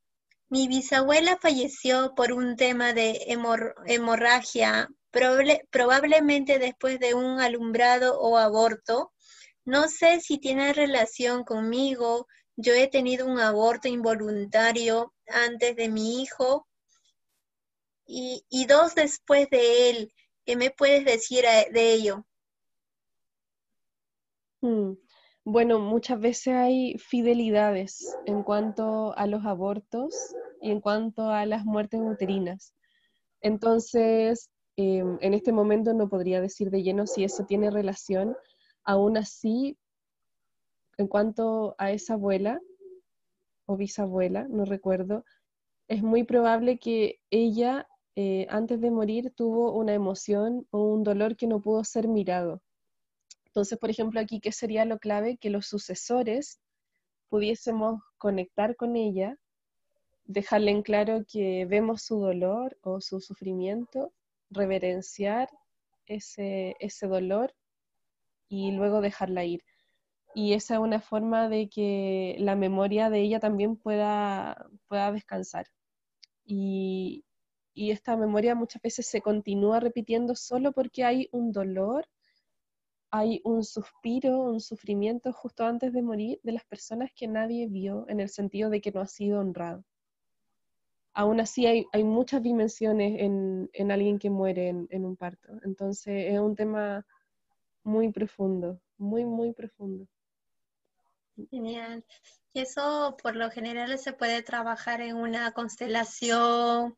mi 0.50 0.68
bisabuela 0.68 1.38
falleció 1.42 2.14
por 2.14 2.34
un 2.34 2.58
tema 2.58 2.92
de 2.92 3.26
hemorragia, 3.86 4.90
probablemente 5.72 6.60
después 6.60 7.00
de 7.00 7.14
un 7.14 7.40
alumbrado 7.40 8.20
o 8.20 8.38
aborto. 8.38 9.14
No 9.64 9.88
sé 9.88 10.20
si 10.20 10.40
tiene 10.40 10.74
relación 10.74 11.46
conmigo. 11.46 12.28
Yo 12.58 12.74
he 12.74 12.90
tenido 12.90 13.26
un 13.26 13.40
aborto 13.40 13.88
involuntario 13.88 15.14
antes 15.30 15.78
de 15.78 15.88
mi 15.88 16.22
hijo 16.22 16.68
y, 18.06 18.44
y 18.50 18.66
dos 18.66 18.94
después 18.94 19.50
de 19.50 19.90
él. 19.90 20.14
¿Qué 20.46 20.58
me 20.58 20.70
puedes 20.70 21.06
decir 21.06 21.46
de 21.72 21.94
ello? 21.94 22.26
Mm. 24.64 24.94
Bueno, 25.44 25.80
muchas 25.80 26.22
veces 26.22 26.54
hay 26.56 26.98
fidelidades 26.98 28.16
en 28.26 28.44
cuanto 28.44 29.14
a 29.18 29.28
los 29.28 29.46
abortos 29.46 30.34
y 30.62 30.72
en 30.72 30.80
cuanto 30.80 31.30
a 31.30 31.46
las 31.46 31.66
muertes 31.66 32.00
uterinas. 32.02 32.74
Entonces, 33.42 34.50
em, 34.78 35.18
en 35.20 35.34
este 35.34 35.52
momento 35.52 35.94
no 35.94 36.08
podría 36.08 36.40
decir 36.40 36.70
de 36.70 36.82
lleno 36.82 37.06
si 37.08 37.26
eso 37.26 37.44
tiene 37.46 37.72
relación. 37.72 38.38
Aún 38.86 39.18
así, 39.18 39.78
en 40.98 41.08
cuanto 41.08 41.76
a 41.78 41.92
esa 41.92 42.14
abuela 42.14 42.62
o 43.66 43.76
bisabuela, 43.76 44.48
no 44.50 44.64
recuerdo, 44.64 45.26
es 45.90 46.04
muy 46.04 46.24
probable 46.24 46.80
que 46.80 47.20
ella 47.32 47.86
eh, 48.16 48.48
antes 48.50 48.80
de 48.80 48.92
morir 48.92 49.34
tuvo 49.36 49.74
una 49.74 49.94
emoción 49.94 50.66
o 50.72 50.86
un 50.86 51.04
dolor 51.04 51.36
que 51.36 51.48
no 51.48 51.60
pudo 51.60 51.84
ser 51.84 52.08
mirado. 52.08 52.62
Entonces, 53.54 53.78
por 53.78 53.92
ejemplo, 53.92 54.20
aquí, 54.20 54.40
¿qué 54.40 54.52
sería 54.52 54.84
lo 54.84 54.98
clave? 54.98 55.38
Que 55.38 55.52
los 55.52 55.68
sucesores 55.68 56.60
pudiésemos 57.30 58.02
conectar 58.18 58.76
con 58.76 58.96
ella, 58.96 59.38
dejarle 60.26 60.72
en 60.72 60.82
claro 60.82 61.24
que 61.32 61.66
vemos 61.66 62.02
su 62.02 62.20
dolor 62.20 62.80
o 62.82 63.00
su 63.00 63.22
sufrimiento, 63.22 64.12
reverenciar 64.50 65.50
ese, 66.08 66.76
ese 66.80 67.06
dolor 67.06 67.54
y 68.50 68.72
luego 68.72 69.02
dejarla 69.02 69.46
ir. 69.46 69.62
Y 70.34 70.54
esa 70.54 70.74
es 70.74 70.80
una 70.80 71.00
forma 71.00 71.48
de 71.48 71.70
que 71.70 72.36
la 72.40 72.56
memoria 72.56 73.12
de 73.12 73.22
ella 73.22 73.40
también 73.40 73.76
pueda, 73.76 74.68
pueda 74.88 75.12
descansar. 75.12 75.68
Y, 76.44 77.24
y 77.76 77.92
esta 77.92 78.18
memoria 78.18 78.56
muchas 78.56 78.82
veces 78.82 79.06
se 79.06 79.22
continúa 79.22 79.80
repitiendo 79.80 80.36
solo 80.36 80.72
porque 80.72 81.04
hay 81.04 81.30
un 81.32 81.52
dolor, 81.52 82.08
hay 83.16 83.42
un 83.44 83.64
suspiro, 83.64 84.40
un 84.40 84.60
sufrimiento 84.60 85.32
justo 85.32 85.64
antes 85.68 85.94
de 85.94 86.02
morir 86.02 86.40
de 86.42 86.54
las 86.54 86.66
personas 86.66 87.12
que 87.16 87.28
nadie 87.28 87.68
vio 87.68 88.08
en 88.10 88.20
el 88.20 88.28
sentido 88.28 88.72
de 88.72 88.82
que 88.82 88.92
no 88.92 89.02
ha 89.02 89.06
sido 89.06 89.40
honrado. 89.40 89.86
Aún 91.14 91.40
así 91.40 91.68
hay, 91.68 92.04
muchas 92.04 92.42
dimensiones 92.42 93.22
en, 93.22 93.70
en, 93.74 93.92
alguien 93.92 94.18
que 94.18 94.32
muere 94.32 94.70
en, 94.70 95.06
un 95.06 95.16
parto. 95.16 95.50
Entonces 95.64 96.34
es 96.34 96.40
un 96.40 96.56
tema 96.56 97.06
muy 97.84 98.12
profundo, 98.12 98.82
muy, 98.98 99.26
muy 99.26 99.54
profundo. 99.54 100.08
Genial. 101.52 102.04
Y 102.52 102.62
eso 102.62 103.16
por 103.22 103.36
lo 103.36 103.52
general 103.52 103.96
se 104.00 104.14
puede 104.14 104.42
trabajar 104.42 105.02
en 105.02 105.18
una 105.18 105.52
constelación, 105.52 106.98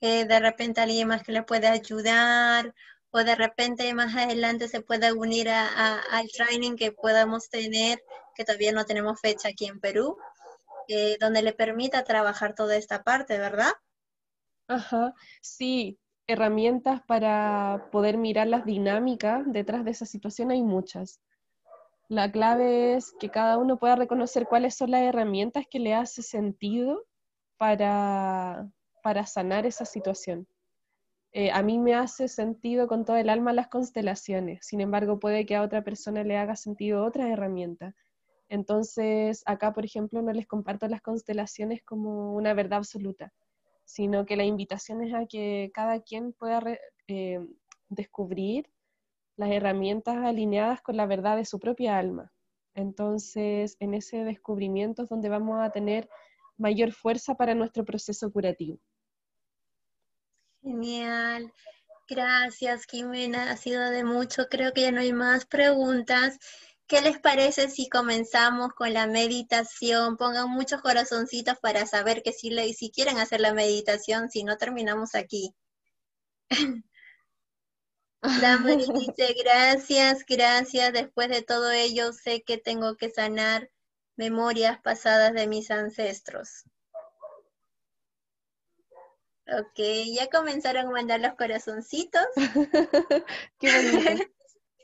de 0.00 0.38
repente 0.38 0.80
alguien 0.80 1.08
más 1.08 1.24
que 1.24 1.32
le 1.32 1.42
puede 1.42 1.66
ayudar 1.66 2.72
o 3.16 3.24
de 3.24 3.34
repente 3.34 3.94
más 3.94 4.14
adelante 4.14 4.68
se 4.68 4.82
puede 4.82 5.10
unir 5.10 5.48
a, 5.48 6.00
al 6.10 6.28
training 6.28 6.76
que 6.76 6.92
podamos 6.92 7.48
tener, 7.48 8.02
que 8.34 8.44
todavía 8.44 8.72
no 8.72 8.84
tenemos 8.84 9.18
fecha 9.18 9.48
aquí 9.48 9.64
en 9.64 9.80
Perú, 9.80 10.18
eh, 10.88 11.16
donde 11.18 11.40
le 11.40 11.54
permita 11.54 12.04
trabajar 12.04 12.54
toda 12.54 12.76
esta 12.76 13.02
parte, 13.02 13.38
¿verdad? 13.38 13.72
Ajá, 14.68 15.14
sí, 15.40 15.98
herramientas 16.26 17.00
para 17.06 17.88
poder 17.90 18.18
mirar 18.18 18.48
las 18.48 18.66
dinámicas 18.66 19.44
detrás 19.46 19.86
de 19.86 19.92
esa 19.92 20.04
situación 20.04 20.50
hay 20.50 20.62
muchas. 20.62 21.18
La 22.08 22.30
clave 22.30 22.96
es 22.96 23.14
que 23.18 23.30
cada 23.30 23.56
uno 23.56 23.78
pueda 23.78 23.96
reconocer 23.96 24.46
cuáles 24.46 24.76
son 24.76 24.90
las 24.90 25.00
herramientas 25.00 25.64
que 25.70 25.78
le 25.78 25.94
hace 25.94 26.22
sentido 26.22 27.06
para, 27.56 28.68
para 29.02 29.24
sanar 29.24 29.64
esa 29.64 29.86
situación. 29.86 30.46
Eh, 31.38 31.50
a 31.52 31.62
mí 31.62 31.78
me 31.78 31.94
hace 31.94 32.28
sentido 32.28 32.88
con 32.88 33.04
todo 33.04 33.16
el 33.18 33.28
alma 33.28 33.52
las 33.52 33.68
constelaciones, 33.68 34.60
sin 34.66 34.80
embargo 34.80 35.18
puede 35.20 35.44
que 35.44 35.54
a 35.54 35.60
otra 35.60 35.84
persona 35.84 36.24
le 36.24 36.38
haga 36.38 36.56
sentido 36.56 37.04
otra 37.04 37.28
herramienta. 37.28 37.94
Entonces, 38.48 39.42
acá, 39.44 39.74
por 39.74 39.84
ejemplo, 39.84 40.22
no 40.22 40.32
les 40.32 40.46
comparto 40.46 40.88
las 40.88 41.02
constelaciones 41.02 41.82
como 41.84 42.32
una 42.32 42.54
verdad 42.54 42.78
absoluta, 42.78 43.34
sino 43.84 44.24
que 44.24 44.36
la 44.36 44.44
invitación 44.44 45.02
es 45.02 45.12
a 45.12 45.26
que 45.26 45.70
cada 45.74 46.00
quien 46.00 46.32
pueda 46.32 46.62
eh, 47.06 47.46
descubrir 47.90 48.70
las 49.36 49.50
herramientas 49.50 50.16
alineadas 50.16 50.80
con 50.80 50.96
la 50.96 51.04
verdad 51.04 51.36
de 51.36 51.44
su 51.44 51.60
propia 51.60 51.98
alma. 51.98 52.32
Entonces, 52.74 53.76
en 53.80 53.92
ese 53.92 54.24
descubrimiento 54.24 55.02
es 55.02 55.10
donde 55.10 55.28
vamos 55.28 55.60
a 55.60 55.68
tener 55.68 56.08
mayor 56.56 56.92
fuerza 56.92 57.34
para 57.34 57.54
nuestro 57.54 57.84
proceso 57.84 58.32
curativo. 58.32 58.78
Genial. 60.66 61.52
Gracias, 62.08 62.86
Jimena. 62.90 63.52
Ha 63.52 63.56
sido 63.56 63.88
de 63.88 64.02
mucho. 64.02 64.48
Creo 64.50 64.72
que 64.72 64.80
ya 64.80 64.90
no 64.90 65.00
hay 65.00 65.12
más 65.12 65.46
preguntas. 65.46 66.38
¿Qué 66.88 67.00
les 67.02 67.20
parece 67.20 67.70
si 67.70 67.88
comenzamos 67.88 68.72
con 68.72 68.92
la 68.92 69.06
meditación? 69.06 70.16
Pongan 70.16 70.50
muchos 70.50 70.82
corazoncitos 70.82 71.56
para 71.60 71.86
saber 71.86 72.20
que 72.24 72.32
si, 72.32 72.50
le, 72.50 72.72
si 72.72 72.90
quieren 72.90 73.18
hacer 73.18 73.40
la 73.40 73.54
meditación, 73.54 74.28
si 74.28 74.42
no 74.42 74.56
terminamos 74.56 75.14
aquí. 75.14 75.54
Dice, 78.22 79.36
gracias, 79.40 80.24
gracias. 80.28 80.92
Después 80.92 81.28
de 81.28 81.42
todo 81.42 81.70
ello, 81.70 82.12
sé 82.12 82.42
que 82.42 82.58
tengo 82.58 82.96
que 82.96 83.10
sanar 83.10 83.70
memorias 84.16 84.80
pasadas 84.80 85.32
de 85.32 85.46
mis 85.46 85.70
ancestros. 85.70 86.64
Ok, 89.48 89.78
ya 90.12 90.28
comenzaron 90.28 90.86
a 90.86 90.90
mandar 90.90 91.20
los 91.20 91.34
corazoncitos. 91.34 92.26
Qué 93.58 94.28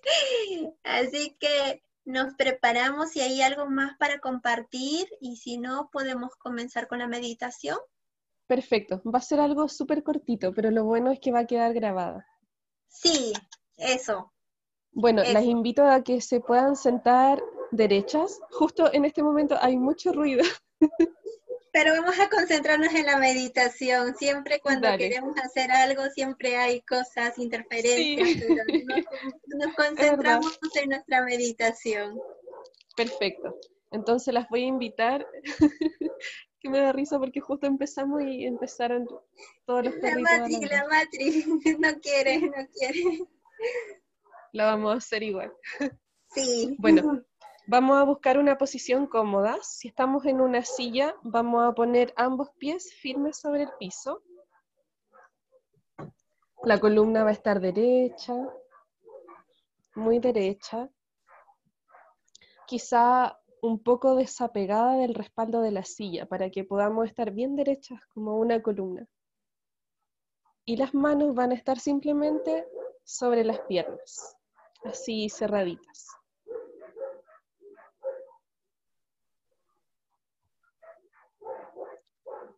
Así 0.84 1.36
que 1.38 1.82
nos 2.04 2.34
preparamos 2.34 3.10
si 3.10 3.20
hay 3.20 3.42
algo 3.42 3.68
más 3.68 3.96
para 3.98 4.20
compartir 4.20 5.08
y 5.20 5.36
si 5.36 5.58
no, 5.58 5.90
podemos 5.92 6.34
comenzar 6.36 6.86
con 6.88 7.00
la 7.00 7.08
meditación. 7.08 7.78
Perfecto, 8.46 9.02
va 9.04 9.18
a 9.18 9.22
ser 9.22 9.40
algo 9.40 9.68
súper 9.68 10.02
cortito, 10.02 10.52
pero 10.52 10.70
lo 10.70 10.84
bueno 10.84 11.10
es 11.10 11.20
que 11.20 11.32
va 11.32 11.40
a 11.40 11.46
quedar 11.46 11.72
grabada. 11.74 12.26
Sí, 12.88 13.32
eso. 13.76 14.32
Bueno, 14.92 15.22
las 15.24 15.44
invito 15.44 15.84
a 15.84 16.02
que 16.02 16.20
se 16.20 16.40
puedan 16.40 16.76
sentar 16.76 17.42
derechas. 17.70 18.40
Justo 18.50 18.92
en 18.92 19.06
este 19.06 19.22
momento 19.22 19.56
hay 19.60 19.76
mucho 19.76 20.12
ruido. 20.12 20.44
Pero 21.72 21.92
vamos 21.94 22.18
a 22.20 22.28
concentrarnos 22.28 22.94
en 22.94 23.06
la 23.06 23.16
meditación. 23.16 24.14
Siempre 24.16 24.60
cuando 24.60 24.94
queremos 24.98 25.34
hacer 25.38 25.70
algo, 25.70 26.04
siempre 26.10 26.56
hay 26.56 26.82
cosas, 26.82 27.38
interferencias. 27.38 28.44
Nos, 29.46 29.74
concentramos 29.74 30.58
en 30.74 30.90
nuestra 30.90 31.22
meditación. 31.22 32.20
Perfecto. 32.94 33.56
Entonces 33.90 34.34
las 34.34 34.48
voy 34.50 34.64
a 34.64 34.66
invitar, 34.66 35.26
que 36.60 36.68
me 36.68 36.78
da 36.78 36.92
risa 36.92 37.18
porque 37.18 37.40
justo 37.40 37.66
empezamos 37.66 38.22
y 38.22 38.44
empezaron 38.44 39.06
todos 39.64 39.84
los 39.84 39.94
perritos. 39.94 40.30
La 40.30 40.38
Matri, 40.38 40.60
la 40.66 40.86
Matri, 40.90 41.44
no 41.78 42.00
quiere, 42.00 42.40
no 42.40 42.66
quiere. 42.78 43.18
La 44.52 44.66
vamos 44.66 44.94
a 44.94 44.96
hacer 44.98 45.22
igual. 45.22 45.52
Sí. 46.34 46.76
Bueno, 46.78 47.22
Vamos 47.66 47.96
a 47.96 48.02
buscar 48.02 48.38
una 48.38 48.58
posición 48.58 49.06
cómoda. 49.06 49.56
Si 49.62 49.86
estamos 49.86 50.26
en 50.26 50.40
una 50.40 50.64
silla, 50.64 51.14
vamos 51.22 51.62
a 51.62 51.72
poner 51.72 52.12
ambos 52.16 52.50
pies 52.58 52.92
firmes 52.92 53.38
sobre 53.38 53.62
el 53.62 53.70
piso. 53.78 54.22
La 56.64 56.80
columna 56.80 57.22
va 57.22 57.30
a 57.30 57.34
estar 57.34 57.60
derecha, 57.60 58.34
muy 59.94 60.18
derecha. 60.18 60.90
Quizá 62.66 63.38
un 63.60 63.80
poco 63.80 64.16
desapegada 64.16 64.96
del 64.96 65.14
respaldo 65.14 65.60
de 65.60 65.70
la 65.70 65.84
silla 65.84 66.26
para 66.26 66.50
que 66.50 66.64
podamos 66.64 67.06
estar 67.06 67.30
bien 67.30 67.54
derechas 67.54 68.04
como 68.06 68.38
una 68.38 68.60
columna. 68.60 69.06
Y 70.64 70.76
las 70.76 70.94
manos 70.94 71.34
van 71.36 71.52
a 71.52 71.54
estar 71.54 71.78
simplemente 71.78 72.66
sobre 73.04 73.44
las 73.44 73.60
piernas, 73.60 74.36
así 74.84 75.28
cerraditas. 75.28 76.21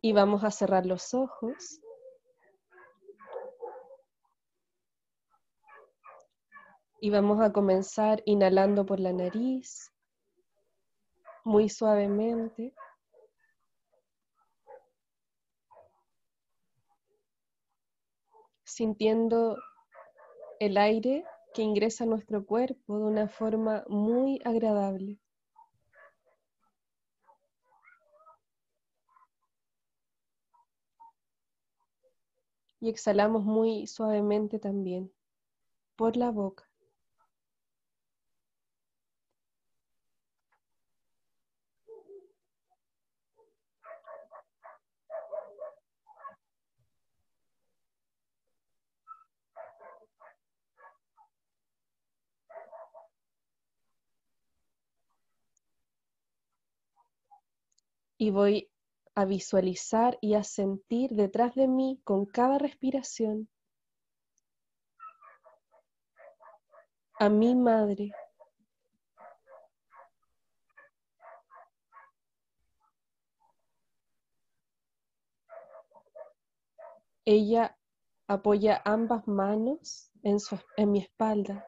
Y 0.05 0.13
vamos 0.13 0.43
a 0.43 0.51
cerrar 0.51 0.85
los 0.85 1.15
ojos. 1.15 1.81
Y 7.01 7.09
vamos 7.09 7.41
a 7.41 7.51
comenzar 7.51 8.21
inhalando 8.27 8.85
por 8.85 8.99
la 8.99 9.11
nariz, 9.13 9.91
muy 11.43 11.69
suavemente. 11.69 12.75
Sintiendo 18.63 19.57
el 20.59 20.77
aire 20.77 21.25
que 21.55 21.63
ingresa 21.63 22.03
a 22.03 22.07
nuestro 22.07 22.45
cuerpo 22.45 22.99
de 22.99 23.05
una 23.05 23.27
forma 23.27 23.83
muy 23.87 24.39
agradable. 24.45 25.19
Y 32.85 32.89
exhalamos 32.89 33.43
muy 33.43 33.87
suavemente 33.87 34.59
también 34.59 35.11
por 35.97 36.17
la 36.17 36.31
boca. 36.31 36.69
Y 58.17 58.29
voy 58.31 58.69
a 59.15 59.25
visualizar 59.25 60.17
y 60.21 60.35
a 60.35 60.43
sentir 60.43 61.11
detrás 61.11 61.55
de 61.55 61.67
mí 61.67 62.01
con 62.03 62.25
cada 62.25 62.57
respiración 62.57 63.49
a 67.17 67.29
mi 67.29 67.55
madre. 67.55 68.11
Ella 77.23 77.75
apoya 78.27 78.81
ambas 78.85 79.27
manos 79.27 80.11
en, 80.21 80.39
su, 80.39 80.59
en 80.77 80.91
mi 80.91 80.99
espalda. 80.99 81.67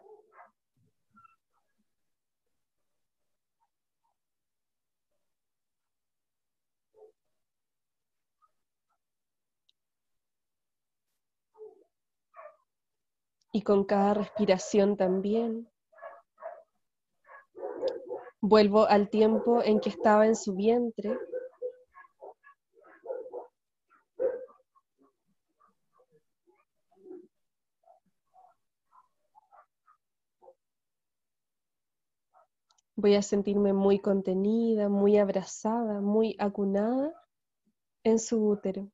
Y 13.58 13.64
con 13.64 13.86
cada 13.86 14.14
respiración 14.14 14.98
también. 14.98 15.68
Vuelvo 18.40 18.86
al 18.86 19.10
tiempo 19.10 19.64
en 19.64 19.80
que 19.80 19.90
estaba 19.90 20.28
en 20.28 20.36
su 20.36 20.54
vientre. 20.54 21.18
Voy 32.96 33.16
a 33.16 33.24
sentirme 33.24 33.74
muy 33.74 33.98
contenida, 33.98 34.88
muy 34.88 35.18
abrazada, 35.18 36.00
muy 36.00 36.36
acunada 36.38 37.12
en 38.04 38.20
su 38.20 38.50
útero. 38.50 38.92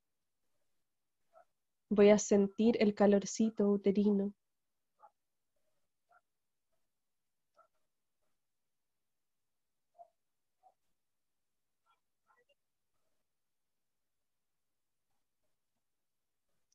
Voy 1.90 2.08
a 2.08 2.18
sentir 2.18 2.78
el 2.80 2.94
calorcito 2.94 3.68
uterino. 3.68 4.32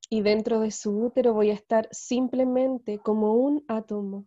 Y 0.10 0.22
dentro 0.22 0.60
de 0.60 0.72
su 0.72 1.06
útero 1.06 1.34
voy 1.34 1.52
a 1.52 1.54
estar 1.54 1.88
simplemente 1.92 2.98
como 2.98 3.36
un 3.36 3.64
átomo. 3.68 4.26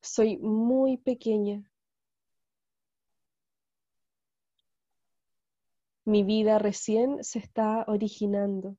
Soy 0.00 0.38
muy 0.38 0.96
pequeña. 0.96 1.70
Mi 6.04 6.24
vida 6.24 6.58
recién 6.58 7.22
se 7.22 7.38
está 7.38 7.84
originando. 7.86 8.76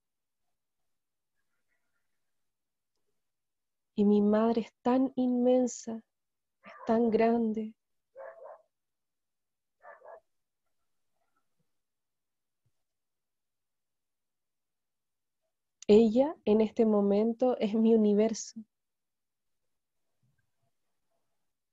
Y 3.96 4.06
mi 4.06 4.22
madre 4.22 4.62
es 4.62 4.74
tan 4.82 5.14
inmensa, 5.16 6.02
es 6.64 6.72
tan 6.88 7.12
grande. 7.12 7.74
Ella 15.88 16.36
en 16.44 16.60
este 16.60 16.86
momento 16.86 17.58
es 17.58 17.74
mi 17.74 17.96
universo. 17.96 18.60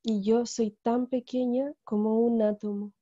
Y 0.02 0.22
yo 0.22 0.44
soy 0.44 0.72
tan 0.82 1.06
pequeña 1.06 1.72
como 1.84 2.20
un 2.20 2.42
átomo. 2.42 2.92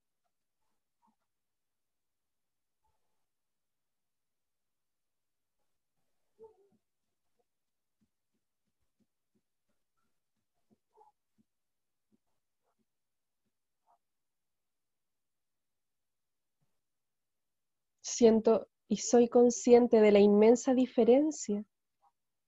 Siento 18.02 18.66
y 18.88 18.96
soy 18.96 19.28
consciente 19.28 20.00
de 20.00 20.12
la 20.12 20.18
inmensa 20.18 20.74
diferencia 20.74 21.64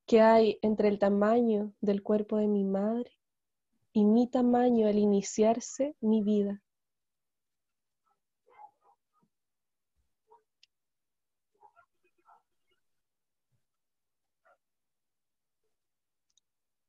que 0.07 0.21
hay 0.23 0.59
entre 0.63 0.89
el 0.89 0.99
tamaño 0.99 1.73
del 1.81 2.03
cuerpo 2.03 2.39
de 2.39 2.49
mi 2.49 2.65
madre 2.65 3.13
y 3.93 4.05
mi 4.05 4.27
tamaño 4.27 4.89
al 4.89 4.99
iniciarse 4.99 5.95
mi 6.01 6.23
vida. 6.23 6.63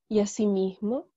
Y 0.08 0.20
asimismo, 0.20 1.08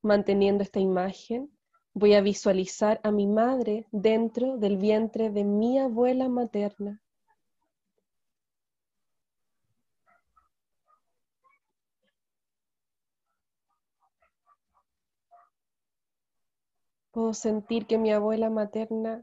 manteniendo 0.00 0.62
esta 0.62 0.80
imagen, 0.80 1.50
voy 1.92 2.14
a 2.14 2.22
visualizar 2.22 3.00
a 3.02 3.10
mi 3.10 3.26
madre 3.26 3.86
dentro 3.92 4.56
del 4.56 4.78
vientre 4.78 5.28
de 5.28 5.44
mi 5.44 5.78
abuela 5.78 6.28
materna. 6.30 7.01
Puedo 17.12 17.34
sentir 17.34 17.86
que 17.86 17.98
mi 17.98 18.10
abuela 18.10 18.48
materna 18.48 19.22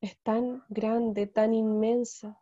es 0.00 0.16
tan 0.22 0.64
grande, 0.70 1.26
tan 1.26 1.52
inmensa. 1.52 2.40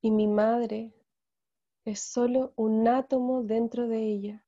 Y 0.00 0.12
mi 0.12 0.28
madre 0.28 0.94
es 1.84 2.00
solo 2.00 2.52
un 2.54 2.86
átomo 2.86 3.42
dentro 3.42 3.88
de 3.88 3.98
ella. 3.98 4.44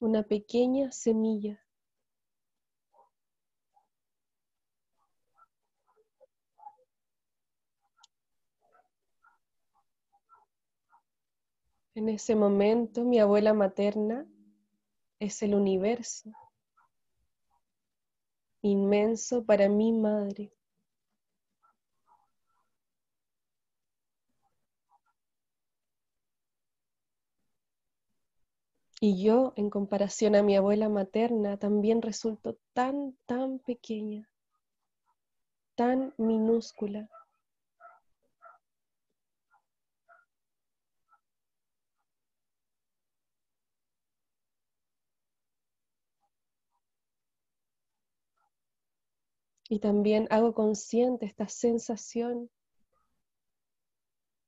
Una 0.00 0.22
pequeña 0.22 0.90
semilla. 0.92 1.62
En 11.94 12.10
ese 12.10 12.36
momento 12.36 13.02
mi 13.02 13.18
abuela 13.18 13.54
materna 13.54 14.26
es 15.20 15.42
el 15.42 15.54
universo 15.54 16.30
inmenso 18.62 19.44
para 19.44 19.68
mi 19.68 19.92
madre. 19.92 20.50
Y 29.02 29.22
yo, 29.22 29.52
en 29.56 29.68
comparación 29.68 30.34
a 30.34 30.42
mi 30.42 30.56
abuela 30.56 30.88
materna, 30.88 31.58
también 31.58 32.00
resulto 32.00 32.56
tan, 32.72 33.18
tan 33.26 33.58
pequeña, 33.58 34.30
tan 35.76 36.14
minúscula. 36.16 37.10
Y 49.72 49.78
también 49.78 50.26
hago 50.28 50.52
consciente 50.52 51.24
esta 51.24 51.48
sensación 51.48 52.50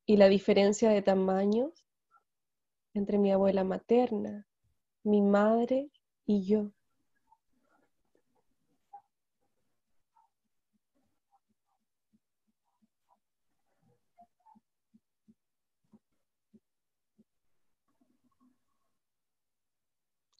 y 0.04 0.18
la 0.18 0.28
diferencia 0.28 0.90
de 0.90 1.00
tamaños 1.00 1.86
entre 2.92 3.16
mi 3.16 3.32
abuela 3.32 3.64
materna, 3.64 4.46
mi 5.02 5.22
madre 5.22 5.88
y 6.26 6.44
yo. 6.44 6.72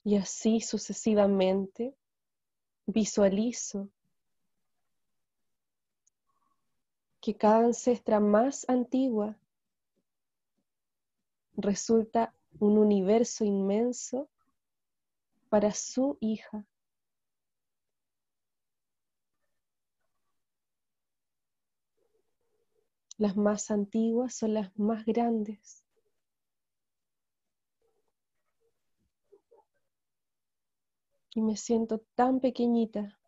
Y 0.05 0.17
así 0.19 0.61
sucesivamente 0.61 1.97
visualizo 2.85 3.89
que 7.25 7.35
cada 7.35 7.65
ancestra 7.65 8.21
más 8.21 8.69
antigua 8.69 9.39
resulta 11.57 12.35
un 12.61 12.77
universo 12.77 13.47
inmenso 13.47 14.29
para 15.49 15.73
su 15.73 16.19
hija. 16.21 16.67
Las 23.17 23.39
más 23.39 23.71
antiguas 23.71 24.35
son 24.35 24.53
las 24.53 24.79
más 24.79 25.07
grandes. 25.07 25.83
Y 31.35 31.41
me 31.41 31.57
siento 31.57 32.01
tan 32.17 32.41
pequeñita 32.41 33.19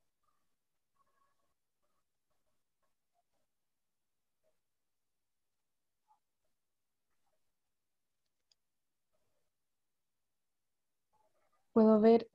Puedo 11.76 12.00
ver 12.00 12.30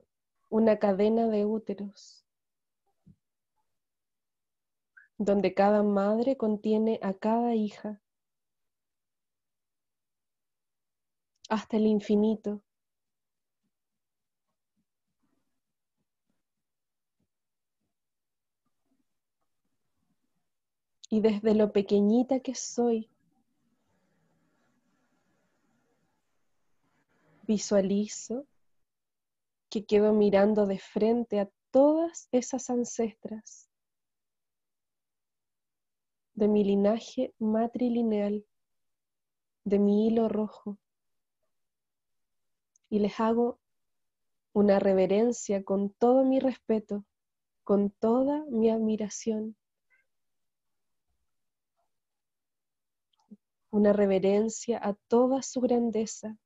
una 0.50 0.78
cadena 0.78 1.26
de 1.26 1.44
úteros, 1.44 2.24
donde 5.18 5.52
cada 5.52 5.82
madre 5.82 6.36
contiene 6.36 7.00
a 7.02 7.12
cada 7.12 7.56
hija, 7.56 8.00
hasta 11.48 11.76
el 11.76 11.86
infinito. 11.88 12.62
Y 21.10 21.20
desde 21.20 21.56
lo 21.56 21.72
pequeñita 21.72 22.38
que 22.38 22.54
soy, 22.54 23.10
visualizo 27.48 28.46
que 29.72 29.86
quedo 29.86 30.12
mirando 30.12 30.66
de 30.66 30.78
frente 30.78 31.40
a 31.40 31.48
todas 31.70 32.28
esas 32.30 32.68
ancestras 32.68 33.70
de 36.34 36.46
mi 36.46 36.62
linaje 36.62 37.32
matrilineal, 37.38 38.44
de 39.64 39.78
mi 39.78 40.06
hilo 40.06 40.28
rojo, 40.28 40.76
y 42.90 42.98
les 42.98 43.18
hago 43.18 43.58
una 44.52 44.78
reverencia 44.78 45.64
con 45.64 45.88
todo 45.88 46.22
mi 46.26 46.38
respeto, 46.38 47.06
con 47.64 47.88
toda 47.88 48.44
mi 48.50 48.68
admiración. 48.68 49.56
Una 53.70 53.94
reverencia 53.94 54.78
a 54.86 54.92
toda 55.08 55.40
su 55.40 55.62
grandeza, 55.62 56.36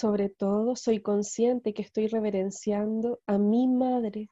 Sobre 0.00 0.30
todo, 0.30 0.76
soy 0.76 1.02
consciente 1.02 1.74
que 1.74 1.82
estoy 1.82 2.06
reverenciando 2.06 3.20
a 3.26 3.36
mi 3.36 3.68
madre. 3.68 4.30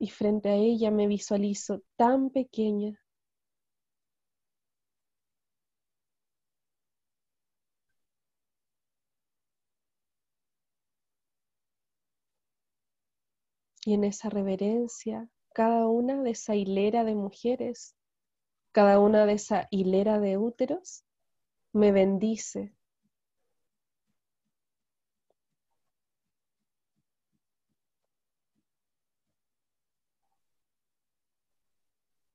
Y 0.00 0.10
frente 0.10 0.48
a 0.48 0.56
ella 0.56 0.90
me 0.90 1.06
visualizo 1.06 1.82
tan 1.94 2.30
pequeña. 2.30 3.00
Y 13.86 13.94
en 13.94 14.02
esa 14.02 14.30
reverencia, 14.30 15.28
cada 15.54 15.86
una 15.86 16.24
de 16.24 16.30
esa 16.30 16.56
hilera 16.56 17.04
de 17.04 17.14
mujeres 17.14 17.94
cada 18.74 18.98
una 18.98 19.24
de 19.24 19.34
esa 19.34 19.68
hilera 19.70 20.18
de 20.18 20.36
úteros 20.36 21.04
me 21.72 21.92
bendice. 21.92 22.74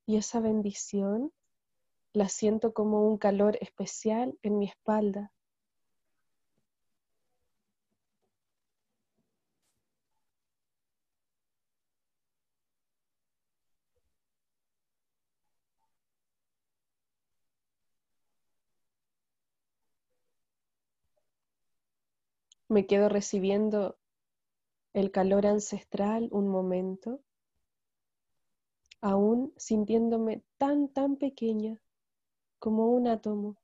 Y 0.06 0.16
esa 0.16 0.40
bendición 0.40 1.34
la 2.14 2.30
siento 2.30 2.74
como 2.74 3.06
un 3.06 3.18
calor 3.18 3.58
especial 3.60 4.40
en 4.42 4.60
mi 4.60 4.68
espalda. 4.68 5.34
Me 22.70 22.86
quedo 22.86 23.10
recibiendo 23.10 23.98
el 24.94 25.10
calor 25.10 25.48
ancestral 25.48 26.30
un 26.32 26.48
momento, 26.48 27.20
aún 29.02 29.54
sintiéndome 29.58 30.44
tan, 30.58 30.88
tan 30.90 31.16
pequeña 31.16 31.82
como 32.60 32.92
un 32.92 33.08
átomo. 33.08 33.58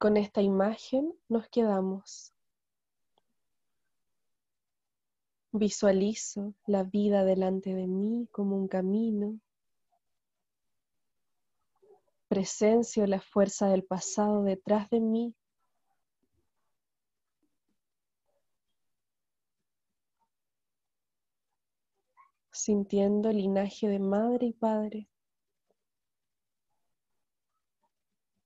Con 0.00 0.16
esta 0.16 0.40
imagen 0.40 1.12
nos 1.28 1.46
quedamos. 1.50 2.32
Visualizo 5.52 6.54
la 6.64 6.84
vida 6.84 7.22
delante 7.22 7.74
de 7.74 7.86
mí 7.86 8.26
como 8.32 8.56
un 8.56 8.66
camino. 8.66 9.38
Presencio 12.28 13.06
la 13.06 13.20
fuerza 13.20 13.68
del 13.68 13.84
pasado 13.84 14.42
detrás 14.42 14.88
de 14.88 15.00
mí. 15.00 15.34
Sintiendo 22.50 23.30
linaje 23.32 23.86
de 23.86 23.98
madre 23.98 24.46
y 24.46 24.52
padre. 24.54 25.09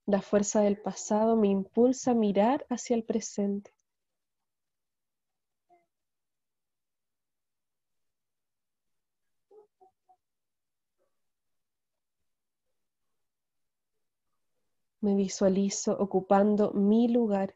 La 0.06 0.20
fuerza 0.20 0.60
del 0.60 0.76
pasado 0.78 1.34
me 1.34 1.48
impulsa 1.48 2.10
a 2.10 2.14
mirar 2.14 2.66
hacia 2.68 2.94
el 2.94 3.04
presente. 3.04 3.72
Me 15.00 15.14
visualizo 15.14 15.96
ocupando 15.98 16.72
mi 16.72 17.08
lugar. 17.08 17.54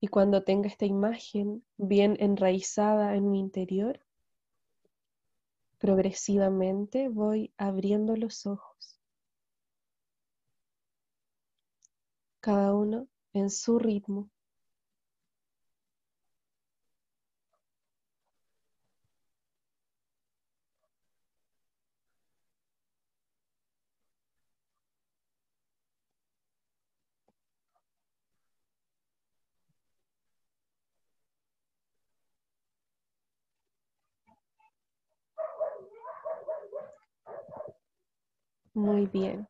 Y 0.00 0.08
cuando 0.08 0.42
tenga 0.42 0.68
esta 0.68 0.86
imagen 0.86 1.64
bien 1.76 2.16
enraizada 2.20 3.14
en 3.16 3.30
mi 3.30 3.40
interior, 3.40 4.05
Progresivamente 5.86 7.08
voy 7.08 7.54
abriendo 7.56 8.16
los 8.16 8.44
ojos, 8.44 9.00
cada 12.40 12.74
uno 12.74 13.06
en 13.32 13.50
su 13.50 13.78
ritmo. 13.78 14.28
Muy 38.76 39.06
bien. 39.06 39.48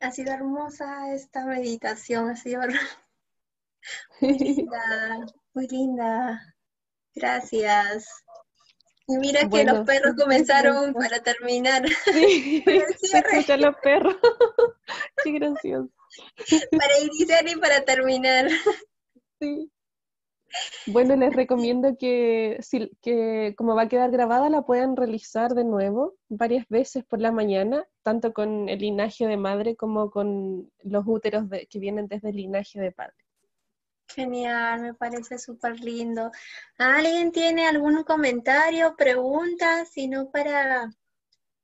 ha 0.00 0.10
sido 0.12 0.32
hermosa 0.32 1.12
esta 1.12 1.44
meditación, 1.44 2.30
ha 2.30 2.36
sido 2.36 2.60
muy 4.20 4.38
linda, 4.38 5.26
muy 5.54 5.66
linda. 5.66 6.54
Gracias. 7.16 8.06
Y 9.08 9.16
mira 9.16 9.48
que 9.48 9.64
los 9.64 9.84
perros 9.84 10.14
comenzaron 10.16 10.94
para 10.94 11.20
terminar. 11.20 11.82
Sí, 12.04 12.62
se 12.96 13.18
escuchan 13.18 13.62
los 13.62 13.74
perros. 13.82 14.16
Qué 15.24 15.32
gracioso. 15.32 15.90
Para 16.70 17.00
iniciar 17.00 17.48
y 17.48 17.56
para 17.56 17.84
terminar. 17.84 18.48
Sí. 19.40 19.71
Bueno, 20.86 21.16
les 21.16 21.34
recomiendo 21.34 21.96
que, 21.98 22.58
si, 22.60 22.90
que 23.00 23.54
como 23.56 23.74
va 23.74 23.82
a 23.82 23.88
quedar 23.88 24.10
grabada, 24.10 24.48
la 24.48 24.62
puedan 24.62 24.96
realizar 24.96 25.54
de 25.54 25.64
nuevo 25.64 26.14
varias 26.28 26.68
veces 26.68 27.04
por 27.04 27.20
la 27.20 27.32
mañana, 27.32 27.86
tanto 28.02 28.32
con 28.32 28.68
el 28.68 28.80
linaje 28.80 29.26
de 29.26 29.36
madre 29.36 29.76
como 29.76 30.10
con 30.10 30.70
los 30.82 31.04
úteros 31.06 31.44
que 31.70 31.78
vienen 31.78 32.08
desde 32.08 32.30
el 32.30 32.36
linaje 32.36 32.80
de 32.80 32.92
padre. 32.92 33.14
Genial, 34.08 34.82
me 34.82 34.94
parece 34.94 35.38
súper 35.38 35.80
lindo. 35.80 36.30
¿Alguien 36.76 37.32
tiene 37.32 37.66
algún 37.66 38.02
comentario, 38.04 38.94
pregunta, 38.96 39.84
sino 39.86 40.30
para 40.30 40.90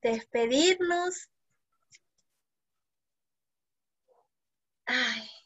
despedirnos? 0.01 1.29
Ay. 4.87 5.38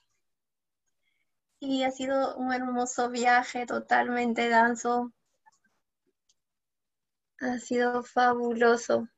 Y 1.65 1.85
ha 1.85 1.93
sido 1.93 2.37
un 2.37 2.53
hermoso 2.53 3.09
viaje, 3.09 3.67
totalmente 3.67 4.49
danzo. 4.49 5.13
Ha 7.39 7.61
sido 7.61 8.03
fabuloso. 8.03 9.09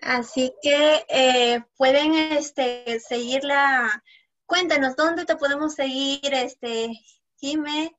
Así 0.00 0.54
que 0.62 1.04
eh, 1.10 1.62
pueden 1.76 2.14
este, 2.14 2.98
seguirla 3.00 4.02
cuéntanos, 4.46 4.96
¿dónde 4.96 5.26
te 5.26 5.36
podemos 5.36 5.74
seguir, 5.74 6.32
este, 6.32 6.90
Jime? 7.36 7.94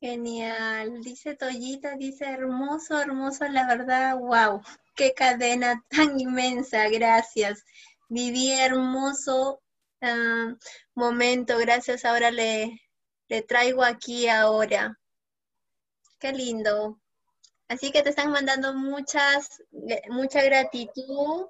Genial, 0.00 1.02
dice 1.02 1.34
Toyita, 1.36 1.96
dice 1.96 2.26
hermoso, 2.26 3.00
hermoso, 3.00 3.48
la 3.48 3.66
verdad, 3.66 4.18
wow, 4.18 4.60
qué 4.94 5.14
cadena 5.14 5.82
tan 5.88 6.20
inmensa, 6.20 6.88
gracias. 6.90 7.64
Viví 8.08 8.52
hermoso 8.52 9.62
ah, 10.02 10.54
momento, 10.94 11.56
gracias, 11.58 12.04
ahora 12.04 12.30
le, 12.30 12.78
le 13.28 13.42
traigo 13.42 13.82
aquí 13.82 14.28
ahora. 14.28 14.98
Qué 16.18 16.32
lindo. 16.32 17.00
Así 17.68 17.90
que 17.90 18.02
te 18.02 18.10
están 18.10 18.30
mandando 18.30 18.74
muchas, 18.74 19.62
mucha 20.08 20.42
gratitud. 20.42 21.46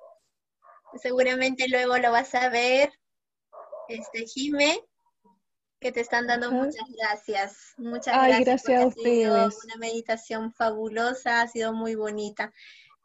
Seguramente 1.02 1.68
luego 1.68 1.98
lo 1.98 2.12
vas 2.12 2.34
a 2.34 2.48
ver, 2.48 2.92
este 3.88 4.26
Jime, 4.26 4.80
que 5.86 5.92
te 5.92 6.00
están 6.00 6.26
dando 6.26 6.50
muchas 6.50 6.88
gracias. 6.98 7.74
Muchas 7.76 8.12
Ay, 8.12 8.42
gracias. 8.42 8.82
a 8.82 8.86
ustedes. 8.88 9.64
una 9.64 9.76
meditación 9.78 10.52
fabulosa, 10.52 11.42
ha 11.42 11.46
sido 11.46 11.72
muy 11.72 11.94
bonita. 11.94 12.52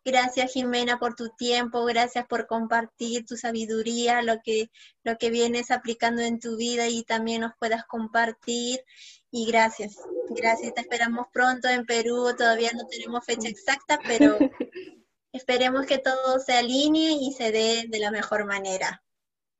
Gracias 0.03 0.53
Jimena 0.53 0.97
por 0.97 1.13
tu 1.13 1.29
tiempo, 1.29 1.85
gracias 1.85 2.25
por 2.25 2.47
compartir 2.47 3.23
tu 3.27 3.37
sabiduría, 3.37 4.23
lo 4.23 4.41
que, 4.41 4.71
lo 5.03 5.19
que 5.19 5.29
vienes 5.29 5.69
aplicando 5.69 6.23
en 6.23 6.39
tu 6.39 6.57
vida 6.57 6.87
y 6.87 7.03
también 7.03 7.41
nos 7.41 7.51
puedas 7.59 7.85
compartir. 7.85 8.83
Y 9.29 9.45
gracias, 9.45 9.97
gracias, 10.29 10.73
te 10.73 10.81
esperamos 10.81 11.27
pronto 11.31 11.69
en 11.69 11.85
Perú, 11.85 12.33
todavía 12.35 12.71
no 12.73 12.87
tenemos 12.87 13.23
fecha 13.23 13.47
exacta, 13.47 13.99
pero 14.07 14.39
esperemos 15.33 15.85
que 15.85 15.99
todo 15.99 16.39
se 16.39 16.53
alinee 16.53 17.11
y 17.11 17.31
se 17.33 17.51
dé 17.51 17.85
de 17.87 17.99
la 17.99 18.09
mejor 18.09 18.45
manera. 18.45 19.03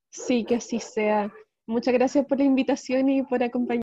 Sí, 0.10 0.44
que 0.44 0.56
así 0.56 0.80
sea. 0.80 1.32
Muchas 1.66 1.93
gracias 1.95 2.26
por 2.28 2.38
la 2.38 2.43
invitación 2.43 3.09
y 3.09 3.24
por 3.24 3.41
acompañarnos. 3.41 3.80